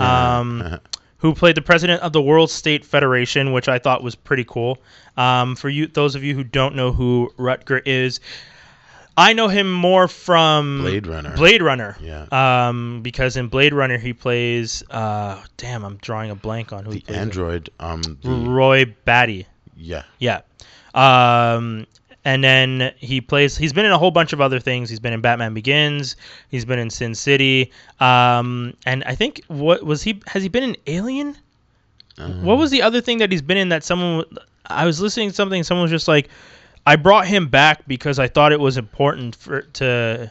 um, 0.00 0.78
who 1.18 1.34
played 1.34 1.56
the 1.56 1.62
president 1.62 2.00
of 2.02 2.12
the 2.12 2.22
World 2.22 2.50
State 2.50 2.84
Federation, 2.84 3.52
which 3.52 3.68
I 3.68 3.80
thought 3.80 4.02
was 4.04 4.14
pretty 4.14 4.44
cool. 4.44 4.78
Um, 5.16 5.56
for 5.56 5.68
you, 5.68 5.88
those 5.88 6.14
of 6.14 6.22
you 6.22 6.34
who 6.36 6.44
don't 6.44 6.76
know 6.76 6.92
who 6.92 7.32
Rutger 7.36 7.82
is, 7.84 8.20
I 9.16 9.32
know 9.32 9.48
him 9.48 9.72
more 9.72 10.06
from 10.06 10.78
Blade 10.82 11.08
Runner. 11.08 11.34
Blade 11.36 11.60
Runner. 11.60 11.96
Yeah. 12.00 12.26
Um, 12.30 13.00
because 13.02 13.36
in 13.36 13.48
Blade 13.48 13.74
Runner 13.74 13.98
he 13.98 14.12
plays. 14.12 14.84
Uh, 14.88 15.42
damn, 15.56 15.84
I'm 15.84 15.96
drawing 15.96 16.30
a 16.30 16.36
blank 16.36 16.72
on 16.72 16.84
who 16.84 16.92
he 16.92 17.00
the 17.00 17.04
plays. 17.06 17.16
him. 17.16 17.22
android. 17.22 17.70
Um, 17.80 18.02
the, 18.22 18.30
Roy 18.30 18.84
Batty. 19.04 19.46
yeah. 19.76 20.04
Yeah. 20.20 20.42
Um, 20.94 21.86
and 22.24 22.44
then 22.44 22.92
he 22.96 23.20
plays. 23.20 23.56
He's 23.56 23.72
been 23.72 23.86
in 23.86 23.92
a 23.92 23.98
whole 23.98 24.10
bunch 24.10 24.32
of 24.32 24.40
other 24.40 24.60
things. 24.60 24.90
He's 24.90 25.00
been 25.00 25.12
in 25.12 25.20
Batman 25.20 25.54
Begins. 25.54 26.16
He's 26.48 26.64
been 26.64 26.78
in 26.78 26.90
Sin 26.90 27.14
City. 27.14 27.72
Um, 27.98 28.76
and 28.86 29.02
I 29.04 29.14
think 29.14 29.42
what 29.48 29.84
was 29.84 30.02
he? 30.02 30.20
Has 30.26 30.42
he 30.42 30.48
been 30.48 30.64
in 30.64 30.76
Alien? 30.86 31.36
What 32.42 32.58
was 32.58 32.70
the 32.70 32.82
other 32.82 33.00
thing 33.00 33.18
that 33.18 33.32
he's 33.32 33.40
been 33.42 33.56
in 33.56 33.70
that 33.70 33.82
someone? 33.82 34.24
I 34.66 34.84
was 34.84 35.00
listening 35.00 35.30
to 35.30 35.34
something. 35.34 35.62
Someone 35.62 35.82
was 35.82 35.90
just 35.90 36.08
like, 36.08 36.28
I 36.86 36.96
brought 36.96 37.26
him 37.26 37.48
back 37.48 37.86
because 37.88 38.18
I 38.18 38.28
thought 38.28 38.52
it 38.52 38.60
was 38.60 38.76
important 38.76 39.36
for 39.36 39.62
to. 39.62 40.30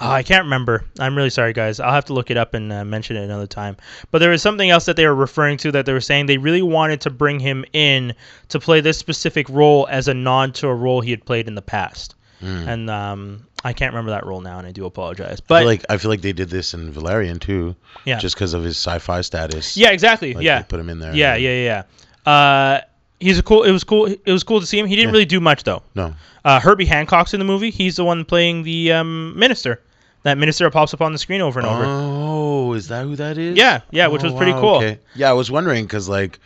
Oh, 0.00 0.10
I 0.10 0.22
can't 0.22 0.44
remember. 0.44 0.84
I'm 0.98 1.14
really 1.16 1.30
sorry, 1.30 1.52
guys. 1.52 1.78
I'll 1.78 1.92
have 1.92 2.06
to 2.06 2.14
look 2.14 2.30
it 2.30 2.36
up 2.36 2.54
and 2.54 2.72
uh, 2.72 2.84
mention 2.84 3.16
it 3.16 3.24
another 3.24 3.46
time. 3.46 3.76
But 4.10 4.18
there 4.20 4.30
was 4.30 4.40
something 4.40 4.70
else 4.70 4.86
that 4.86 4.96
they 4.96 5.06
were 5.06 5.14
referring 5.14 5.58
to 5.58 5.72
that 5.72 5.84
they 5.86 5.92
were 5.92 6.00
saying 6.00 6.26
they 6.26 6.38
really 6.38 6.62
wanted 6.62 7.00
to 7.02 7.10
bring 7.10 7.38
him 7.38 7.64
in 7.72 8.14
to 8.48 8.58
play 8.58 8.80
this 8.80 8.96
specific 8.98 9.48
role 9.50 9.86
as 9.90 10.08
a 10.08 10.14
nod 10.14 10.54
to 10.56 10.68
a 10.68 10.74
role 10.74 11.00
he 11.02 11.10
had 11.10 11.24
played 11.24 11.48
in 11.48 11.54
the 11.54 11.62
past. 11.62 12.14
And 12.42 12.88
um, 12.88 13.46
I 13.64 13.74
can't 13.74 13.92
remember 13.92 14.12
that 14.12 14.24
role 14.24 14.40
now, 14.40 14.56
and 14.56 14.66
I 14.66 14.72
do 14.72 14.86
apologize. 14.86 15.40
I 15.40 15.44
But 15.46 15.58
feel 15.58 15.66
like 15.66 15.84
I 15.90 15.98
feel 15.98 16.10
like 16.10 16.22
they 16.22 16.32
did 16.32 16.48
this 16.48 16.72
in 16.72 16.90
Valerian 16.90 17.38
too. 17.38 17.76
Yeah. 18.06 18.18
Just 18.18 18.34
because 18.34 18.54
of 18.54 18.62
his 18.62 18.78
sci-fi 18.78 19.20
status. 19.20 19.76
yeah, 19.76 19.90
exactly. 19.90 20.32
Like, 20.32 20.42
yeah, 20.44 20.60
they 20.62 20.64
put 20.66 20.80
him 20.80 20.88
in 20.88 21.00
there. 21.00 21.14
yeah, 21.14 21.34
yeah, 21.34 21.50
yeah. 21.50 21.82
yeah. 22.26 22.32
Uh, 22.32 22.80
he's 23.20 23.38
a 23.38 23.42
cool. 23.42 23.64
It 23.64 23.72
was 23.72 23.84
cool. 23.84 24.06
It 24.06 24.32
was 24.32 24.42
cool 24.42 24.60
to 24.60 24.64
see 24.66 24.78
him. 24.78 24.86
He 24.86 24.96
didn't 24.96 25.10
Yeah. 25.10 25.12
really 25.12 25.24
do 25.26 25.38
much 25.40 25.64
though. 25.64 25.82
No. 25.94 26.14
Uh, 26.42 26.58
Herbie 26.60 26.86
Hancock's 26.86 27.34
in 27.34 27.40
the 27.40 27.44
movie. 27.44 27.68
He's 27.70 27.96
the 27.96 28.04
one 28.06 28.24
playing 28.24 28.62
the 28.62 28.92
um, 28.92 29.38
minister. 29.38 29.82
That 30.22 30.36
minister 30.38 30.68
pops 30.70 30.92
up 30.92 31.00
on 31.00 31.12
the 31.12 31.18
screen 31.18 31.40
over 31.40 31.60
and 31.60 31.66
over. 31.68 31.84
Oh, 31.86 32.72
is 32.74 32.88
that 32.88 33.04
who 33.04 33.16
that 33.16 33.38
is? 33.38 33.56
Yeah, 33.56 33.80
yeah, 33.90 34.06
which 34.08 34.22
Oh, 34.22 34.26
was 34.26 34.34
pretty 34.34 34.52
wow, 34.52 34.60
cool. 34.60 34.74
Okay. 34.76 34.98
Yeah, 35.14 35.30
I 35.30 35.32
was 35.32 35.50
wondering 35.50 35.84
because 35.84 36.08
like, 36.10 36.38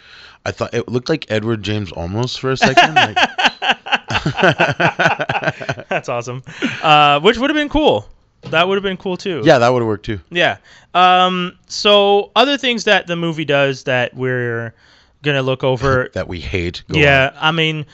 I 0.46 0.52
thought 0.52 0.72
it 0.74 0.88
looked 0.88 1.08
like 1.08 1.26
Edward 1.30 1.62
James 1.62 1.90
almost 1.90 2.38
for 2.40 2.52
a 2.52 2.56
second. 2.56 2.94
like, 2.94 3.16
That's 5.88 6.08
awesome. 6.08 6.42
Uh, 6.82 7.20
which 7.20 7.38
would 7.38 7.50
have 7.50 7.56
been 7.56 7.68
cool. 7.68 8.08
That 8.42 8.68
would 8.68 8.76
have 8.76 8.82
been 8.82 8.96
cool 8.98 9.16
too. 9.16 9.42
yeah, 9.44 9.58
that 9.58 9.68
would 9.70 9.80
have 9.80 9.86
worked 9.86 10.04
too. 10.04 10.20
Yeah. 10.30 10.58
Um, 10.92 11.58
so 11.66 12.30
other 12.36 12.58
things 12.58 12.84
that 12.84 13.06
the 13.06 13.16
movie 13.16 13.44
does 13.46 13.84
that 13.84 14.14
we're 14.14 14.74
gonna 15.24 15.42
look 15.42 15.64
over. 15.64 16.10
that 16.14 16.28
we 16.28 16.40
hate. 16.40 16.84
Go 16.92 16.98
yeah, 17.00 17.32
I 17.40 17.50
mean, 17.50 17.86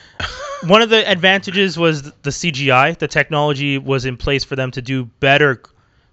one 0.67 0.81
of 0.83 0.89
the 0.89 1.09
advantages 1.09 1.77
was 1.77 2.03
the 2.03 2.29
CGI. 2.29 2.97
The 2.97 3.07
technology 3.07 3.77
was 3.79 4.05
in 4.05 4.17
place 4.17 4.43
for 4.43 4.55
them 4.55 4.69
to 4.71 4.81
do 4.81 5.05
better 5.19 5.61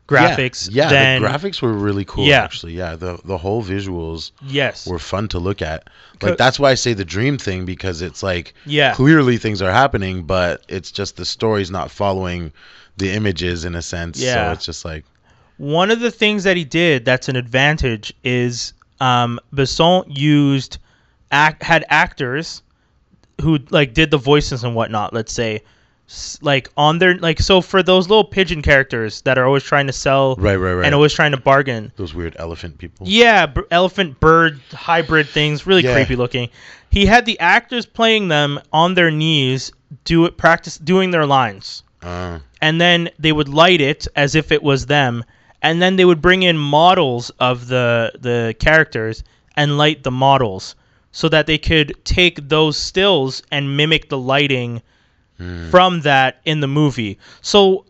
graphics. 0.08 0.68
Yeah, 0.72 0.88
than, 0.88 1.20
the 1.22 1.28
graphics 1.28 1.60
were 1.60 1.72
really 1.72 2.04
cool. 2.06 2.24
Yeah. 2.24 2.42
actually, 2.42 2.72
yeah. 2.72 2.96
The 2.96 3.18
the 3.24 3.36
whole 3.36 3.62
visuals 3.62 4.30
Yes. 4.46 4.86
were 4.86 4.98
fun 4.98 5.28
to 5.28 5.38
look 5.38 5.60
at. 5.60 5.88
Co- 6.18 6.28
Like 6.28 6.38
that's 6.38 6.58
why 6.58 6.70
I 6.70 6.74
say 6.74 6.94
the 6.94 7.04
dream 7.04 7.36
thing 7.38 7.66
because 7.66 8.00
it's 8.00 8.22
like 8.22 8.54
Yeah. 8.64 8.94
clearly 8.94 9.36
things 9.36 9.60
are 9.60 9.70
happening, 9.72 10.22
but 10.22 10.62
it's 10.68 10.90
just 10.90 11.16
the 11.16 11.24
story's 11.26 11.70
not 11.70 11.90
following 11.90 12.52
the 12.96 13.10
images 13.12 13.64
in 13.64 13.74
a 13.74 13.82
sense. 13.82 14.18
Yeah. 14.18 14.34
So 14.48 14.52
it's 14.52 14.64
just 14.64 14.84
like 14.84 15.04
One 15.58 15.90
of 15.90 16.00
the 16.00 16.10
things 16.10 16.44
that 16.44 16.56
he 16.56 16.64
did 16.64 17.04
that's 17.04 17.28
an 17.28 17.36
advantage 17.36 18.12
is 18.24 18.72
um, 19.00 19.38
Besson 19.54 20.04
used 20.08 20.78
act 21.30 21.62
had 21.62 21.84
actors 21.88 22.62
who 23.40 23.58
like 23.70 23.94
did 23.94 24.10
the 24.10 24.18
voices 24.18 24.64
and 24.64 24.74
whatnot. 24.74 25.12
Let's 25.12 25.32
say, 25.32 25.62
like 26.40 26.70
on 26.76 26.98
their 26.98 27.16
like 27.18 27.38
so 27.40 27.60
for 27.60 27.82
those 27.82 28.08
little 28.08 28.24
pigeon 28.24 28.62
characters 28.62 29.20
that 29.22 29.38
are 29.38 29.44
always 29.46 29.62
trying 29.62 29.86
to 29.86 29.92
sell 29.92 30.36
right, 30.36 30.56
right, 30.56 30.74
right. 30.74 30.86
and 30.86 30.94
always 30.94 31.12
trying 31.12 31.32
to 31.32 31.36
bargain. 31.40 31.92
Those 31.96 32.14
weird 32.14 32.34
elephant 32.38 32.78
people. 32.78 33.06
Yeah, 33.08 33.46
b- 33.46 33.62
elephant 33.70 34.18
bird 34.20 34.60
hybrid 34.72 35.28
things, 35.28 35.66
really 35.66 35.84
Yeah. 35.84 35.94
creepy 35.94 36.16
looking. 36.16 36.48
He 36.90 37.04
had 37.06 37.26
the 37.26 37.38
actors 37.40 37.84
playing 37.84 38.28
them 38.28 38.58
on 38.72 38.94
their 38.94 39.10
knees, 39.10 39.72
do 40.04 40.24
it 40.24 40.36
practice 40.38 40.78
doing 40.78 41.10
their 41.10 41.26
lines 41.26 41.82
Uh, 42.02 42.38
and 42.62 42.80
then 42.80 43.10
they 43.18 43.32
would 43.32 43.48
light 43.48 43.80
it 43.80 44.06
as 44.16 44.34
if 44.34 44.50
it 44.52 44.62
was 44.62 44.86
them 44.86 45.24
and 45.62 45.82
then 45.82 45.96
they 45.96 46.04
would 46.04 46.22
bring 46.22 46.42
in 46.44 46.56
models 46.56 47.30
of 47.40 47.66
the 47.68 48.12
the 48.20 48.54
characters 48.58 49.24
and 49.56 49.76
light 49.76 50.02
the 50.04 50.10
models 50.10 50.76
so 51.12 51.28
that 51.28 51.46
they 51.46 51.58
could 51.58 51.94
take 52.04 52.48
those 52.48 52.76
stills 52.76 53.42
and 53.50 53.76
mimic 53.76 54.08
the 54.08 54.18
lighting 54.18 54.82
hmm. 55.36 55.68
from 55.70 56.00
that 56.02 56.40
in 56.44 56.60
the 56.60 56.68
movie. 56.68 57.18
So 57.40 57.84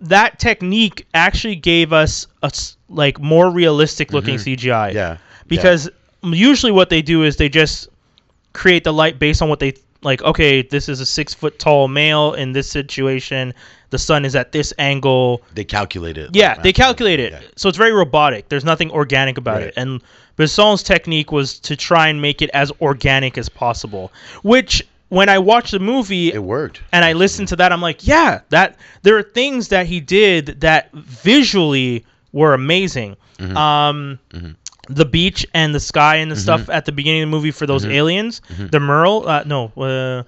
that 0.00 0.38
technique 0.38 1.06
actually 1.14 1.56
gave 1.56 1.92
us 1.92 2.26
a 2.42 2.52
like 2.88 3.20
more 3.20 3.50
realistic 3.50 4.08
mm-hmm. 4.08 4.16
looking 4.16 4.34
CGI 4.36 4.92
yeah. 4.92 5.18
because 5.46 5.88
usually 6.22 6.72
what 6.72 6.90
they 6.90 7.02
do 7.02 7.22
is 7.22 7.36
they 7.36 7.48
just 7.48 7.88
create 8.52 8.84
the 8.84 8.92
light 8.92 9.18
based 9.18 9.42
on 9.42 9.48
what 9.48 9.60
they 9.60 9.74
like 10.02 10.22
okay 10.22 10.62
this 10.62 10.88
is 10.88 11.00
a 11.00 11.06
six 11.06 11.34
foot 11.34 11.58
tall 11.58 11.88
male 11.88 12.34
in 12.34 12.52
this 12.52 12.70
situation. 12.70 13.54
The 13.90 13.98
sun 13.98 14.24
is 14.24 14.36
at 14.36 14.52
this 14.52 14.72
angle. 14.78 15.42
They 15.54 15.64
calculate 15.64 16.16
it. 16.16 16.30
yeah 16.32 16.54
like 16.54 16.62
they 16.62 16.72
calculate 16.72 17.20
it. 17.20 17.32
Yeah. 17.32 17.40
so 17.56 17.68
it's 17.68 17.78
very 17.78 17.92
robotic. 17.92 18.48
There's 18.48 18.64
nothing 18.64 18.90
organic 18.90 19.38
about 19.38 19.58
Right. 19.58 19.66
it 19.68 19.74
and 19.76 20.02
Besson's 20.36 20.82
technique 20.82 21.32
was 21.32 21.58
to 21.60 21.76
try 21.76 22.08
and 22.08 22.20
make 22.22 22.40
it 22.42 22.50
as 22.54 22.72
organic 22.80 23.36
as 23.38 23.48
possible 23.48 24.10
which 24.42 24.82
when 25.08 25.28
i 25.28 25.38
watched 25.38 25.72
the 25.72 25.78
movie 25.80 26.32
It 26.32 26.42
worked. 26.42 26.80
and 26.92 27.04
I 27.04 27.14
listened 27.14 27.48
to 27.48 27.56
that, 27.56 27.72
I'm 27.72 27.80
like, 27.82 28.06
yeah, 28.06 28.40
that 28.50 28.76
there 29.02 29.16
are 29.18 29.22
things 29.24 29.68
that 29.68 29.86
he 29.86 29.98
did 30.00 30.60
that 30.60 30.92
visually 30.92 32.04
were 32.32 32.54
amazing. 32.54 33.16
Mm-hmm. 33.38 33.56
Um, 33.56 34.18
the 34.88 35.04
beach 35.04 35.46
and 35.54 35.74
the 35.74 35.80
sky 35.80 36.16
and 36.16 36.30
the 36.30 36.36
stuff 36.36 36.68
at 36.68 36.84
the 36.84 36.92
beginning 36.92 37.22
of 37.22 37.28
the 37.28 37.36
movie 37.36 37.50
for 37.50 37.66
those 37.66 37.82
Mm-hmm. 37.82 37.92
aliens, 37.92 38.40
the 38.70 38.78
Merle, 38.80 39.28
uh, 39.28 39.42
no, 39.46 39.72
uh, 39.76 40.22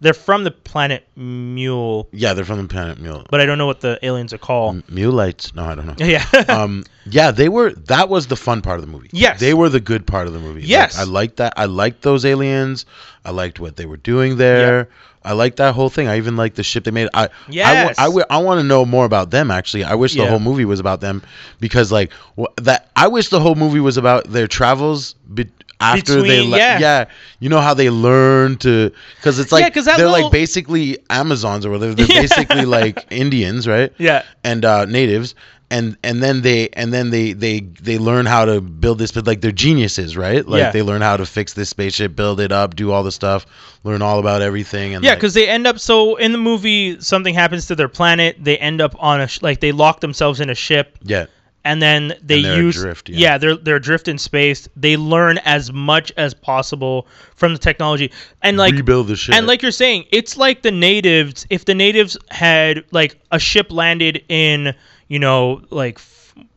they're 0.00 0.12
from 0.14 0.44
the 0.44 0.50
planet 0.50 1.06
Mule, 1.16 2.08
Yeah, 2.12 2.34
they're 2.34 2.44
from 2.44 2.60
the 2.62 2.68
planet 2.68 2.98
Mule. 3.00 3.24
but 3.30 3.40
I 3.40 3.46
don't 3.46 3.58
know 3.58 3.66
what 3.66 3.80
the 3.80 3.98
aliens 4.04 4.32
are 4.32 4.38
called. 4.38 4.86
Muleites? 4.88 5.54
No, 5.54 5.64
I 5.64 5.74
don't 5.74 5.86
know. 5.86 5.94
Yeah, 6.04 6.24
um, 6.48 6.84
yeah, 7.06 7.30
they 7.30 7.48
were. 7.48 7.72
That 7.72 8.08
was 8.08 8.26
the 8.26 8.36
fun 8.36 8.62
part 8.62 8.78
of 8.78 8.86
the 8.86 8.90
movie. 8.92 9.08
Yes. 9.12 9.40
they 9.40 9.54
were 9.54 9.68
the 9.68 9.80
good 9.80 10.06
part 10.06 10.26
of 10.26 10.32
the 10.32 10.38
movie. 10.38 10.60
Like, 10.60 10.68
Yes. 10.68 10.98
I 10.98 11.04
liked 11.04 11.36
that. 11.38 11.54
I 11.56 11.64
liked 11.66 12.02
those 12.02 12.24
aliens. 12.24 12.86
I 13.24 13.30
liked 13.30 13.60
what 13.60 13.76
they 13.76 13.86
were 13.86 13.96
doing 13.96 14.36
there. 14.36 14.88
I 15.24 15.32
liked 15.32 15.56
that 15.56 15.74
whole 15.74 15.90
thing. 15.90 16.06
I 16.08 16.16
even 16.16 16.36
liked 16.36 16.56
the 16.56 16.62
ship 16.62 16.84
they 16.84 16.90
made. 16.90 17.08
I 17.12 17.28
Yes. 17.48 17.98
I, 17.98 18.08
wa- 18.08 18.24
I, 18.30 18.38
want 18.38 18.60
to 18.60 18.64
know 18.64 18.84
more 18.86 19.04
about 19.04 19.30
them. 19.30 19.50
Actually, 19.50 19.84
I 19.84 19.94
wish 19.94 20.14
the 20.14 20.20
Yeah. 20.20 20.28
whole 20.30 20.38
movie 20.38 20.64
was 20.64 20.80
about 20.80 21.00
them 21.00 21.22
because 21.60 21.90
like 21.92 22.12
wh- 22.38 22.44
that. 22.62 22.88
I 22.96 23.08
wish 23.08 23.28
the 23.28 23.40
whole 23.40 23.56
movie 23.56 23.80
was 23.80 23.96
about 23.96 24.24
their 24.30 24.46
travels. 24.46 25.14
Be- 25.34 25.50
after 25.80 26.16
they 26.22 26.28
Between- 26.38 26.50
le- 26.50 26.58
yeah. 26.58 26.78
yeah 26.78 27.04
you 27.40 27.48
know 27.48 27.60
how 27.60 27.72
they 27.74 27.88
learn 27.90 28.56
to 28.58 28.90
because 29.16 29.38
it's 29.38 29.52
like 29.52 29.74
Yeah, 29.74 29.82
they're 29.82 29.96
little- 30.08 30.22
like 30.24 30.32
basically 30.32 30.98
amazons 31.10 31.64
or 31.64 31.70
whatever 31.70 31.94
they're 31.98 32.06
Yeah. 32.06 32.22
basically 32.22 32.64
like 32.64 33.06
indians 33.10 33.68
right 33.68 33.92
Yeah. 33.98 34.22
and 34.42 34.64
uh, 34.64 34.84
natives, 34.86 35.34
and 35.70 35.96
and 36.02 36.22
then 36.22 36.40
they 36.42 36.68
and 36.72 36.92
then 36.92 37.10
they 37.10 37.32
they 37.34 37.60
they 37.60 37.98
learn 37.98 38.24
how 38.26 38.44
to 38.46 38.60
build 38.60 38.98
this, 38.98 39.12
but 39.12 39.26
like 39.26 39.40
they're 39.42 39.52
geniuses, 39.52 40.16
right? 40.16 40.46
Like 40.48 40.60
Yeah. 40.60 40.70
they 40.72 40.82
learn 40.82 41.02
how 41.02 41.16
to 41.18 41.26
fix 41.26 41.52
this 41.52 41.68
spaceship, 41.68 42.16
build 42.16 42.40
it 42.40 42.50
up, 42.52 42.74
do 42.74 42.90
all 42.90 43.02
the 43.04 43.12
stuff, 43.12 43.44
learn 43.84 44.00
all 44.00 44.18
about 44.18 44.40
everything, 44.40 44.94
and 44.94 45.04
Yeah, 45.04 45.10
like- 45.10 45.18
because 45.18 45.34
they 45.34 45.46
end 45.46 45.66
up 45.66 45.78
so 45.78 46.16
in 46.16 46.32
the 46.32 46.38
movie 46.38 46.96
something 47.00 47.34
happens 47.34 47.66
to 47.66 47.74
their 47.76 47.88
planet. 47.88 48.36
They 48.42 48.56
end 48.58 48.80
up 48.80 48.96
on 48.98 49.20
a 49.20 49.28
sh- 49.28 49.42
like 49.42 49.60
they 49.60 49.72
lock 49.72 50.00
themselves 50.00 50.40
in 50.40 50.48
a 50.50 50.54
ship, 50.54 50.96
yeah, 51.04 51.26
and 51.64 51.82
then 51.82 52.14
they 52.22 52.44
And 52.44 52.56
use 52.64 52.78
adrift, 52.78 53.08
yeah. 53.08 53.38
they're 53.38 53.56
they're 53.56 53.76
adrift 53.76 54.08
in 54.08 54.18
space. 54.18 54.68
They 54.76 54.96
learn 54.96 55.38
as 55.38 55.72
much 55.72 56.12
as 56.16 56.34
possible 56.34 57.06
from 57.34 57.52
the 57.52 57.58
technology, 57.58 58.12
and 58.42 58.56
like 58.56 58.74
rebuild 58.74 59.08
the 59.08 59.16
ship, 59.16 59.34
and 59.34 59.46
like 59.46 59.62
you're 59.62 59.70
saying, 59.70 60.06
it's 60.10 60.36
like 60.36 60.62
the 60.62 60.70
natives. 60.70 61.46
If 61.50 61.64
the 61.64 61.74
natives 61.74 62.16
had 62.30 62.84
like 62.90 63.18
a 63.30 63.38
ship 63.38 63.72
landed 63.72 64.24
in 64.28 64.74
you 65.08 65.18
know 65.18 65.62
like 65.70 66.00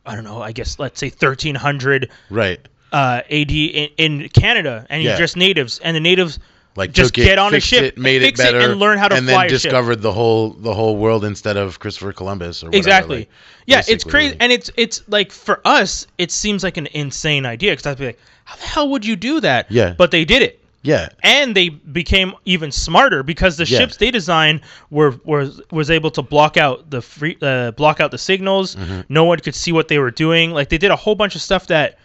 I 0.06 0.16
don't 0.16 0.24
know, 0.24 0.42
I 0.42 0.52
guess 0.52 0.80
let's 0.80 1.00
say 1.00 1.10
1300 1.10 2.10
right, 2.30 2.60
uh, 2.92 3.22
AD 3.30 3.52
in, 3.52 3.90
in 3.98 4.30
Canada, 4.30 4.86
and 4.90 5.04
you're 5.04 5.18
just 5.18 5.36
natives, 5.38 5.80
and 5.80 5.96
the 5.96 6.00
natives 6.00 6.40
like 6.76 6.92
just 6.92 7.14
took 7.14 7.24
it, 7.24 7.26
get 7.26 7.38
on 7.40 7.54
a 7.54 7.60
ship, 7.60 7.84
it, 7.84 7.98
made 7.98 8.22
fix 8.22 8.40
it 8.40 8.56
it, 8.56 8.62
and 8.62 8.80
learn 8.80 8.98
how 8.98 9.08
to 9.08 9.16
and 9.16 9.26
fly 9.26 9.48
then 9.48 9.56
a 9.56 9.60
ship. 9.60 9.62
discovered 9.72 9.98
the 10.02 10.12
whole 10.12 10.52
the 10.52 10.74
whole 10.74 10.98
world 10.98 11.26
instead 11.26 11.58
of 11.58 11.80
Christopher 11.80 12.14
Columbus 12.14 12.64
or 12.64 12.68
whatever, 12.68 12.78
exactly. 12.80 13.18
like, 13.20 13.30
yeah, 13.66 13.82
it's 13.88 14.04
crazy, 14.04 14.36
and 14.40 14.52
it's 14.52 14.70
it's 14.78 15.04
like 15.08 15.32
for 15.32 15.62
us, 15.66 16.08
it 16.18 16.32
seems 16.32 16.64
like 16.64 16.78
an 16.78 16.88
insane 16.94 17.46
idea 17.46 17.72
because 17.74 17.86
I'd 17.86 17.98
be 17.98 18.06
like, 18.08 18.20
how 18.46 18.56
the 18.56 18.64
hell 18.64 18.90
would 18.90 19.06
you 19.06 19.16
do 19.16 19.40
that? 19.42 19.70
Yeah. 19.72 19.94
but 19.98 20.12
they 20.12 20.26
did 20.26 20.42
it. 20.42 20.60
yeah, 20.84 21.10
and 21.22 21.56
they 21.56 21.70
became 21.70 22.34
even 22.46 22.72
smarter 22.72 23.22
because 23.22 23.58
the 23.58 23.66
Yeah. 23.68 23.80
ships 23.80 23.98
they 23.98 24.10
designed 24.10 24.62
were 24.90 25.14
was 25.26 25.62
was 25.72 25.92
able 25.92 26.10
to 26.12 26.22
block 26.24 26.58
out 26.58 26.90
the 26.90 27.02
free 27.02 27.38
uh, 27.42 27.72
block 27.72 28.00
out 28.00 28.10
the 28.12 28.18
signals. 28.18 28.76
Mm-hmm. 28.76 29.02
No 29.10 29.26
one 29.26 29.40
could 29.40 29.54
see 29.56 29.72
what 29.72 29.90
they 29.90 30.00
were 30.00 30.10
doing. 30.12 30.52
Like 30.52 30.70
they 30.70 30.80
did 30.80 30.90
a 30.90 30.96
whole 30.96 31.16
bunch 31.16 31.36
of 31.36 31.42
stuff 31.42 31.68
that 31.68 32.00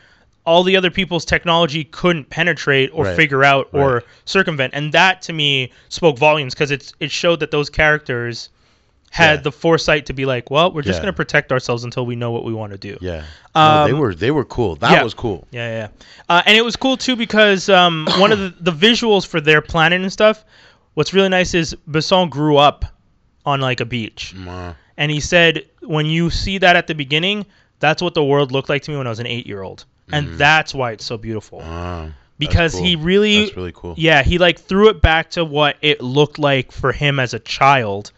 all 0.47 0.63
the 0.63 0.77
other 0.77 0.91
people's 0.91 1.25
technology 1.25 1.85
couldn't 1.85 2.31
penetrate 2.31 2.91
or 2.93 3.05
Right. 3.05 3.17
figure 3.17 3.43
out 3.45 3.69
or 3.73 3.95
Right. 3.95 4.03
circumvent. 4.25 4.73
And 4.75 4.93
that 4.93 5.21
to 5.23 5.33
me 5.33 5.73
spoke 5.89 6.17
volumes 6.19 6.55
because 6.55 6.71
it's 6.71 6.93
it 7.01 7.11
showed 7.11 7.41
that 7.41 7.51
those 7.51 7.69
characters 7.69 8.49
had 9.11 9.39
Yeah. 9.39 9.43
the 9.43 9.53
foresight 9.53 10.07
to 10.07 10.13
be 10.13 10.25
like, 10.25 10.51
well, 10.51 10.71
we're 10.73 10.83
just 10.83 10.99
Yeah. 10.99 11.03
going 11.03 11.13
to 11.13 11.17
protect 11.17 11.51
ourselves 11.53 11.85
until 11.85 12.05
we 12.07 12.17
know 12.17 12.31
what 12.31 12.45
we 12.45 12.53
want 12.53 12.73
to 12.73 12.79
do. 12.79 12.97
yeah. 13.01 13.23
No, 13.55 13.87
they 13.87 13.93
Um, 13.93 13.99
were 13.99 14.15
they 14.15 14.31
were 14.31 14.45
cool. 14.45 14.77
That 14.77 14.93
yeah. 14.93 15.03
was 15.03 15.15
cool. 15.15 15.47
Yeah, 15.51 15.69
yeah. 15.69 15.89
Uh, 16.29 16.43
and 16.47 16.57
it 16.57 16.65
was 16.65 16.77
cool 16.77 16.97
too 16.97 17.17
because 17.17 17.69
um, 17.69 18.07
one 18.19 18.31
of 18.33 18.39
the, 18.39 18.55
the 18.61 18.73
visuals 18.73 19.27
for 19.27 19.41
their 19.41 19.61
planet 19.61 20.01
and 20.01 20.13
stuff. 20.13 20.45
What's 20.95 21.13
really 21.13 21.29
nice 21.29 21.53
is 21.55 21.77
Besson 21.91 22.31
grew 22.31 22.57
up 22.57 22.85
on 23.45 23.61
like 23.61 23.81
a 23.81 23.85
beach, 23.85 24.35
Uh, 24.49 24.73
and 24.97 25.11
he 25.11 25.21
said 25.21 25.65
when 25.83 26.07
you 26.07 26.31
see 26.31 26.59
that 26.59 26.75
at 26.77 26.87
the 26.87 26.95
beginning, 26.95 27.47
that's 27.81 28.01
what 28.03 28.15
the 28.15 28.25
world 28.25 28.51
looked 28.53 28.69
like 28.69 28.83
to 28.83 28.91
me 28.91 28.97
when 28.97 29.07
I 29.07 29.11
was 29.11 29.19
an 29.21 29.27
eight-year-old, 29.27 29.85
and 30.13 30.39
that's 30.39 30.75
why 30.75 30.93
it's 30.93 31.05
so 31.05 31.17
beautiful 31.17 31.61
uh, 31.63 32.09
because 32.39 32.75
cool. 32.75 32.85
he 32.85 32.97
really, 32.97 33.45
that's 33.45 33.57
really 33.57 33.73
cool. 33.75 33.95
yeah, 33.97 34.23
he 34.23 34.39
like 34.39 34.59
threw 34.59 34.89
it 34.89 35.01
back 35.01 35.31
to 35.31 35.45
what 35.45 35.77
it 35.83 36.01
looked 36.01 36.39
like 36.39 36.73
for 36.73 36.93
him 36.93 37.19
as 37.19 37.35
a 37.35 37.39
child. 37.39 38.13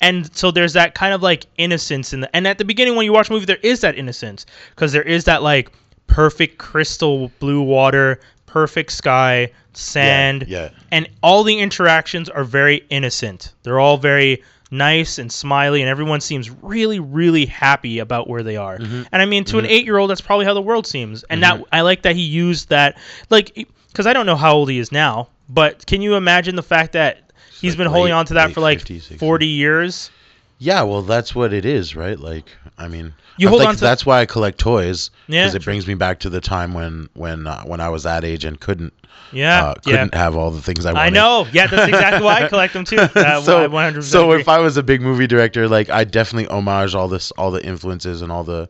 And 0.00 0.34
so 0.36 0.50
there's 0.50 0.74
that 0.74 0.94
kind 0.94 1.14
of 1.14 1.22
like 1.22 1.46
innocence 1.56 2.12
in 2.12 2.20
the 2.20 2.36
and 2.36 2.46
at 2.46 2.58
the 2.58 2.64
beginning 2.64 2.96
when 2.96 3.06
you 3.06 3.12
watch 3.12 3.28
the 3.28 3.34
movie 3.34 3.46
there 3.46 3.58
is 3.62 3.80
that 3.80 3.96
innocence 3.96 4.44
because 4.74 4.92
there 4.92 5.02
is 5.02 5.24
that 5.24 5.42
like 5.42 5.72
perfect 6.06 6.58
crystal 6.58 7.30
blue 7.38 7.62
water, 7.62 8.20
perfect 8.46 8.92
sky, 8.92 9.50
sand, 9.72 10.44
yeah. 10.46 10.70
and 10.90 11.08
all 11.22 11.42
the 11.42 11.58
interactions 11.58 12.28
are 12.28 12.44
very 12.44 12.84
innocent. 12.90 13.52
They're 13.62 13.80
all 13.80 13.96
very 13.96 14.42
nice 14.76 15.18
and 15.18 15.30
smiley 15.30 15.80
and 15.80 15.88
everyone 15.88 16.20
seems 16.20 16.50
really 16.62 17.00
really 17.00 17.46
happy 17.46 17.98
about 17.98 18.28
where 18.28 18.42
they 18.42 18.56
are. 18.56 18.78
Mm-hmm. 18.78 19.02
And 19.12 19.22
I 19.22 19.26
mean 19.26 19.44
to 19.44 19.58
an 19.58 19.64
8-year-old 19.64 20.10
that's 20.10 20.20
probably 20.20 20.44
how 20.44 20.54
the 20.54 20.62
world 20.62 20.86
seems. 20.86 21.24
And 21.24 21.42
that 21.42 21.62
I 21.72 21.80
like 21.82 22.02
that 22.02 22.16
he 22.16 22.22
used 22.22 22.68
that 22.68 22.98
like 23.30 23.68
cuz 23.94 24.06
I 24.06 24.12
don't 24.12 24.26
know 24.26 24.36
how 24.36 24.54
old 24.54 24.68
he 24.68 24.78
is 24.78 24.92
now, 24.92 25.28
but 25.48 25.86
can 25.86 26.02
you 26.02 26.16
imagine 26.16 26.56
the 26.56 26.62
fact 26.62 26.92
that 26.92 27.32
he's 27.60 27.72
like 27.72 27.78
been 27.78 27.86
holding 27.86 28.12
on 28.12 28.26
to 28.26 28.34
that 28.34 28.52
for 28.52 28.60
like 28.60 28.80
50s, 28.80 29.12
60s. 29.12 29.18
40 29.18 29.46
years? 29.46 30.10
Yeah, 30.58 30.82
well, 30.82 31.02
that's 31.02 31.34
what 31.34 31.52
it 31.52 31.64
is, 31.64 31.96
right? 31.96 32.18
Like, 32.18 32.46
I 32.78 32.88
mean, 32.88 33.14
You 33.36 33.48
I 33.48 33.50
hold 33.50 33.60
think 33.62 33.68
on 33.70 33.74
to- 33.76 33.80
that's 33.80 34.06
why 34.06 34.20
I 34.20 34.26
collect 34.26 34.58
toys 34.58 35.10
Yeah, 35.26 35.42
Because 35.44 35.54
it 35.56 35.64
brings 35.64 35.86
me 35.86 35.94
back 35.94 36.20
to 36.20 36.30
the 36.30 36.40
time 36.40 36.72
when 36.74 37.08
when 37.14 37.46
uh, 37.46 37.62
when 37.64 37.80
I 37.80 37.88
was 37.88 38.02
that 38.04 38.24
age 38.24 38.44
and 38.44 38.58
couldn't 38.60 38.92
Yeah. 39.32 39.64
uh, 39.70 39.74
couldn't 39.74 40.14
have 40.14 40.36
all 40.36 40.50
the 40.50 40.62
things 40.62 40.86
I 40.86 40.92
wanted. 40.92 41.06
I 41.06 41.10
know. 41.10 41.46
Yeah, 41.52 41.66
that's 41.66 41.88
exactly 41.88 42.24
why 42.24 42.42
I 42.44 42.48
collect 42.54 42.72
them 42.74 42.84
too. 42.84 42.98
Uh, 42.98 43.40
so, 43.40 43.68
100% 43.68 44.02
so 44.04 44.30
agree. 44.30 44.40
if 44.42 44.48
I 44.48 44.58
was 44.60 44.76
a 44.76 44.82
big 44.82 45.00
movie 45.00 45.26
director, 45.26 45.68
like 45.68 45.90
I 45.90 46.04
definitely 46.04 46.48
homage 46.48 46.94
all 46.94 47.08
this, 47.08 47.30
all 47.32 47.50
the 47.50 47.64
influences 47.64 48.22
and 48.22 48.30
all 48.30 48.44
the, 48.44 48.68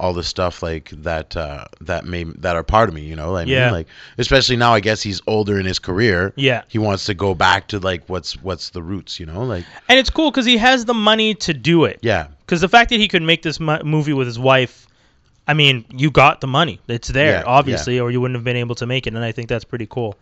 all 0.00 0.12
the 0.12 0.24
stuff 0.24 0.60
like 0.62 0.90
that 0.90 1.36
uh, 1.36 1.64
that 1.80 2.04
may 2.04 2.24
that 2.24 2.56
are 2.56 2.64
part 2.64 2.88
of 2.88 2.94
me. 2.96 3.02
You 3.02 3.14
know, 3.16 3.30
like, 3.32 3.46
I 3.46 3.50
Yeah. 3.50 3.64
mean, 3.66 3.72
like 3.74 3.86
especially 4.18 4.56
now. 4.56 4.74
I 4.74 4.80
guess 4.80 5.00
he's 5.00 5.22
older 5.28 5.58
in 5.58 5.64
his 5.64 5.78
career. 5.78 6.32
Yeah. 6.36 6.62
he 6.68 6.78
wants 6.78 7.04
to 7.06 7.14
go 7.14 7.32
back 7.34 7.68
to 7.68 7.78
like 7.78 8.02
what's 8.08 8.34
what's 8.42 8.70
the 8.70 8.82
roots. 8.82 9.18
You 9.20 9.26
know, 9.26 9.44
like 9.44 9.64
And 9.88 9.98
it's 9.98 10.10
cool 10.10 10.30
because 10.32 10.44
he 10.46 10.56
has 10.58 10.84
the 10.84 10.94
money 10.94 11.34
to 11.36 11.54
do 11.54 11.84
it. 11.84 12.00
yeah, 12.02 12.26
Because 12.44 12.60
the 12.60 12.68
fact 12.68 12.90
that 12.90 13.00
he 13.00 13.08
could 13.08 13.22
make 13.22 13.42
this 13.42 13.58
mo- 13.58 13.82
movie 13.84 14.12
with 14.12 14.26
his 14.26 14.38
wife, 14.38 14.86
I 15.48 15.54
mean, 15.54 15.84
you 15.90 16.10
got 16.10 16.40
the 16.40 16.46
money. 16.46 16.80
It's 16.88 17.08
there, 17.08 17.40
Yeah, 17.40 17.42
obviously, 17.46 17.98
or 18.00 18.10
you 18.10 18.20
wouldn't 18.20 18.36
have 18.36 18.44
been 18.44 18.56
able 18.56 18.74
to 18.76 18.86
make 18.86 19.06
it. 19.06 19.14
And 19.14 19.24
I 19.24 19.32
think 19.32 19.48
that's 19.48 19.64
pretty 19.64 19.86
cool. 19.86 20.16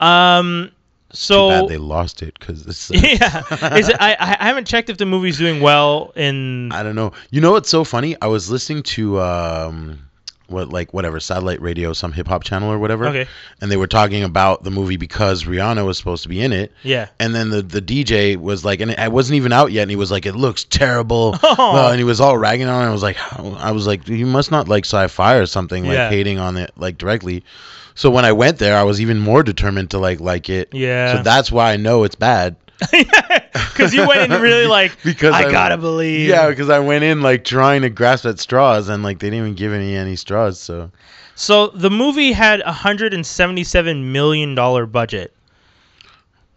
Um, 0.00 0.70
so 1.12 1.66
they 1.66 1.76
lost 1.76 2.22
it 2.22 2.38
because 2.38 2.66
it's. 2.66 2.90
Uh, 2.90 2.94
yeah, 3.02 3.74
is 3.76 3.88
it, 3.88 3.96
I 4.00 4.16
I 4.40 4.44
haven't 4.46 4.66
checked 4.66 4.90
if 4.90 4.98
the 4.98 5.06
movie's 5.06 5.38
doing 5.38 5.60
well 5.60 6.12
in. 6.14 6.70
I 6.72 6.82
don't 6.82 6.94
know. 6.94 7.12
You 7.30 7.40
know 7.40 7.50
what's 7.52 7.68
so 7.68 7.82
funny? 7.84 8.16
I 8.22 8.26
was 8.28 8.50
listening 8.50 8.82
to 8.84 9.20
um 9.20 10.09
what 10.50 10.70
like 10.70 10.92
whatever 10.92 11.20
satellite 11.20 11.60
radio, 11.62 11.92
some 11.92 12.12
hip 12.12 12.26
hop 12.28 12.44
channel 12.44 12.70
or 12.70 12.78
whatever. 12.78 13.06
Okay. 13.08 13.26
And 13.60 13.70
they 13.70 13.76
were 13.76 13.86
talking 13.86 14.22
about 14.24 14.64
the 14.64 14.70
movie 14.70 14.96
because 14.96 15.44
Rihanna 15.44 15.84
was 15.86 15.96
supposed 15.98 16.22
to 16.24 16.28
be 16.28 16.40
in 16.40 16.52
it. 16.52 16.72
Yeah. 16.82 17.08
And 17.18 17.34
then 17.34 17.50
the 17.50 17.62
the 17.62 17.80
DJ 17.82 18.36
was 18.36 18.64
like, 18.64 18.80
and 18.80 18.90
it 18.90 19.12
wasn't 19.12 19.36
even 19.36 19.52
out 19.52 19.72
yet, 19.72 19.82
and 19.82 19.90
he 19.90 19.96
was 19.96 20.10
like, 20.10 20.26
it 20.26 20.34
looks 20.34 20.64
terrible. 20.64 21.36
Oh. 21.62 21.86
Uh, 21.86 21.90
and 21.90 21.98
he 21.98 22.04
was 22.04 22.20
all 22.20 22.38
ragging 22.38 22.68
on 22.68 22.84
it. 22.84 22.88
I 22.88 22.92
was 22.92 23.02
like, 23.02 23.16
I 23.38 23.72
was 23.72 23.86
like, 23.86 24.08
you 24.08 24.24
must 24.26 24.50
not 24.50 24.68
like 24.68 24.84
sci-fi 24.84 25.34
or 25.34 25.46
something, 25.46 25.84
like 25.84 25.94
Yeah. 25.94 26.08
hating 26.08 26.38
on 26.38 26.56
it 26.56 26.70
like 26.76 26.96
directly. 26.96 27.44
So 27.94 28.08
when 28.10 28.24
I 28.24 28.32
went 28.32 28.58
there, 28.58 28.76
I 28.76 28.82
was 28.84 29.00
even 29.00 29.18
more 29.18 29.42
determined 29.42 29.90
to 29.90 29.98
like 29.98 30.20
like 30.20 30.48
it. 30.48 30.72
Yeah. 30.72 31.16
So 31.16 31.22
that's 31.22 31.50
why 31.52 31.72
I 31.72 31.76
know 31.76 32.04
it's 32.04 32.14
bad. 32.14 32.56
Because 33.52 33.92
you 33.94 34.06
went 34.06 34.30
in 34.32 34.40
really 34.42 34.66
like 34.78 34.92
Because 35.02 35.32
I 35.34 35.42
I'm- 35.42 35.50
gotta 35.52 35.76
believe. 35.78 36.28
Yeah, 36.28 36.48
because 36.50 36.68
I 36.70 36.78
went 36.80 37.02
in 37.04 37.20
like 37.22 37.44
trying 37.44 37.82
to 37.82 37.90
grasp 37.90 38.26
at 38.26 38.38
straws, 38.38 38.88
and 38.88 39.02
like 39.02 39.18
they 39.20 39.28
didn't 39.30 39.44
even 39.44 39.54
give 39.54 39.72
me 39.72 39.96
any 39.96 40.16
straws. 40.16 40.58
So 40.60 40.90
So 41.34 41.68
the 41.68 41.90
movie 41.90 42.32
had 42.32 42.60
a 42.60 42.72
hundred 42.72 43.14
and 43.14 43.24
seventy-seven 43.26 44.12
million 44.12 44.54
dollar 44.54 44.84
budget. 44.86 45.32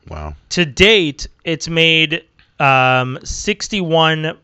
wow, 0.09 0.35
To 0.49 0.65
date, 0.65 1.27
it's 1.45 1.67
made 1.69 2.23
um, 2.59 3.17
61 3.23 4.37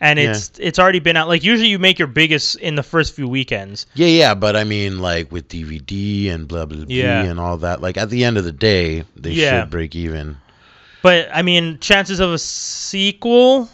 and 0.00 0.18
Yeah. 0.18 0.30
it's 0.30 0.52
it's 0.58 0.78
already 0.78 0.98
been 1.00 1.16
out. 1.16 1.28
Like 1.28 1.44
usually, 1.44 1.68
you 1.68 1.78
make 1.78 1.98
your 1.98 2.08
biggest 2.08 2.56
in 2.56 2.74
the 2.74 2.82
first 2.82 3.14
few 3.14 3.28
weekends. 3.28 3.86
yeah, 3.94 4.06
yeah, 4.06 4.34
but 4.34 4.56
I 4.56 4.64
mean 4.64 4.98
like 5.00 5.30
with 5.30 5.48
DVD 5.48 6.30
and 6.30 6.48
blah 6.48 6.64
blah 6.66 6.78
blah 6.84 6.86
Yeah. 6.88 7.22
and 7.22 7.38
all 7.38 7.58
that. 7.58 7.80
Like 7.80 7.96
at 7.96 8.10
the 8.10 8.24
end 8.24 8.38
of 8.38 8.44
the 8.44 8.52
day, 8.52 9.04
they 9.16 9.32
Yeah. 9.32 9.62
should 9.62 9.70
break 9.70 9.94
even. 9.94 10.36
But 11.02 11.28
I 11.32 11.42
mean, 11.42 11.78
chances 11.80 12.20
of 12.20 12.30
a 12.32 12.38
sequel. 12.38 13.68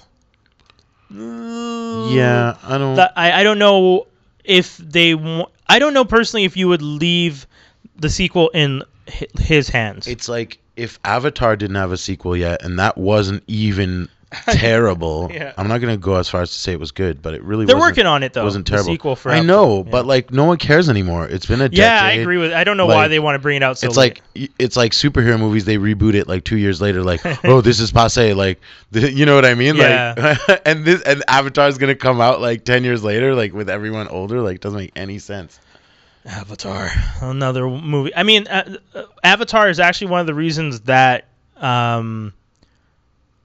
Mm, 1.12 2.14
yeah, 2.14 2.57
I 2.64 2.79
don't. 2.79 2.97
That- 2.97 3.12
I 3.16 3.41
I 3.41 3.43
don't 3.45 3.59
know 3.59 4.07
if 4.45 4.77
they. 4.79 5.14
I 5.68 5.79
don't 5.79 5.95
know 5.95 6.05
personally 6.05 6.45
if 6.45 6.57
you 6.57 6.68
would 6.68 6.83
leave 6.83 7.47
the 7.97 8.09
sequel 8.11 8.49
in 8.51 8.83
his 9.39 9.68
hands. 9.68 10.07
it's 10.07 10.29
like 10.29 10.59
if 10.77 10.99
Avatar 11.05 11.57
didn't 11.57 11.77
have 11.77 11.93
a 11.93 11.97
sequel 11.97 12.37
yet, 12.37 12.62
and 12.64 12.79
that 12.79 12.99
wasn't 12.99 13.43
even 13.47 14.09
terrible. 14.49 15.31
Yeah. 15.33 15.53
I'm 15.57 15.68
not 15.68 15.81
gonna 15.81 15.97
go 15.97 16.16
as 16.16 16.29
far 16.29 16.43
as 16.43 16.51
to 16.51 16.59
say 16.59 16.72
it 16.72 16.81
was 16.81 16.91
good, 16.91 17.22
but 17.22 17.35
it 17.35 17.43
really 17.43 17.64
They're 17.64 17.77
wasn't, 17.77 17.93
working 17.93 18.07
on 18.07 18.22
it 18.24 18.33
though. 18.33 18.43
wasn't 18.45 18.66
the 18.66 18.70
terrible. 18.72 18.93
sequel 18.93 19.16
for 19.16 19.31
I 19.31 19.41
know, 19.41 19.79
Yeah. 19.85 19.91
but 19.91 20.05
like 20.07 20.33
no 20.33 20.45
one 20.45 20.57
cares 20.59 20.89
anymore. 20.89 21.27
It's 21.27 21.47
been 21.47 21.61
a 21.61 21.68
decade. 21.68 21.79
yeah, 21.79 22.01
I 22.03 22.12
agree 22.12 22.37
with. 22.37 22.53
I 22.53 22.64
don't 22.64 22.77
know 22.77 22.87
why 22.87 23.07
they 23.09 23.18
want 23.20 23.37
to 23.37 23.39
bring 23.39 23.57
it 23.57 23.62
out 23.62 23.79
so 23.79 23.87
it's 23.87 23.97
late. 23.97 24.20
like 24.35 24.51
it's 24.59 24.77
like 24.77 24.93
superhero 24.93 25.39
movies. 25.39 25.64
They 25.64 25.77
reboot 25.79 26.14
it 26.14 26.27
like 26.29 26.45
two 26.45 26.57
years 26.59 26.81
later. 26.81 27.03
Like, 27.05 27.20
oh, 27.45 27.61
this 27.61 27.79
is 27.79 27.93
passe. 27.93 28.35
Like, 28.35 28.61
th- 28.93 29.12
you 29.14 29.27
know 29.27 29.37
what 29.37 29.45
I 29.45 29.55
mean? 29.55 29.77
Yeah. 29.77 30.14
Like, 30.49 30.62
and 30.66 30.85
this 30.85 31.03
and 31.03 31.22
Avatar 31.29 31.68
is 31.68 31.79
gonna 31.79 31.95
come 31.95 32.20
out 32.20 32.41
like 32.41 32.64
ten 32.64 32.83
years 32.83 33.05
later, 33.05 33.35
like 33.35 33.53
with 33.53 33.70
everyone 33.70 34.09
older. 34.09 34.41
Like, 34.41 34.61
doesn't 34.61 34.79
make 34.79 34.93
any 34.97 35.18
sense. 35.18 35.61
Avatar, 36.24 36.91
another 37.20 37.68
movie. 37.68 38.12
I 38.16 38.24
mean, 38.24 38.49
uh, 38.49 38.77
uh, 38.97 39.03
Avatar 39.22 39.70
is 39.70 39.79
actually 39.79 40.09
one 40.09 40.20
of 40.20 40.27
the 40.27 40.35
reasons 40.35 40.81
that 40.81 41.27
um, 41.57 42.33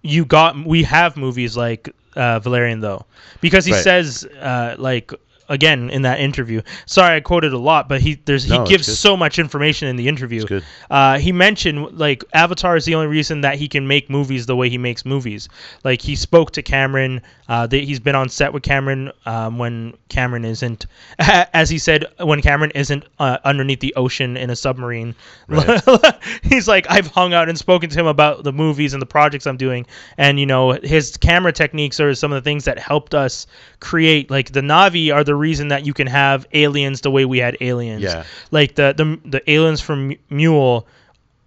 you 0.01 0.25
got 0.25 0.55
we 0.65 0.83
have 0.83 1.17
movies 1.17 1.55
like 1.57 1.89
uh, 2.15 2.39
Valerian 2.39 2.79
though, 2.81 3.05
because 3.41 3.65
he 3.65 3.73
Right. 3.73 3.81
says 3.83 4.25
uh, 4.39 4.75
like 4.77 5.11
again 5.51 5.89
in 5.89 6.01
that 6.03 6.19
interview. 6.19 6.61
Sorry, 6.85 7.17
I 7.17 7.19
quoted 7.19 7.53
a 7.53 7.57
lot, 7.57 7.89
but 7.89 8.01
he 8.01 8.15
there's 8.25 8.49
No, 8.49 8.63
he 8.63 8.69
gives 8.69 8.87
so 8.99 9.15
much 9.15 9.37
information 9.37 9.87
in 9.87 9.97
the 9.97 10.07
interview. 10.07 10.61
Uh, 10.89 11.19
he 11.19 11.31
mentioned 11.31 11.97
like 11.97 12.23
Avatar 12.33 12.75
is 12.75 12.85
the 12.85 12.95
only 12.95 13.07
reason 13.07 13.41
that 13.41 13.55
he 13.55 13.67
can 13.67 13.87
make 13.87 14.09
movies 14.09 14.45
the 14.45 14.55
way 14.55 14.69
he 14.69 14.77
makes 14.77 15.05
movies. 15.05 15.49
Like 15.83 16.01
he 16.01 16.15
spoke 16.15 16.51
to 16.51 16.63
Cameron. 16.63 17.21
Uh, 17.51 17.67
that 17.67 17.83
he's 17.83 17.99
been 17.99 18.15
on 18.15 18.29
set 18.29 18.53
with 18.53 18.63
Cameron 18.63 19.11
um, 19.25 19.57
when 19.57 19.93
Cameron 20.07 20.45
isn't, 20.45 20.85
as 21.19 21.69
he 21.69 21.77
said, 21.77 22.05
when 22.17 22.41
Cameron 22.41 22.71
isn't 22.75 23.03
uh, 23.19 23.39
underneath 23.43 23.81
the 23.81 23.93
ocean 23.95 24.37
in 24.37 24.49
a 24.49 24.55
submarine. 24.55 25.13
he's 26.43 26.69
like, 26.69 26.89
I've 26.89 27.07
hung 27.07 27.33
out 27.33 27.49
and 27.49 27.57
spoken 27.57 27.89
to 27.89 27.99
him 27.99 28.07
about 28.07 28.45
the 28.45 28.53
movies 28.53 28.93
and 28.93 29.01
the 29.01 29.05
projects 29.05 29.45
I'm 29.45 29.57
doing, 29.57 29.85
and 30.17 30.39
you 30.39 30.45
know 30.45 30.71
his 30.71 31.17
camera 31.17 31.51
techniques 31.51 31.99
are 31.99 32.15
some 32.15 32.31
of 32.31 32.41
the 32.41 32.49
things 32.49 32.63
that 32.63 32.79
helped 32.79 33.13
us 33.13 33.47
create. 33.81 34.31
Like 34.31 34.53
the 34.53 34.61
Navi 34.61 35.13
are 35.13 35.25
the 35.25 35.35
reason 35.41 35.67
that 35.69 35.85
you 35.85 35.93
can 35.93 36.07
have 36.07 36.45
aliens 36.53 37.01
the 37.01 37.11
way 37.11 37.25
we 37.25 37.39
had 37.39 37.57
aliens 37.59 38.03
Yeah. 38.03 38.23
like 38.51 38.75
the 38.75 38.93
the, 38.95 39.05
the 39.29 39.41
aliens 39.51 39.81
from 39.81 40.15
Mule. 40.29 40.87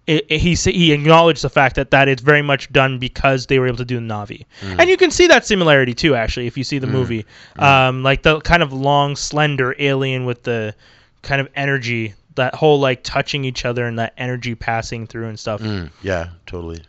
It, 0.07 0.25
it- 0.29 0.37
he 0.39 0.53
he 0.53 0.91
acknowledged 0.93 1.41
the 1.41 1.49
fact 1.49 1.75
that 1.77 1.89
that 1.89 2.07
it's 2.07 2.21
very 2.21 2.43
much 2.43 2.71
done 2.71 2.99
because 2.99 3.47
they 3.47 3.57
were 3.57 3.65
able 3.67 3.77
to 3.77 3.85
do 3.95 3.99
Navi, 3.99 4.45
and 4.61 4.87
you 4.87 4.97
can 4.97 5.09
see 5.09 5.25
that 5.27 5.47
similarity 5.47 5.95
too. 5.95 6.13
Actually, 6.13 6.45
if 6.45 6.55
you 6.59 6.63
see 6.63 6.77
the 6.77 6.85
movie, 6.97 7.25
um, 7.57 8.03
like 8.03 8.21
the 8.21 8.39
kind 8.41 8.61
of 8.61 8.71
long, 8.71 9.15
slender 9.15 9.73
alien 9.79 10.25
with 10.25 10.43
the 10.43 10.75
kind 11.23 11.41
of 11.41 11.47
energy, 11.55 12.13
that 12.35 12.53
whole 12.53 12.79
like 12.79 13.01
touching 13.01 13.45
each 13.45 13.65
other 13.65 13.87
and 13.87 13.97
that 13.97 14.13
energy 14.15 14.53
passing 14.53 15.07
through 15.07 15.27
and 15.27 15.39
stuff. 15.39 15.59
Mm, 15.61 15.89
yeah, 16.03 16.29
totally. 16.45 16.83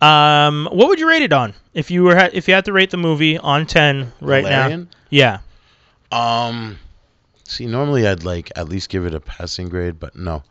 Um, 0.00 0.66
what 0.72 0.88
would 0.88 0.98
you 0.98 1.08
rate 1.08 1.22
it 1.22 1.32
on 1.32 1.52
if 1.74 1.90
you 1.90 2.02
were 2.04 2.16
ha- 2.16 2.30
if 2.32 2.48
you 2.48 2.54
had 2.54 2.64
to 2.64 2.72
rate 2.72 2.90
the 2.90 2.96
movie 2.96 3.36
on 3.36 3.66
ten 3.66 4.12
right 4.22 4.44
Valerian? 4.44 4.80
now? 4.90 4.98
Yeah, 5.10 5.38
Um, 6.12 6.78
see, 7.46 7.66
normally 7.66 8.06
I'd 8.06 8.24
like 8.24 8.52
at 8.56 8.68
least 8.68 8.88
give 8.90 9.06
it 9.06 9.14
a 9.14 9.20
passing 9.20 9.68
grade, 9.68 9.98
but 9.98 10.14
no, 10.16 10.42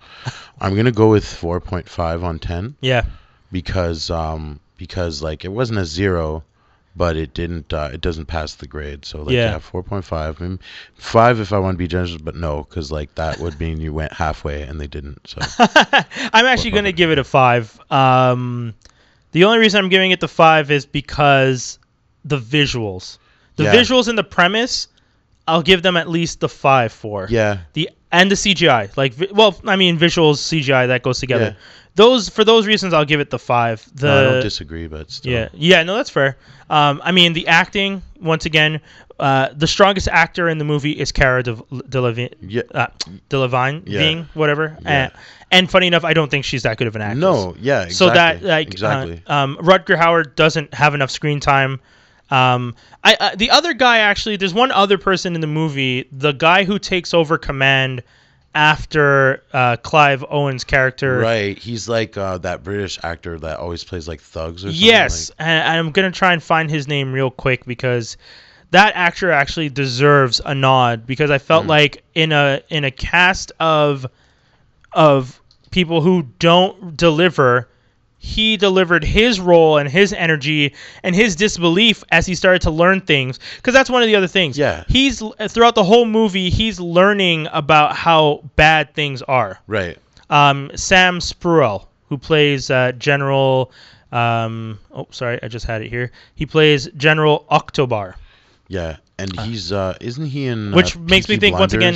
I'm 0.59 0.75
gonna 0.75 0.91
go 0.91 1.09
with 1.09 1.23
4.5 1.25 2.23
on 2.23 2.39
10 2.39 2.75
yeah, 2.81 3.05
because 3.51 4.09
um 4.09 4.59
because 4.77 5.21
like 5.21 5.45
it 5.45 5.49
wasn't 5.49 5.79
a 5.79 5.85
zero, 5.85 6.43
but 6.95 7.15
it 7.15 7.33
didn't 7.33 7.71
uh, 7.73 7.89
it 7.93 8.01
doesn't 8.01 8.25
pass 8.25 8.55
the 8.55 8.67
grade. 8.67 9.05
So 9.05 9.21
like 9.23 9.33
Yeah. 9.33 9.51
yeah, 9.51 9.59
4.5, 9.59 10.11
I 10.41 10.43
mean, 10.43 10.59
five 10.95 11.39
if 11.39 11.53
I 11.53 11.59
want 11.59 11.75
to 11.75 11.77
be 11.77 11.87
generous, 11.87 12.17
but 12.17 12.35
no, 12.35 12.63
because 12.63 12.91
like 12.91 13.13
that 13.15 13.39
would 13.39 13.59
mean 13.59 13.79
you 13.79 13.93
went 13.93 14.13
halfway 14.13 14.63
and 14.63 14.79
they 14.81 14.87
didn't. 14.87 15.27
So 15.27 15.39
I'm 16.33 16.45
actually 16.45 16.71
going 16.71 16.85
to 16.85 16.93
give 16.93 17.11
it 17.11 17.19
a 17.19 17.23
five. 17.23 17.79
Um, 17.91 18.73
the 19.31 19.43
only 19.45 19.59
reason 19.59 19.83
I'm 19.83 19.89
giving 19.89 20.11
it 20.11 20.19
the 20.19 20.27
five 20.27 20.71
is 20.71 20.85
because 20.85 21.79
the 22.25 22.37
visuals, 22.37 23.17
the 23.55 23.63
Yeah. 23.65 23.73
visuals 23.73 24.07
and 24.07 24.17
the 24.17 24.23
premise, 24.23 24.87
I'll 25.47 25.61
give 25.63 25.81
them 25.83 25.97
at 25.97 26.09
least 26.09 26.39
the 26.39 26.49
five 26.49 26.91
for. 26.93 27.27
yeah, 27.29 27.59
The 27.73 27.89
and 28.11 28.29
the 28.29 28.35
CGI, 28.35 28.95
like, 28.97 29.13
well, 29.31 29.59
I 29.65 29.75
mean, 29.77 29.97
visuals, 29.97 30.35
CGI, 30.37 30.87
that 30.87 31.01
goes 31.01 31.19
together. 31.19 31.55
Yeah. 31.57 31.63
Those 31.95 32.29
for 32.29 32.43
those 32.43 32.67
reasons, 32.67 32.93
I'll 32.93 33.05
give 33.05 33.19
it 33.19 33.29
the 33.29 33.39
five. 33.39 33.85
The 33.95 34.07
no, 34.07 34.19
I 34.19 34.23
don't 34.31 34.41
disagree, 34.41 34.87
but 34.87 35.11
still, 35.11 35.31
yeah, 35.33 35.49
yeah, 35.53 35.83
no, 35.83 35.95
that's 35.95 36.09
fair. 36.09 36.37
Um, 36.69 37.01
I 37.03 37.11
mean, 37.11 37.33
the 37.33 37.47
acting 37.47 38.01
once 38.21 38.45
again, 38.45 38.79
uh, 39.19 39.49
the 39.53 39.67
strongest 39.67 40.07
actor 40.07 40.47
in 40.47 40.57
the 40.57 40.63
movie 40.63 40.91
is 40.91 41.11
Cara 41.11 41.43
De- 41.43 41.55
Delevingne. 41.55 42.33
Yeah. 42.41 42.61
uh, 42.73 42.87
Delevingne, 43.29 43.83
Yeah. 43.85 43.99
Ving, 43.99 44.29
whatever. 44.35 44.77
Yeah. 44.83 45.09
Uh, 45.13 45.19
and 45.51 45.69
funny 45.69 45.87
enough, 45.87 46.05
I 46.05 46.13
don't 46.13 46.31
think 46.31 46.45
she's 46.45 46.63
that 46.63 46.77
good 46.77 46.87
of 46.87 46.95
an 46.95 47.01
actress. 47.01 47.19
No, 47.19 47.55
yeah, 47.59 47.83
exactly. 47.83 47.93
So 47.95 48.05
that 48.13 48.41
like 48.43 48.67
exactly. 48.67 49.21
uh, 49.27 49.33
um, 49.33 49.57
Rutger 49.57 49.97
Hauer 49.97 50.33
doesn't 50.35 50.73
have 50.73 50.95
enough 50.95 51.11
screen 51.11 51.39
time. 51.41 51.81
Um, 52.31 52.75
I, 53.03 53.35
the 53.35 53.49
other 53.49 53.73
guy 53.73 53.97
actually, 53.99 54.37
there's 54.37 54.53
one 54.53 54.71
other 54.71 54.97
person 54.97 55.35
in 55.35 55.41
the 55.41 55.47
movie, 55.47 56.07
the 56.11 56.31
guy 56.31 56.63
who 56.63 56.79
takes 56.79 57.13
over 57.13 57.37
command 57.37 58.03
after 58.55 59.43
uh, 59.53 59.77
Clive 59.77 60.23
Owen's 60.29 60.63
character. 60.63 61.17
Right, 61.19 61.57
he's 61.57 61.87
like 61.89 62.17
uh, 62.17 62.37
that 62.39 62.63
British 62.63 62.99
actor 63.03 63.37
that 63.39 63.59
always 63.59 63.83
plays 63.83 64.07
like 64.07 64.21
thugs 64.21 64.63
or 64.65 64.69
something. 64.69 64.87
Yes, 64.87 65.31
and 65.39 65.67
I'm 65.67 65.91
gonna 65.91 66.11
try 66.11 66.33
and 66.33 66.41
find 66.43 66.69
his 66.69 66.87
name 66.87 67.13
real 67.13 67.31
quick 67.31 67.65
because 67.65 68.17
that 68.71 68.93
actor 68.95 69.31
actually 69.31 69.69
deserves 69.69 70.41
a 70.45 70.55
nod 70.55 71.05
because 71.05 71.31
I 71.31 71.37
Mm. 71.37 71.41
felt 71.41 71.65
like 71.65 72.03
in 72.15 72.31
a 72.31 72.61
in 72.69 72.83
a 72.85 72.91
cast 72.91 73.51
of 73.59 74.05
of 74.93 75.39
people 75.71 76.01
who 76.01 76.23
don't 76.39 76.95
deliver, 76.97 77.69
he 78.23 78.55
delivered 78.55 79.03
his 79.03 79.39
role 79.39 79.77
and 79.79 79.89
his 79.89 80.13
energy 80.13 80.75
and 81.01 81.15
his 81.15 81.35
disbelief 81.35 82.03
as 82.11 82.27
he 82.27 82.35
started 82.35 82.61
to 82.61 82.69
learn 82.69 83.01
things 83.01 83.39
because 83.57 83.73
that's 83.73 83.89
one 83.89 84.03
of 84.03 84.07
the 84.07 84.15
other 84.15 84.27
things 84.27 84.55
Yeah. 84.57 84.83
he's 84.87 85.23
throughout 85.49 85.73
the 85.73 85.83
whole 85.83 86.05
movie 86.05 86.51
he's 86.51 86.79
learning 86.79 87.47
about 87.51 87.95
how 87.95 88.43
bad 88.55 88.93
things 88.93 89.23
are 89.23 89.59
Right. 89.65 89.97
um, 90.29 90.69
Sam 90.75 91.17
Spruell, 91.17 91.87
who 92.09 92.17
plays 92.19 92.69
uh, 92.69 92.91
General. 92.93 93.71
Um, 94.11 94.77
oh, 94.91 95.07
sorry, 95.11 95.39
I 95.41 95.47
just 95.47 95.65
had 95.65 95.81
it 95.81 95.87
here. 95.89 96.11
He 96.35 96.45
plays 96.45 96.89
General 96.97 97.45
Octobar, 97.49 98.13
Yeah. 98.67 98.97
And 99.17 99.39
he's 99.41 99.71
uh 99.71 99.97
isn't 100.01 100.25
he 100.27 100.45
in 100.47 100.71
which 100.73 100.95
uh, 100.95 100.99
makes 100.99 101.27
me 101.27 101.35
Peaky 101.35 101.39
think 101.47 101.59
once 101.59 101.73
again, 101.73 101.95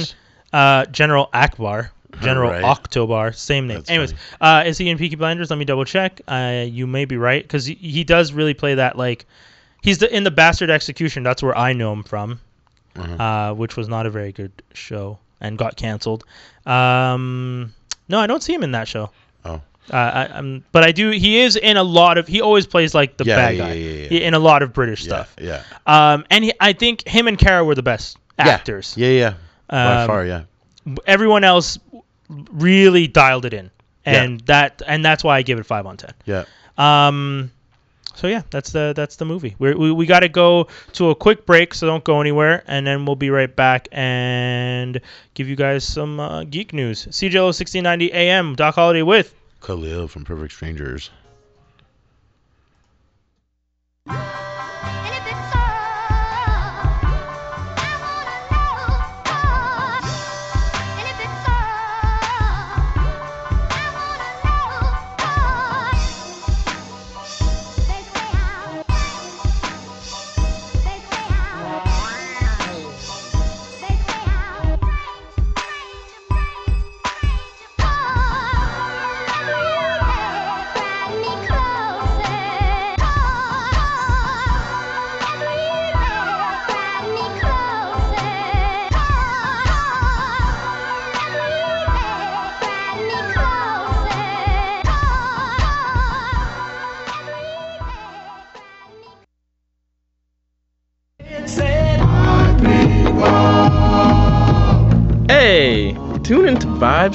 uh, 0.53 0.85
General 0.85 1.29
Akbar, 1.33 1.91
General 2.21 2.51
Right. 2.51 2.63
Octobar, 2.63 3.35
same 3.35 3.67
name. 3.67 3.77
That's 3.77 3.89
Anyways, 3.89 4.13
uh, 4.41 4.63
is 4.65 4.77
he 4.77 4.89
in 4.89 4.97
Peaky 4.97 5.15
Blinders? 5.15 5.49
Let 5.49 5.59
me 5.59 5.65
double 5.65 5.85
check. 5.85 6.21
Uh, 6.27 6.65
you 6.67 6.87
may 6.87 7.05
be 7.05 7.17
right 7.17 7.41
because 7.43 7.65
he, 7.65 7.75
he 7.75 8.03
does 8.03 8.31
really 8.33 8.53
play 8.53 8.75
that 8.75 8.97
like. 8.97 9.25
He's 9.81 9.99
the, 9.99 10.13
in 10.15 10.23
the 10.23 10.31
Bastard 10.31 10.69
Executioner. 10.71 11.23
That's 11.23 11.43
where 11.43 11.55
I 11.55 11.73
know 11.73 11.93
him 11.93 12.01
from, 12.03 12.39
Mhm. 12.95 13.19
uh, 13.19 13.53
which 13.53 13.77
was 13.77 13.87
not 13.87 14.05
a 14.07 14.09
very 14.09 14.31
good 14.31 14.51
show 14.73 15.19
and 15.41 15.57
got 15.59 15.75
canceled. 15.75 16.23
Um, 16.65 17.73
no, 18.09 18.19
I 18.19 18.27
don't 18.27 18.41
see 18.41 18.53
him 18.53 18.63
in 18.63 18.71
that 18.71 18.87
show. 18.87 19.11
Oh. 19.43 19.61
Uh, 19.91 19.95
I, 19.95 20.27
I'm, 20.37 20.63
but 20.71 20.83
I 20.83 20.91
do. 20.91 21.11
He 21.11 21.39
is 21.41 21.55
in 21.55 21.77
a 21.77 21.83
lot 21.83 22.17
of. 22.17 22.27
He 22.27 22.41
always 22.41 22.65
plays 22.65 22.95
like 22.95 23.17
the 23.17 23.25
Yeah, 23.25 23.35
bad 23.35 23.55
yeah, 23.55 23.67
guy 23.67 23.73
yeah, 23.73 24.19
in 24.21 24.33
a 24.33 24.39
lot 24.39 24.63
of 24.63 24.73
British 24.73 25.01
Yeah, 25.03 25.07
stuff. 25.25 25.35
Yeah. 25.39 25.61
Um, 25.85 26.25
and 26.31 26.43
he, 26.45 26.53
I 26.59 26.73
think 26.73 27.07
him 27.07 27.27
and 27.27 27.37
Cara 27.37 27.63
were 27.63 27.75
the 27.75 27.83
best 27.83 28.17
actors. 28.39 28.95
Yeah, 28.97 29.09
yeah. 29.09 29.33
By 29.69 30.01
Um, 30.01 30.07
far, 30.07 30.25
yeah. 30.25 30.41
Everyone 31.05 31.43
else 31.43 31.77
really 32.29 33.07
dialed 33.07 33.45
it 33.45 33.53
in, 33.53 33.71
and 34.05 34.39
that 34.41 34.81
and 34.87 35.03
that's 35.03 35.23
why 35.23 35.37
I 35.37 35.41
give 35.41 35.59
it 35.59 35.65
five 35.65 35.85
on 35.85 35.97
ten. 35.97 36.11
Yeah. 36.25 36.45
Um, 36.77 37.51
so 38.15 38.27
yeah, 38.27 38.43
that's 38.49 38.71
the 38.71 38.93
that's 38.95 39.17
the 39.17 39.25
movie. 39.25 39.55
We're, 39.59 39.77
we 39.77 39.91
we 39.91 40.05
got 40.05 40.21
to 40.21 40.29
go 40.29 40.67
to 40.93 41.09
a 41.09 41.15
quick 41.15 41.45
break, 41.45 41.73
so 41.73 41.85
don't 41.85 42.03
go 42.03 42.21
anywhere, 42.21 42.63
and 42.65 42.87
then 42.87 43.05
we'll 43.05 43.17
be 43.17 43.29
right 43.29 43.53
back 43.53 43.87
and 43.91 44.99
give 45.33 45.49
you 45.49 45.55
guys 45.55 45.83
some 45.83 46.19
uh, 46.19 46.45
geek 46.45 46.73
news. 46.73 47.05
CJLO 47.07 47.47
1690 47.47 48.13
AM 48.13 48.55
Doc 48.55 48.75
Holiday 48.75 49.01
with 49.01 49.33
Khalil 49.61 50.07
from 50.07 50.23
Perfect 50.23 50.53
Strangers. 50.53 51.09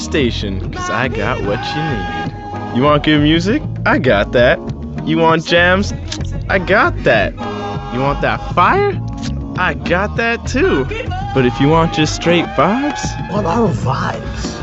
Into 0.00 0.10
Station, 0.10 0.72
cause 0.72 0.90
I 0.90 1.08
got 1.08 1.42
what 1.44 1.60
you 1.74 1.82
need. 1.82 2.76
You 2.76 2.82
want 2.82 3.04
good 3.04 3.20
music? 3.20 3.62
I 3.86 3.98
got 3.98 4.32
that. 4.32 4.58
You 5.06 5.18
want 5.18 5.46
jams? 5.46 5.92
I 6.48 6.58
got 6.58 6.96
that. 7.04 7.32
You 7.94 8.00
want 8.00 8.20
that 8.22 8.38
fire? 8.54 8.92
I 9.58 9.74
got 9.74 10.16
that 10.16 10.46
too. 10.46 10.84
But 11.34 11.44
if 11.46 11.60
you 11.60 11.68
want 11.68 11.92
just 11.94 12.14
straight 12.14 12.44
vibes, 12.56 13.32
What 13.32 13.44
are 13.44 13.68
vibes? 13.68 14.60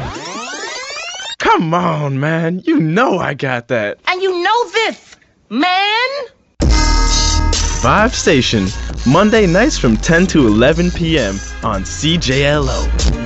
come 1.39 1.73
on, 1.73 2.19
man. 2.19 2.61
You 2.65 2.79
know 2.79 3.19
I 3.19 3.33
got 3.33 3.67
that. 3.69 3.99
And 4.07 4.21
you 4.21 4.43
know 4.43 4.69
this, 4.71 5.15
man? 5.49 6.09
Vibe 7.81 8.11
Station, 8.13 8.67
Monday 9.11 9.45
nights 9.45 9.77
from 9.77 9.97
10 9.97 10.27
to 10.27 10.47
11 10.47 10.91
p.m. 10.91 11.35
on 11.63 11.83
CJLO. 11.83 13.16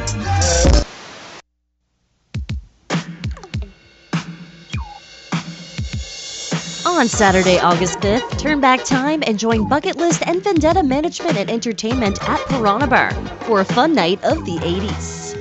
On 7.02 7.08
Saturday, 7.08 7.58
August 7.58 8.00
5th, 8.02 8.38
turn 8.38 8.62
back 8.62 8.86
time 8.86 9.24
and 9.26 9.40
join 9.40 9.68
Bucket 9.68 9.96
List 9.96 10.22
and 10.28 10.44
Vendetta 10.44 10.84
Management 10.84 11.36
and 11.36 11.50
Entertainment 11.50 12.22
at 12.30 12.40
Piranha 12.48 12.86
Bar 12.86 13.12
for 13.46 13.60
a 13.60 13.66
fun 13.66 13.96
night 13.96 14.24
of 14.24 14.46
the 14.46 14.58
80s. 14.58 15.36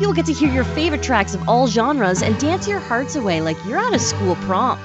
You'll 0.00 0.12
get 0.12 0.26
to 0.26 0.32
hear 0.32 0.52
your 0.52 0.64
favorite 0.64 1.04
tracks 1.04 1.32
of 1.32 1.48
all 1.48 1.68
genres 1.68 2.20
and 2.20 2.36
dance 2.40 2.66
your 2.66 2.80
hearts 2.80 3.14
away 3.14 3.40
like 3.40 3.56
you're 3.64 3.78
at 3.78 3.94
a 3.94 3.98
school 4.00 4.34
prom. 4.40 4.76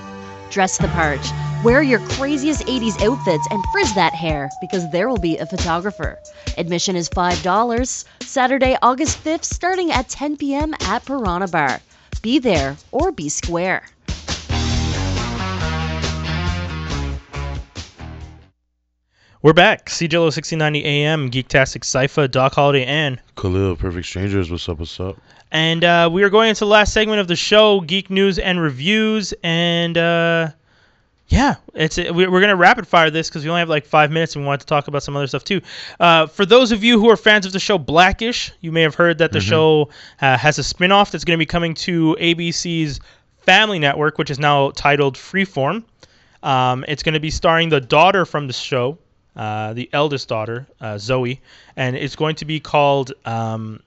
Dress 0.52 0.78
the 0.78 0.88
part, 0.90 1.20
wear 1.64 1.82
your 1.82 1.98
craziest 2.10 2.64
80s 2.68 3.02
outfits, 3.04 3.48
and 3.50 3.64
frizz 3.72 3.96
that 3.96 4.14
hair 4.14 4.52
because 4.62 4.88
there 4.92 5.10
will 5.10 5.18
be 5.18 5.40
a 5.40 5.48
photographer. 5.48 6.20
Admission 6.60 6.96
is 6.96 7.10
$5. 7.10 8.06
Saturday, 8.22 8.78
August 8.84 9.24
5th, 9.24 9.46
starting 9.46 9.92
at 9.92 10.10
10 10.10 10.38
p.m. 10.38 10.76
at 10.82 11.04
Piranha 11.06 11.48
Bar. 11.48 11.80
Be 12.22 12.38
there 12.38 12.78
or 12.92 13.12
be 13.12 13.30
square. 13.30 13.82
We're 19.42 19.54
back. 19.54 19.86
CJLO 19.86 20.24
1690 20.26 20.84
AM, 20.86 21.32
Geektastic 21.32 21.86
Cypher, 21.86 22.28
Doc 22.28 22.54
Holiday, 22.56 22.84
and 22.86 23.22
Khalil, 23.38 23.76
Perfect 23.78 24.06
Strangers. 24.08 24.52
What's 24.52 24.68
up? 24.68 24.80
What's 24.80 25.00
up? 25.00 25.18
and 25.52 25.84
uh, 25.84 26.08
we 26.12 26.22
are 26.24 26.30
going 26.30 26.50
into 26.50 26.60
the 26.60 26.68
last 26.68 26.94
segment 26.94 27.20
of 27.22 27.28
the 27.28 27.36
show, 27.36 27.80
geek 27.82 28.10
news 28.12 28.38
and 28.38 28.62
reviews, 28.62 29.34
and 29.42 29.98
uh, 29.98 30.50
yeah, 31.30 31.56
it's 31.74 31.98
we- 31.98 32.28
we're 32.28 32.42
gonna 32.42 32.56
rapid 32.56 32.86
fire 32.86 33.10
this 33.10 33.30
because 33.30 33.44
we 33.46 33.50
only 33.50 33.60
have 33.60 33.70
like 33.70 33.86
five 33.86 34.12
minutes, 34.12 34.36
and 34.36 34.44
we 34.44 34.48
wanted 34.48 34.60
to 34.62 34.66
talk 34.68 34.90
about 34.90 35.04
some 35.04 35.16
other 35.16 35.26
stuff 35.28 35.46
too. 35.46 35.62
Uh, 36.02 36.28
for 36.28 36.46
those 36.46 36.72
of 36.74 36.84
you 36.84 37.00
who 37.00 37.10
are 37.10 37.16
fans 37.18 37.46
of 37.46 37.54
the 37.54 37.60
show 37.60 37.78
Blackish, 37.78 38.52
you 38.60 38.72
may 38.74 38.82
have 38.82 38.94
heard 38.96 39.18
that 39.20 39.32
the 39.32 39.40
show 39.42 39.90
uh, 40.22 40.38
has 40.38 40.60
a 40.60 40.64
spin-off 40.64 41.12
that's 41.12 41.24
going 41.24 41.38
to 41.38 41.42
be 41.42 41.46
coming 41.48 41.74
to 41.76 42.16
ABC's 42.20 43.00
Family 43.40 43.80
Network, 43.80 44.18
which 44.18 44.30
is 44.30 44.38
now 44.38 44.72
titled 44.72 45.16
Freeform. 45.16 45.84
Um, 46.44 46.84
it's 46.90 47.04
going 47.04 47.14
to 47.14 47.20
be 47.22 47.32
starring 47.32 47.70
the 47.70 47.82
daughter 47.82 48.26
from 48.26 48.46
the 48.48 48.54
show, 48.54 48.98
uh, 49.36 49.74
the 49.74 49.90
eldest 49.94 50.28
daughter, 50.28 50.68
uh, 50.82 50.98
Zoe, 50.98 51.42
and 51.76 51.96
it's 51.96 52.16
going 52.16 52.36
to 52.36 52.46
be 52.46 52.60
called 52.60 53.14
um, 53.26 53.82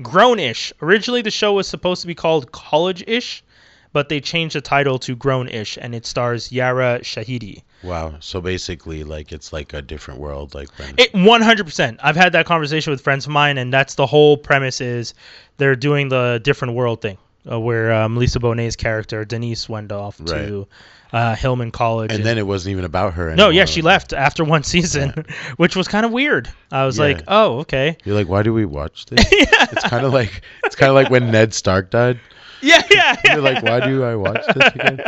Grown-ish. 0.00 0.72
Originally, 0.80 1.22
the 1.22 1.30
show 1.30 1.52
was 1.52 1.68
supposed 1.68 2.00
to 2.00 2.06
be 2.06 2.14
called 2.14 2.50
College-ish, 2.52 3.44
but 3.92 4.08
they 4.08 4.20
changed 4.20 4.56
the 4.56 4.60
title 4.60 4.98
to 5.00 5.14
Grown-ish, 5.14 5.78
and 5.80 5.94
it 5.94 6.06
stars 6.06 6.50
Yara 6.50 7.00
Shahidi. 7.00 7.62
Wow. 7.82 8.14
So 8.20 8.40
basically, 8.40 9.04
like 9.04 9.32
it's 9.32 9.52
like 9.52 9.72
a 9.72 9.82
different 9.82 10.20
world. 10.20 10.54
Like 10.54 10.68
when. 10.78 10.94
It 10.98 11.12
100%. 11.12 11.98
I've 12.02 12.16
had 12.16 12.32
that 12.32 12.46
conversation 12.46 12.90
with 12.90 13.00
friends 13.00 13.26
of 13.26 13.32
mine, 13.32 13.58
and 13.58 13.72
that's 13.72 13.96
the 13.96 14.06
whole 14.06 14.36
premise 14.36 14.80
is 14.80 15.14
they're 15.56 15.76
doing 15.76 16.08
the 16.08 16.40
different 16.42 16.74
world 16.74 17.02
thing, 17.02 17.18
uh, 17.50 17.60
where 17.60 17.92
uh, 17.92 18.08
Melissa 18.08 18.40
Bonet's 18.40 18.76
character 18.76 19.24
Denise 19.24 19.68
went 19.68 19.92
off 19.92 20.16
to 20.24 20.66
uh, 21.12 21.34
Hillman 21.36 21.70
College, 21.70 22.10
and 22.12 22.24
then 22.24 22.38
it 22.38 22.46
wasn't 22.46 22.72
even 22.72 22.84
about 22.84 23.14
her. 23.14 23.34
no, 23.36 23.50
yeah, 23.50 23.64
she 23.66 23.82
left 23.82 24.12
after 24.12 24.44
one 24.44 24.62
season, 24.74 25.26
which 25.56 25.76
was 25.76 25.88
kind 25.88 26.06
of 26.06 26.12
weird. 26.12 26.48
I 26.70 26.84
was 26.86 26.98
Yeah. 26.98 27.04
like, 27.04 27.22
oh, 27.28 27.58
okay. 27.60 27.96
You're 28.04 28.14
like, 28.16 28.28
why 28.28 28.42
do 28.42 28.52
we 28.54 28.64
watch 28.64 29.06
this? 29.06 29.24
It's 29.72 29.84
kind 29.88 30.04
of 30.04 30.12
like 30.12 30.42
it's 30.64 30.74
kind 30.76 30.90
of 30.90 30.94
like 30.94 31.08
when 31.10 31.30
Ned 31.30 31.54
Stark 31.54 31.90
died. 31.90 32.18
Yeah, 32.64 32.82
yeah, 32.90 33.16
yeah. 33.24 33.32
You're 33.34 33.42
like, 33.42 33.62
why 33.62 33.80
do 33.80 34.04
I 34.04 34.14
watch 34.16 34.44
this 34.54 34.74
again? 34.74 35.00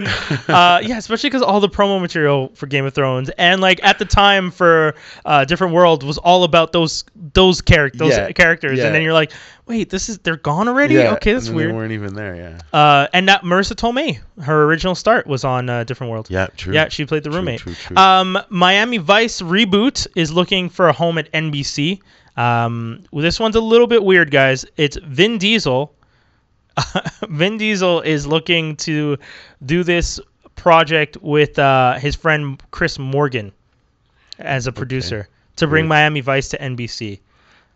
uh, 0.48 0.80
yeah, 0.82 0.96
especially 0.98 1.28
because 1.28 1.42
all 1.42 1.60
the 1.60 1.68
promo 1.68 2.00
material 2.00 2.48
for 2.54 2.66
Game 2.66 2.84
of 2.86 2.94
Thrones 2.94 3.28
and 3.36 3.60
like 3.60 3.82
at 3.84 3.98
the 3.98 4.04
time 4.06 4.50
for 4.50 4.94
uh, 5.26 5.44
Different 5.44 5.74
World 5.74 6.02
was 6.02 6.16
all 6.18 6.44
about 6.44 6.72
those 6.72 7.04
those 7.34 7.60
characters, 7.60 7.98
those 7.98 8.12
Yeah, 8.16 8.32
characters, 8.32 8.78
yeah. 8.78 8.86
and 8.86 8.94
then 8.94 9.02
you're 9.02 9.12
like, 9.12 9.32
wait, 9.66 9.90
this 9.90 10.08
is 10.08 10.18
they're 10.18 10.36
gone 10.36 10.68
already? 10.68 10.94
Yeah, 10.94 11.12
okay, 11.14 11.34
that's 11.34 11.46
then 11.46 11.54
They 11.56 11.64
weird. 11.64 11.74
weren't 11.74 11.92
even 11.92 12.14
there. 12.14 12.34
Yeah. 12.36 12.60
Uh, 12.78 13.08
and 13.12 13.28
that 13.28 13.42
Marisa 13.42 13.74
Tomei, 13.74 14.20
her 14.42 14.64
original 14.64 14.94
start 14.94 15.26
was 15.26 15.44
on 15.44 15.68
uh, 15.68 15.84
Different 15.84 16.10
World. 16.10 16.28
Yeah. 16.30 16.46
True. 16.56 16.72
Yeah, 16.72 16.88
she 16.88 17.04
played 17.04 17.22
the 17.22 17.30
True, 17.30 17.38
roommate. 17.40 17.60
true, 17.60 17.74
true. 17.74 17.96
Um, 17.96 18.38
Miami 18.48 18.96
Vice 18.98 19.42
reboot 19.42 20.06
is 20.16 20.32
looking 20.32 20.70
for 20.70 20.88
a 20.88 20.92
home 20.92 21.18
at 21.18 21.30
NBC. 21.32 22.00
Um, 22.38 23.02
well, 23.10 23.22
this 23.22 23.38
one's 23.38 23.56
a 23.56 23.60
little 23.60 23.86
bit 23.86 24.02
weird, 24.02 24.30
guys. 24.30 24.64
It's 24.78 24.96
Vin 24.96 25.36
Diesel 25.36 25.92
Vin 27.28 27.58
Diesel 27.58 28.00
is 28.00 28.26
looking 28.26 28.76
to 28.76 29.18
do 29.64 29.84
this 29.84 30.20
project 30.56 31.16
with 31.20 31.58
uh, 31.58 31.94
his 31.98 32.14
friend 32.14 32.62
Chris 32.70 32.98
Morgan 32.98 33.52
as 34.38 34.66
a 34.66 34.72
producer 34.72 35.28
to 35.56 35.66
bring 35.66 35.84
Weird. 35.84 35.88
Miami 35.88 36.20
Vice 36.20 36.48
to 36.50 36.58
NBC. 36.58 37.20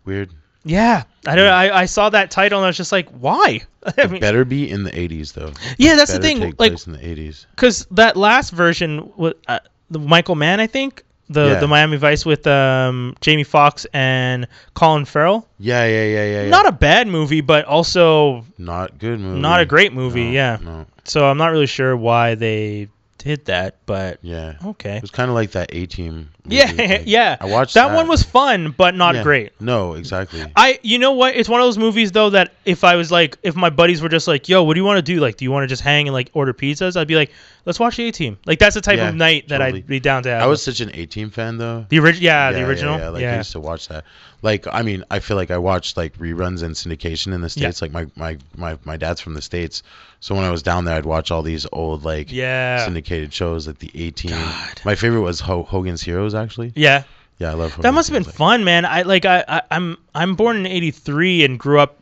Weird. 0.05 0.31
Yeah, 0.63 1.03
I 1.27 1.35
don't. 1.35 1.47
I, 1.47 1.81
I 1.81 1.85
saw 1.85 2.09
that 2.09 2.31
title 2.31 2.59
and 2.59 2.65
I 2.65 2.69
was 2.69 2.77
just 2.77 2.91
like, 2.91 3.07
why? 3.09 3.61
I 3.97 4.07
mean, 4.07 4.19
Better 4.19 4.43
be 4.43 4.69
in 4.69 4.83
the 4.83 4.91
80s 4.91 5.33
though. 5.33 5.53
yeah, 5.77 5.95
that's 5.95 6.11
the 6.11 6.19
thing. 6.19 6.39
Like, 6.57 6.71
in 6.87 6.93
the 6.93 6.99
80s. 6.99 7.45
because 7.51 7.85
that 7.91 8.17
last 8.17 8.49
version 8.49 9.11
was 9.15 9.35
uh, 9.47 9.59
the 9.91 9.99
Michael 9.99 10.35
Mann, 10.35 10.59
I 10.59 10.65
think, 10.67 11.03
the 11.29 11.45
Yeah. 11.47 11.59
the 11.59 11.67
Miami 11.67 11.97
Vice 11.97 12.25
with 12.25 12.45
um, 12.47 13.15
Jamie 13.21 13.43
Foxx 13.43 13.85
and 13.93 14.47
Colin 14.73 15.05
Farrell. 15.05 15.47
Yeah, 15.59 15.85
yeah, 15.85 16.03
yeah, 16.05 16.25
yeah. 16.25 16.43
yeah. 16.43 16.49
Not 16.49 16.67
a 16.67 16.71
bad 16.71 17.07
movie, 17.07 17.41
but 17.41 17.65
also 17.65 18.45
not 18.57 18.97
good 18.99 19.19
movie. 19.19 19.39
not 19.39 19.59
a 19.61 19.65
great 19.65 19.93
movie. 19.93 20.25
No, 20.25 20.31
yeah. 20.31 20.57
No. 20.61 20.85
So 21.03 21.25
I'm 21.25 21.37
not 21.37 21.51
really 21.51 21.67
sure 21.67 21.95
why 21.97 22.35
they 22.35 22.89
did 23.17 23.45
that, 23.45 23.77
but 23.85 24.19
Yeah. 24.21 24.53
okay. 24.65 24.97
It 24.97 25.01
was 25.01 25.11
kind 25.11 25.29
of 25.29 25.35
like 25.35 25.51
that 25.51 25.69
A 25.73 25.85
Team. 25.87 26.29
Yeah, 26.47 27.01
yeah. 27.05 27.37
I 27.39 27.45
watched 27.45 27.73
that 27.73 27.87
that. 27.89 27.95
one 27.95 28.07
was 28.07 28.23
fun, 28.23 28.71
but 28.77 28.95
not 28.95 29.15
Yeah. 29.15 29.23
great. 29.23 29.61
No, 29.61 29.93
exactly. 29.93 30.43
I, 30.55 30.79
you 30.83 30.99
know 30.99 31.13
what? 31.13 31.35
It's 31.35 31.49
one 31.49 31.59
of 31.61 31.65
those 31.67 31.77
movies 31.77 32.11
though 32.11 32.29
that 32.31 32.53
if 32.65 32.83
I 32.83 32.95
was 32.95 33.11
like, 33.11 33.37
if 33.43 33.55
my 33.55 33.69
buddies 33.69 34.01
were 34.01 34.09
just 34.09 34.27
like, 34.27 34.47
"Yo, 34.49 34.63
what 34.63 34.73
do 34.75 34.79
you 34.79 34.85
want 34.85 34.97
to 34.97 35.01
do? 35.13 35.19
Like, 35.19 35.37
do 35.37 35.45
you 35.45 35.51
want 35.51 35.63
to 35.63 35.67
just 35.67 35.81
hang 35.81 36.07
and 36.07 36.13
like 36.13 36.29
order 36.33 36.53
pizzas?" 36.53 36.95
I'd 36.97 37.07
be 37.07 37.15
like, 37.15 37.31
"Let's 37.65 37.79
watch 37.79 37.97
the 37.97 38.07
A 38.07 38.11
Team." 38.11 38.37
Like 38.45 38.59
that's 38.59 38.75
the 38.75 38.81
type 38.81 38.97
Yeah, 38.97 39.09
of 39.09 39.15
night 39.15 39.47
that 39.49 39.57
totally. 39.59 39.79
I'd 39.79 39.87
be 39.87 39.99
down 39.99 40.23
to 40.23 40.29
have. 40.29 40.43
I 40.43 40.47
was 40.47 40.61
such 40.61 40.79
an 40.81 40.91
A 40.93 41.05
Team 41.05 41.29
fan 41.29 41.57
though. 41.57 41.85
the 41.89 41.99
original, 41.99 42.23
yeah, 42.23 42.51
the 42.51 42.63
original, 42.67 42.97
Yeah, 42.97 43.03
yeah. 43.05 43.09
like 43.09 43.23
I 43.25 43.37
used 43.37 43.51
to 43.53 43.59
watch 43.59 43.87
that. 43.87 44.03
Like 44.41 44.67
I 44.71 44.83
mean, 44.83 45.03
I 45.09 45.19
feel 45.19 45.37
like 45.37 45.49
I 45.49 45.57
watched 45.57 45.97
like 45.97 46.15
reruns 46.19 46.61
and 46.61 46.75
syndication 46.75 47.33
in 47.33 47.41
the 47.41 47.47
Yeah. 47.55 47.69
states. 47.71 47.81
Like 47.81 47.91
my, 47.91 48.05
my 48.15 48.37
my 48.55 48.77
my 48.83 48.97
dad's 48.97 49.19
from 49.19 49.33
the 49.33 49.41
states, 49.41 49.81
so 50.19 50.35
when 50.35 50.43
I 50.43 50.51
was 50.51 50.61
down 50.61 50.85
there, 50.85 50.95
I'd 50.95 51.05
watch 51.05 51.31
all 51.31 51.41
these 51.41 51.65
old 51.71 52.03
like 52.05 52.31
Yeah. 52.31 52.85
syndicated 52.85 53.33
shows 53.33 53.65
like 53.65 53.79
the 53.79 53.89
A 53.95 54.11
Team. 54.11 54.37
My 54.83 54.93
favorite 54.93 55.21
was 55.21 55.39
Ho- 55.39 55.63
Hogan's 55.63 56.03
Heroes 56.03 56.34
actually. 56.35 56.73
yeah. 56.75 57.03
Yeah, 57.37 57.51
I 57.51 57.53
love. 57.55 57.75
That 57.81 57.93
must 57.93 58.07
have 58.07 58.13
been 58.13 58.23
Heroes. 58.23 58.37
fun, 58.37 58.63
man. 58.63 58.85
I 58.85 59.01
like 59.01 59.25
I, 59.25 59.43
I 59.45 59.61
I'm 59.69 59.97
I'm 60.13 60.35
born 60.35 60.55
in 60.55 60.65
'83 60.65 61.43
and 61.43 61.59
grew 61.59 61.81
up 61.81 61.97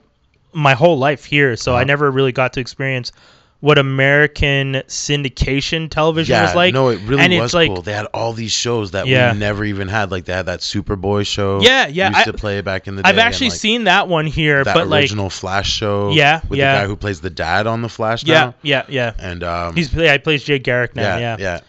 my 0.54 0.76
whole 0.76 1.00
life 1.00 1.26
here, 1.26 1.56
so 1.56 1.72
I 1.74 1.78
Uh-huh. 1.78 1.84
never 1.86 2.12
really 2.12 2.32
got 2.32 2.54
to 2.54 2.60
experience 2.60 3.12
what 3.60 3.80
American 3.80 4.84
syndication 4.88 5.90
television 5.90 6.34
Yeah, 6.36 6.44
was 6.44 6.54
like. 6.56 6.74
no, 6.74 6.90
it 6.90 7.00
really 7.06 7.22
and 7.24 7.34
was 7.34 7.46
it's 7.46 7.54
like, 7.54 7.70
cool. 7.70 7.82
They 7.82 7.94
had 7.94 8.06
all 8.14 8.34
these 8.34 8.52
shows 8.52 8.92
that 8.92 9.08
Yeah. 9.08 9.34
we 9.34 9.40
never 9.40 9.64
even 9.64 9.88
had. 9.88 10.12
Like 10.12 10.26
they 10.26 10.34
had 10.34 10.46
that 10.48 10.60
Superboy 10.60 11.26
show. 11.26 11.62
Yeah, 11.62 11.88
yeah, 11.88 12.10
Used 12.10 12.20
I- 12.20 12.24
to 12.26 12.34
play 12.34 12.62
back 12.62 12.88
in 12.88 12.96
the 12.96 13.02
day. 13.04 13.10
I've 13.10 13.16
and, 13.16 13.22
actually 13.22 13.50
like, 13.50 13.60
seen 13.60 13.86
that 13.86 14.08
one 14.08 14.28
here, 14.28 14.64
that 14.64 14.76
but 14.76 14.88
like, 14.88 15.02
original 15.04 15.30
Flash 15.32 15.72
show. 15.72 16.12
Yeah, 16.12 16.42
with 16.48 16.60
yeah. 16.60 16.76
the 16.76 16.82
guy 16.84 16.88
who 16.88 16.96
plays 16.96 17.22
the 17.22 17.30
dad 17.32 17.66
on 17.66 17.82
the 17.82 17.90
Flash 17.90 18.24
yeah, 18.26 18.34
now. 18.46 18.56
yeah, 18.62 18.84
yeah. 18.90 19.14
And 19.18 19.44
um, 19.44 19.76
He's 19.76 19.94
yeah, 19.94 20.12
he 20.12 20.20
plays 20.20 20.44
Jay 20.44 20.60
Garrick 20.60 20.96
now. 20.96 21.18
yeah, 21.18 21.18
Yeah, 21.18 21.36
yeah. 21.40 21.60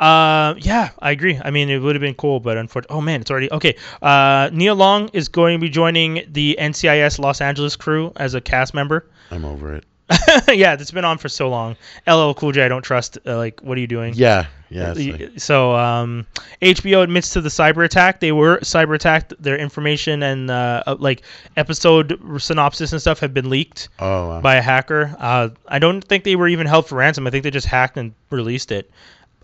Uh, 0.00 0.54
yeah, 0.58 0.90
I 1.00 1.10
agree. 1.10 1.40
I 1.42 1.50
mean, 1.50 1.70
it 1.70 1.78
would 1.78 1.96
have 1.96 2.00
been 2.00 2.14
cool, 2.14 2.40
but 2.40 2.56
unfortunately, 2.56 2.96
oh 2.96 3.00
man, 3.00 3.20
it's 3.20 3.30
already 3.30 3.50
okay. 3.52 3.76
Uh, 4.00 4.48
Neil 4.52 4.76
Long 4.76 5.08
is 5.12 5.28
going 5.28 5.58
to 5.58 5.60
be 5.60 5.68
joining 5.68 6.24
the 6.30 6.56
NCIS 6.60 7.18
Los 7.18 7.40
Angeles 7.40 7.74
crew 7.76 8.12
as 8.16 8.34
a 8.34 8.40
cast 8.40 8.74
member. 8.74 9.06
I'm 9.30 9.44
over 9.44 9.74
it. 9.74 9.84
yeah, 10.48 10.72
it's 10.72 10.90
been 10.90 11.04
on 11.04 11.18
for 11.18 11.28
so 11.28 11.50
long. 11.50 11.76
LL 12.06 12.32
Cool 12.32 12.52
J, 12.52 12.64
I 12.64 12.68
don't 12.68 12.82
trust. 12.82 13.18
Uh, 13.26 13.36
like, 13.36 13.60
what 13.60 13.76
are 13.76 13.80
you 13.80 13.86
doing? 13.86 14.14
Yeah, 14.16 14.46
yeah. 14.70 14.92
like- 14.92 15.32
So, 15.36 15.74
um, 15.74 16.26
HBO 16.62 17.02
admits 17.02 17.34
to 17.34 17.42
the 17.42 17.50
cyber 17.50 17.84
attack. 17.84 18.20
They 18.20 18.32
were 18.32 18.58
cyber 18.60 18.94
attacked. 18.94 19.34
Their 19.38 19.58
information 19.58 20.22
and 20.22 20.50
uh, 20.50 20.82
uh, 20.86 20.96
like 20.98 21.22
episode 21.58 22.18
synopsis 22.40 22.92
and 22.92 23.00
stuff 23.02 23.18
have 23.20 23.34
been 23.34 23.50
leaked 23.50 23.90
oh, 23.98 24.28
wow. 24.28 24.40
by 24.40 24.56
a 24.56 24.62
hacker. 24.62 25.14
Uh, 25.18 25.50
I 25.66 25.78
don't 25.78 26.02
think 26.02 26.24
they 26.24 26.36
were 26.36 26.48
even 26.48 26.66
held 26.66 26.86
for 26.88 26.94
ransom. 26.96 27.26
I 27.26 27.30
think 27.30 27.44
they 27.44 27.50
just 27.50 27.66
hacked 27.66 27.98
and 27.98 28.14
released 28.30 28.72
it. 28.72 28.90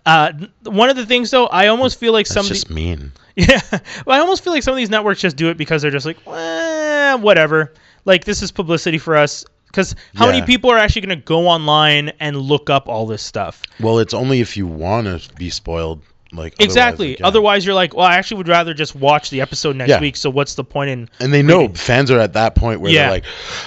Uh, 0.07 0.33
one 0.65 0.91
of 0.91 0.97
the 0.97 1.07
things 1.07 1.31
though, 1.31 1.47
I 1.47 1.69
almost 1.69 1.99
feel 1.99 2.13
like 2.13 2.27
That's 2.27 2.35
some 2.35 2.47
of 2.47 2.53
just 2.53 2.69
the- 2.69 2.75
mean. 2.75 3.13
yeah, 3.37 3.61
well, 4.07 4.17
I 4.17 4.21
almost 4.21 4.45
feel 4.45 4.53
like 4.53 4.63
some 4.63 4.73
of 4.73 4.77
these 4.77 4.91
networks 4.91 5.21
just 5.21 5.37
do 5.37 5.49
it 5.49 5.57
because 5.57 5.83
they're 5.83 5.91
just 5.91 6.07
like, 6.07 6.19
eh, 6.27 7.15
whatever. 7.15 7.73
Like 8.05 8.25
this 8.25 8.43
is 8.43 8.53
publicity 8.53 8.99
for 8.99 9.17
us. 9.17 9.45
Because 9.67 9.97
how 10.15 10.27
many 10.27 10.41
people 10.43 10.71
are 10.71 10.79
actually 10.79 11.03
going 11.05 11.19
to 11.19 11.25
go 11.25 11.49
online 11.49 12.11
and 12.21 12.37
look 12.37 12.71
up 12.71 12.89
all 12.89 13.07
this 13.09 13.23
stuff? 13.23 13.61
Well, 13.81 13.99
it's 13.99 14.15
only 14.15 14.41
if 14.41 14.57
you 14.57 14.69
want 14.69 15.09
to 15.09 15.35
be 15.35 15.51
spoiled. 15.51 16.01
Like 16.35 16.55
exactly. 16.61 17.17
yeah. 17.19 17.27
Otherwise, 17.27 17.65
you're 17.65 17.75
like, 17.75 17.95
well, 17.95 18.07
I 18.07 18.17
actually 18.17 18.39
would 18.39 18.49
rather 18.49 18.75
just 18.75 18.95
watch 18.95 19.31
the 19.31 19.41
episode 19.41 19.77
next 19.77 19.91
Yeah. 19.91 20.01
week. 20.01 20.17
So 20.17 20.31
what's 20.31 20.55
the 20.55 20.65
point 20.65 20.91
in? 20.91 21.09
And 21.21 21.33
they 21.33 21.43
know 21.43 21.61
reading? 21.63 21.77
fans 21.77 22.11
are 22.11 22.21
at 22.21 22.33
that 22.35 22.55
point 22.55 22.81
where 22.81 22.93
Yeah. 22.93 23.03
they're 23.03 23.11
like, 23.11 23.25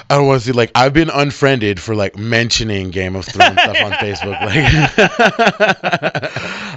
I 0.09 0.15
don't 0.17 0.27
want 0.27 0.41
to 0.41 0.47
see. 0.47 0.53
Like 0.53 0.71
I've 0.75 0.93
been 0.93 1.09
unfriended 1.09 1.79
for 1.79 1.95
like 1.95 2.17
mentioning 2.17 2.91
Game 2.91 3.15
of 3.15 3.25
Thrones 3.25 3.59
stuff 3.61 3.77
on 3.81 3.91
Facebook. 3.93 4.41
Like, 4.41 4.63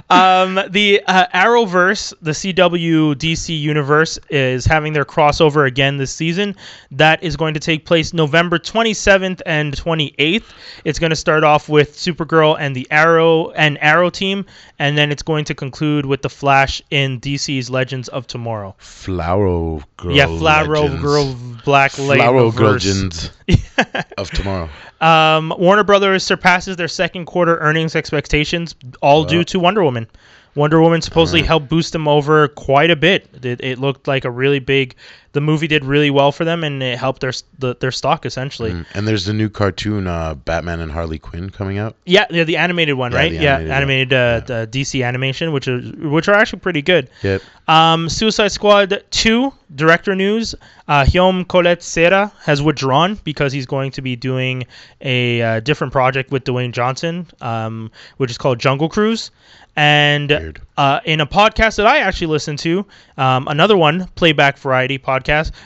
um, 0.11 0.59
the 0.69 1.01
uh, 1.07 1.27
Arrowverse, 1.33 2.13
the 2.21 2.31
CW 2.31 3.15
DC 3.15 3.59
universe, 3.59 4.19
is 4.29 4.65
having 4.65 4.93
their 4.93 5.05
crossover 5.05 5.65
again 5.65 5.97
this 5.97 6.11
season. 6.11 6.55
That 6.91 7.23
is 7.23 7.37
going 7.37 7.53
to 7.53 7.59
take 7.59 7.85
place 7.85 8.13
November 8.13 8.59
27th 8.59 9.41
and 9.45 9.73
28th. 9.73 10.43
It's 10.83 10.99
going 10.99 11.11
to 11.11 11.15
start 11.15 11.43
off 11.43 11.69
with 11.69 11.93
Supergirl 11.95 12.57
and 12.59 12.75
the 12.75 12.87
Arrow 12.91 13.51
and 13.51 13.77
Arrow 13.81 14.09
team, 14.09 14.45
and 14.79 14.97
then 14.97 15.11
it's 15.11 15.23
going 15.23 15.45
to 15.45 15.55
conclude 15.55 16.05
with 16.05 16.21
the 16.21 16.29
Flash 16.29 16.81
in 16.91 17.19
DC's 17.21 17.69
Legends 17.69 18.09
of 18.09 18.27
Tomorrow. 18.27 18.75
Flower 18.79 19.81
Girl. 19.97 20.11
yeah, 20.11 20.25
Flower 20.25 20.89
Girl 20.97 21.35
Black 21.63 21.91
Flower 21.91 22.17
Lightning 22.17 22.65
Legends 22.65 23.31
of 24.17 24.29
tomorrow. 24.31 24.69
Um, 24.99 25.53
Warner 25.57 25.83
Brothers 25.83 26.23
surpasses 26.23 26.77
their 26.77 26.87
second 26.87 27.25
quarter 27.25 27.57
earnings 27.57 27.95
expectations, 27.95 28.75
all 29.01 29.23
due 29.23 29.43
to 29.45 29.59
Wonder 29.59 29.83
Woman. 29.83 30.07
Wonder 30.55 30.81
Woman 30.81 31.01
supposedly 31.01 31.43
helped 31.43 31.69
boost 31.69 31.93
them 31.93 32.07
over 32.07 32.49
quite 32.49 32.91
a 32.91 32.95
bit. 32.95 33.27
It, 33.41 33.63
it 33.63 33.79
looked 33.79 34.07
like 34.07 34.25
a 34.25 34.31
really 34.31 34.59
big. 34.59 34.95
The 35.33 35.41
movie 35.41 35.67
did 35.67 35.85
really 35.85 36.09
well 36.09 36.31
for 36.31 36.43
them, 36.43 36.63
and 36.63 36.83
it 36.83 36.97
helped 36.97 37.21
their 37.21 37.31
the, 37.59 37.75
their 37.75 37.91
stock 37.91 38.25
essentially. 38.25 38.71
Mm. 38.71 38.85
And 38.93 39.07
there's 39.07 39.25
the 39.25 39.33
new 39.33 39.49
cartoon, 39.49 40.07
uh, 40.07 40.35
Batman 40.35 40.79
and 40.81 40.91
Harley 40.91 41.19
Quinn, 41.19 41.49
coming 41.49 41.77
out. 41.77 41.95
Yeah, 42.05 42.25
the, 42.29 42.43
the 42.43 42.57
animated 42.57 42.95
one, 42.95 43.11
Yeah, 43.11 43.17
right? 43.17 43.31
the 43.31 43.37
yeah, 43.37 43.57
animated, 43.57 44.13
animated 44.13 44.13
uh, 44.13 44.39
the 44.45 44.67
DC 44.67 45.05
animation, 45.05 45.53
which 45.53 45.67
is 45.67 45.91
which 45.93 46.27
are 46.27 46.35
actually 46.35 46.59
pretty 46.59 46.81
good. 46.81 47.09
Yep. 47.23 47.41
Um, 47.67 48.09
Suicide 48.09 48.51
Squad 48.51 49.03
2 49.11 49.53
director 49.75 50.15
news. 50.15 50.55
Uh, 50.89 51.05
Jaume 51.05 51.47
Collet-Serra 51.47 52.33
has 52.43 52.61
withdrawn 52.61 53.17
because 53.23 53.53
he's 53.53 53.65
going 53.65 53.91
to 53.91 54.01
be 54.01 54.17
doing 54.17 54.65
a 54.99 55.41
uh, 55.41 55.59
different 55.61 55.93
project 55.93 56.31
with 56.31 56.43
Dwayne 56.43 56.73
Johnson, 56.73 57.27
um, 57.39 57.89
which 58.17 58.29
is 58.29 58.37
called 58.37 58.59
Jungle 58.59 58.89
Cruise. 58.89 59.31
And 59.77 60.59
uh, 60.75 60.99
in 61.05 61.21
a 61.21 61.25
podcast 61.25 61.77
that 61.77 61.87
I 61.87 61.99
actually 61.99 62.27
listened 62.27 62.59
to, 62.59 62.85
um, 63.17 63.47
another 63.47 63.77
one, 63.77 64.07
Playback 64.15 64.57
Variety 64.57 64.99
podcast, 64.99 65.20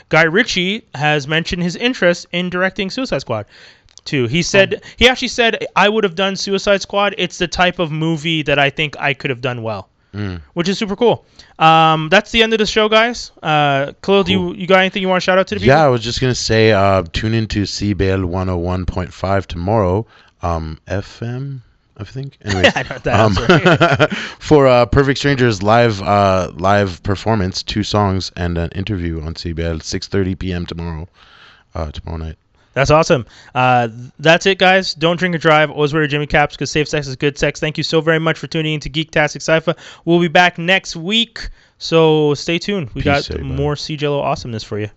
Guy 0.08 0.22
Ritchie 0.22 0.82
has 0.94 1.26
mentioned 1.26 1.62
his 1.62 1.76
interest 1.76 2.26
in 2.32 2.50
directing 2.50 2.90
Suicide 2.90 3.20
Squad. 3.20 3.46
Too. 4.04 4.26
He 4.28 4.42
said 4.42 4.82
he 4.96 5.08
actually 5.08 5.28
said 5.28 5.66
I 5.74 5.88
would 5.88 6.04
have 6.04 6.14
done 6.14 6.36
Suicide 6.36 6.80
Squad. 6.80 7.14
It's 7.18 7.38
the 7.38 7.48
type 7.48 7.78
of 7.80 7.90
movie 7.90 8.42
that 8.42 8.58
I 8.58 8.70
think 8.70 8.96
I 9.00 9.14
could 9.14 9.30
have 9.30 9.40
done 9.40 9.62
well 9.62 9.88
Mm. 10.14 10.40
which 10.54 10.66
is 10.68 10.78
super 10.78 10.96
cool. 10.96 11.26
Um, 11.58 12.08
that's 12.08 12.30
the 12.30 12.42
end 12.42 12.54
of 12.54 12.58
the 12.58 12.64
show, 12.64 12.88
guys. 12.88 13.32
Uh, 13.42 13.92
Khalil, 14.00 14.22
do 14.24 14.32
you, 14.32 14.54
you 14.54 14.66
got 14.66 14.78
anything 14.78 15.02
you 15.02 15.08
want 15.08 15.20
to 15.20 15.24
shout 15.24 15.36
out 15.38 15.46
to 15.48 15.56
the 15.56 15.60
people? 15.60 15.76
Yeah, 15.76 15.84
I 15.84 15.88
was 15.88 16.02
just 16.02 16.22
gonna 16.22 16.34
say, 16.34 16.72
uh, 16.72 17.02
tune 17.12 17.34
into 17.34 17.64
CBL 17.66 18.24
101.5 18.24 19.46
tomorrow. 19.46 20.06
Um, 20.42 20.78
FM, 20.86 21.60
I 21.98 22.04
think. 22.04 22.38
Anyways, 22.44 22.76
I 22.76 22.82
that. 22.82 23.20
um, 23.20 24.08
for 24.38 24.66
uh, 24.66 24.86
Perfect 24.86 25.18
Strangers 25.18 25.62
live 25.62 26.02
uh, 26.02 26.52
live 26.56 27.02
performance, 27.02 27.62
two 27.62 27.82
songs 27.82 28.30
and 28.36 28.58
an 28.58 28.70
interview 28.70 29.20
on 29.22 29.34
CBL 29.34 29.78
6:30 29.80 30.38
p.m. 30.38 30.66
tomorrow. 30.66 31.08
Uh, 31.74 31.90
tomorrow 31.90 32.16
night. 32.18 32.36
That's 32.72 32.90
awesome. 32.90 33.24
Uh, 33.54 33.88
that's 34.18 34.44
it, 34.44 34.58
guys. 34.58 34.92
Don't 34.94 35.18
drink 35.18 35.34
and 35.34 35.40
drive. 35.40 35.70
Always 35.70 35.94
wear 35.94 36.02
your 36.02 36.08
Jimmy 36.08 36.26
caps 36.26 36.54
because 36.56 36.70
safe 36.70 36.88
sex 36.88 37.06
is 37.06 37.16
good 37.16 37.38
sex. 37.38 37.58
Thank 37.58 37.78
you 37.78 37.82
so 37.84 38.02
very 38.02 38.18
much 38.18 38.38
for 38.38 38.46
tuning 38.48 38.74
in 38.74 38.80
to 38.80 38.90
Geektastic 38.90 39.36
Sci-Fi. 39.36 39.74
We'll 40.04 40.20
be 40.20 40.28
back 40.28 40.58
next 40.58 40.94
week, 40.94 41.48
so 41.78 42.34
stay 42.34 42.58
tuned. 42.58 42.88
We 42.90 43.00
Peace, 43.00 43.04
got 43.04 43.30
everybody. 43.30 43.54
more 43.54 43.74
CJLO 43.76 44.20
awesomeness 44.22 44.62
for 44.62 44.78
you. 44.78 44.90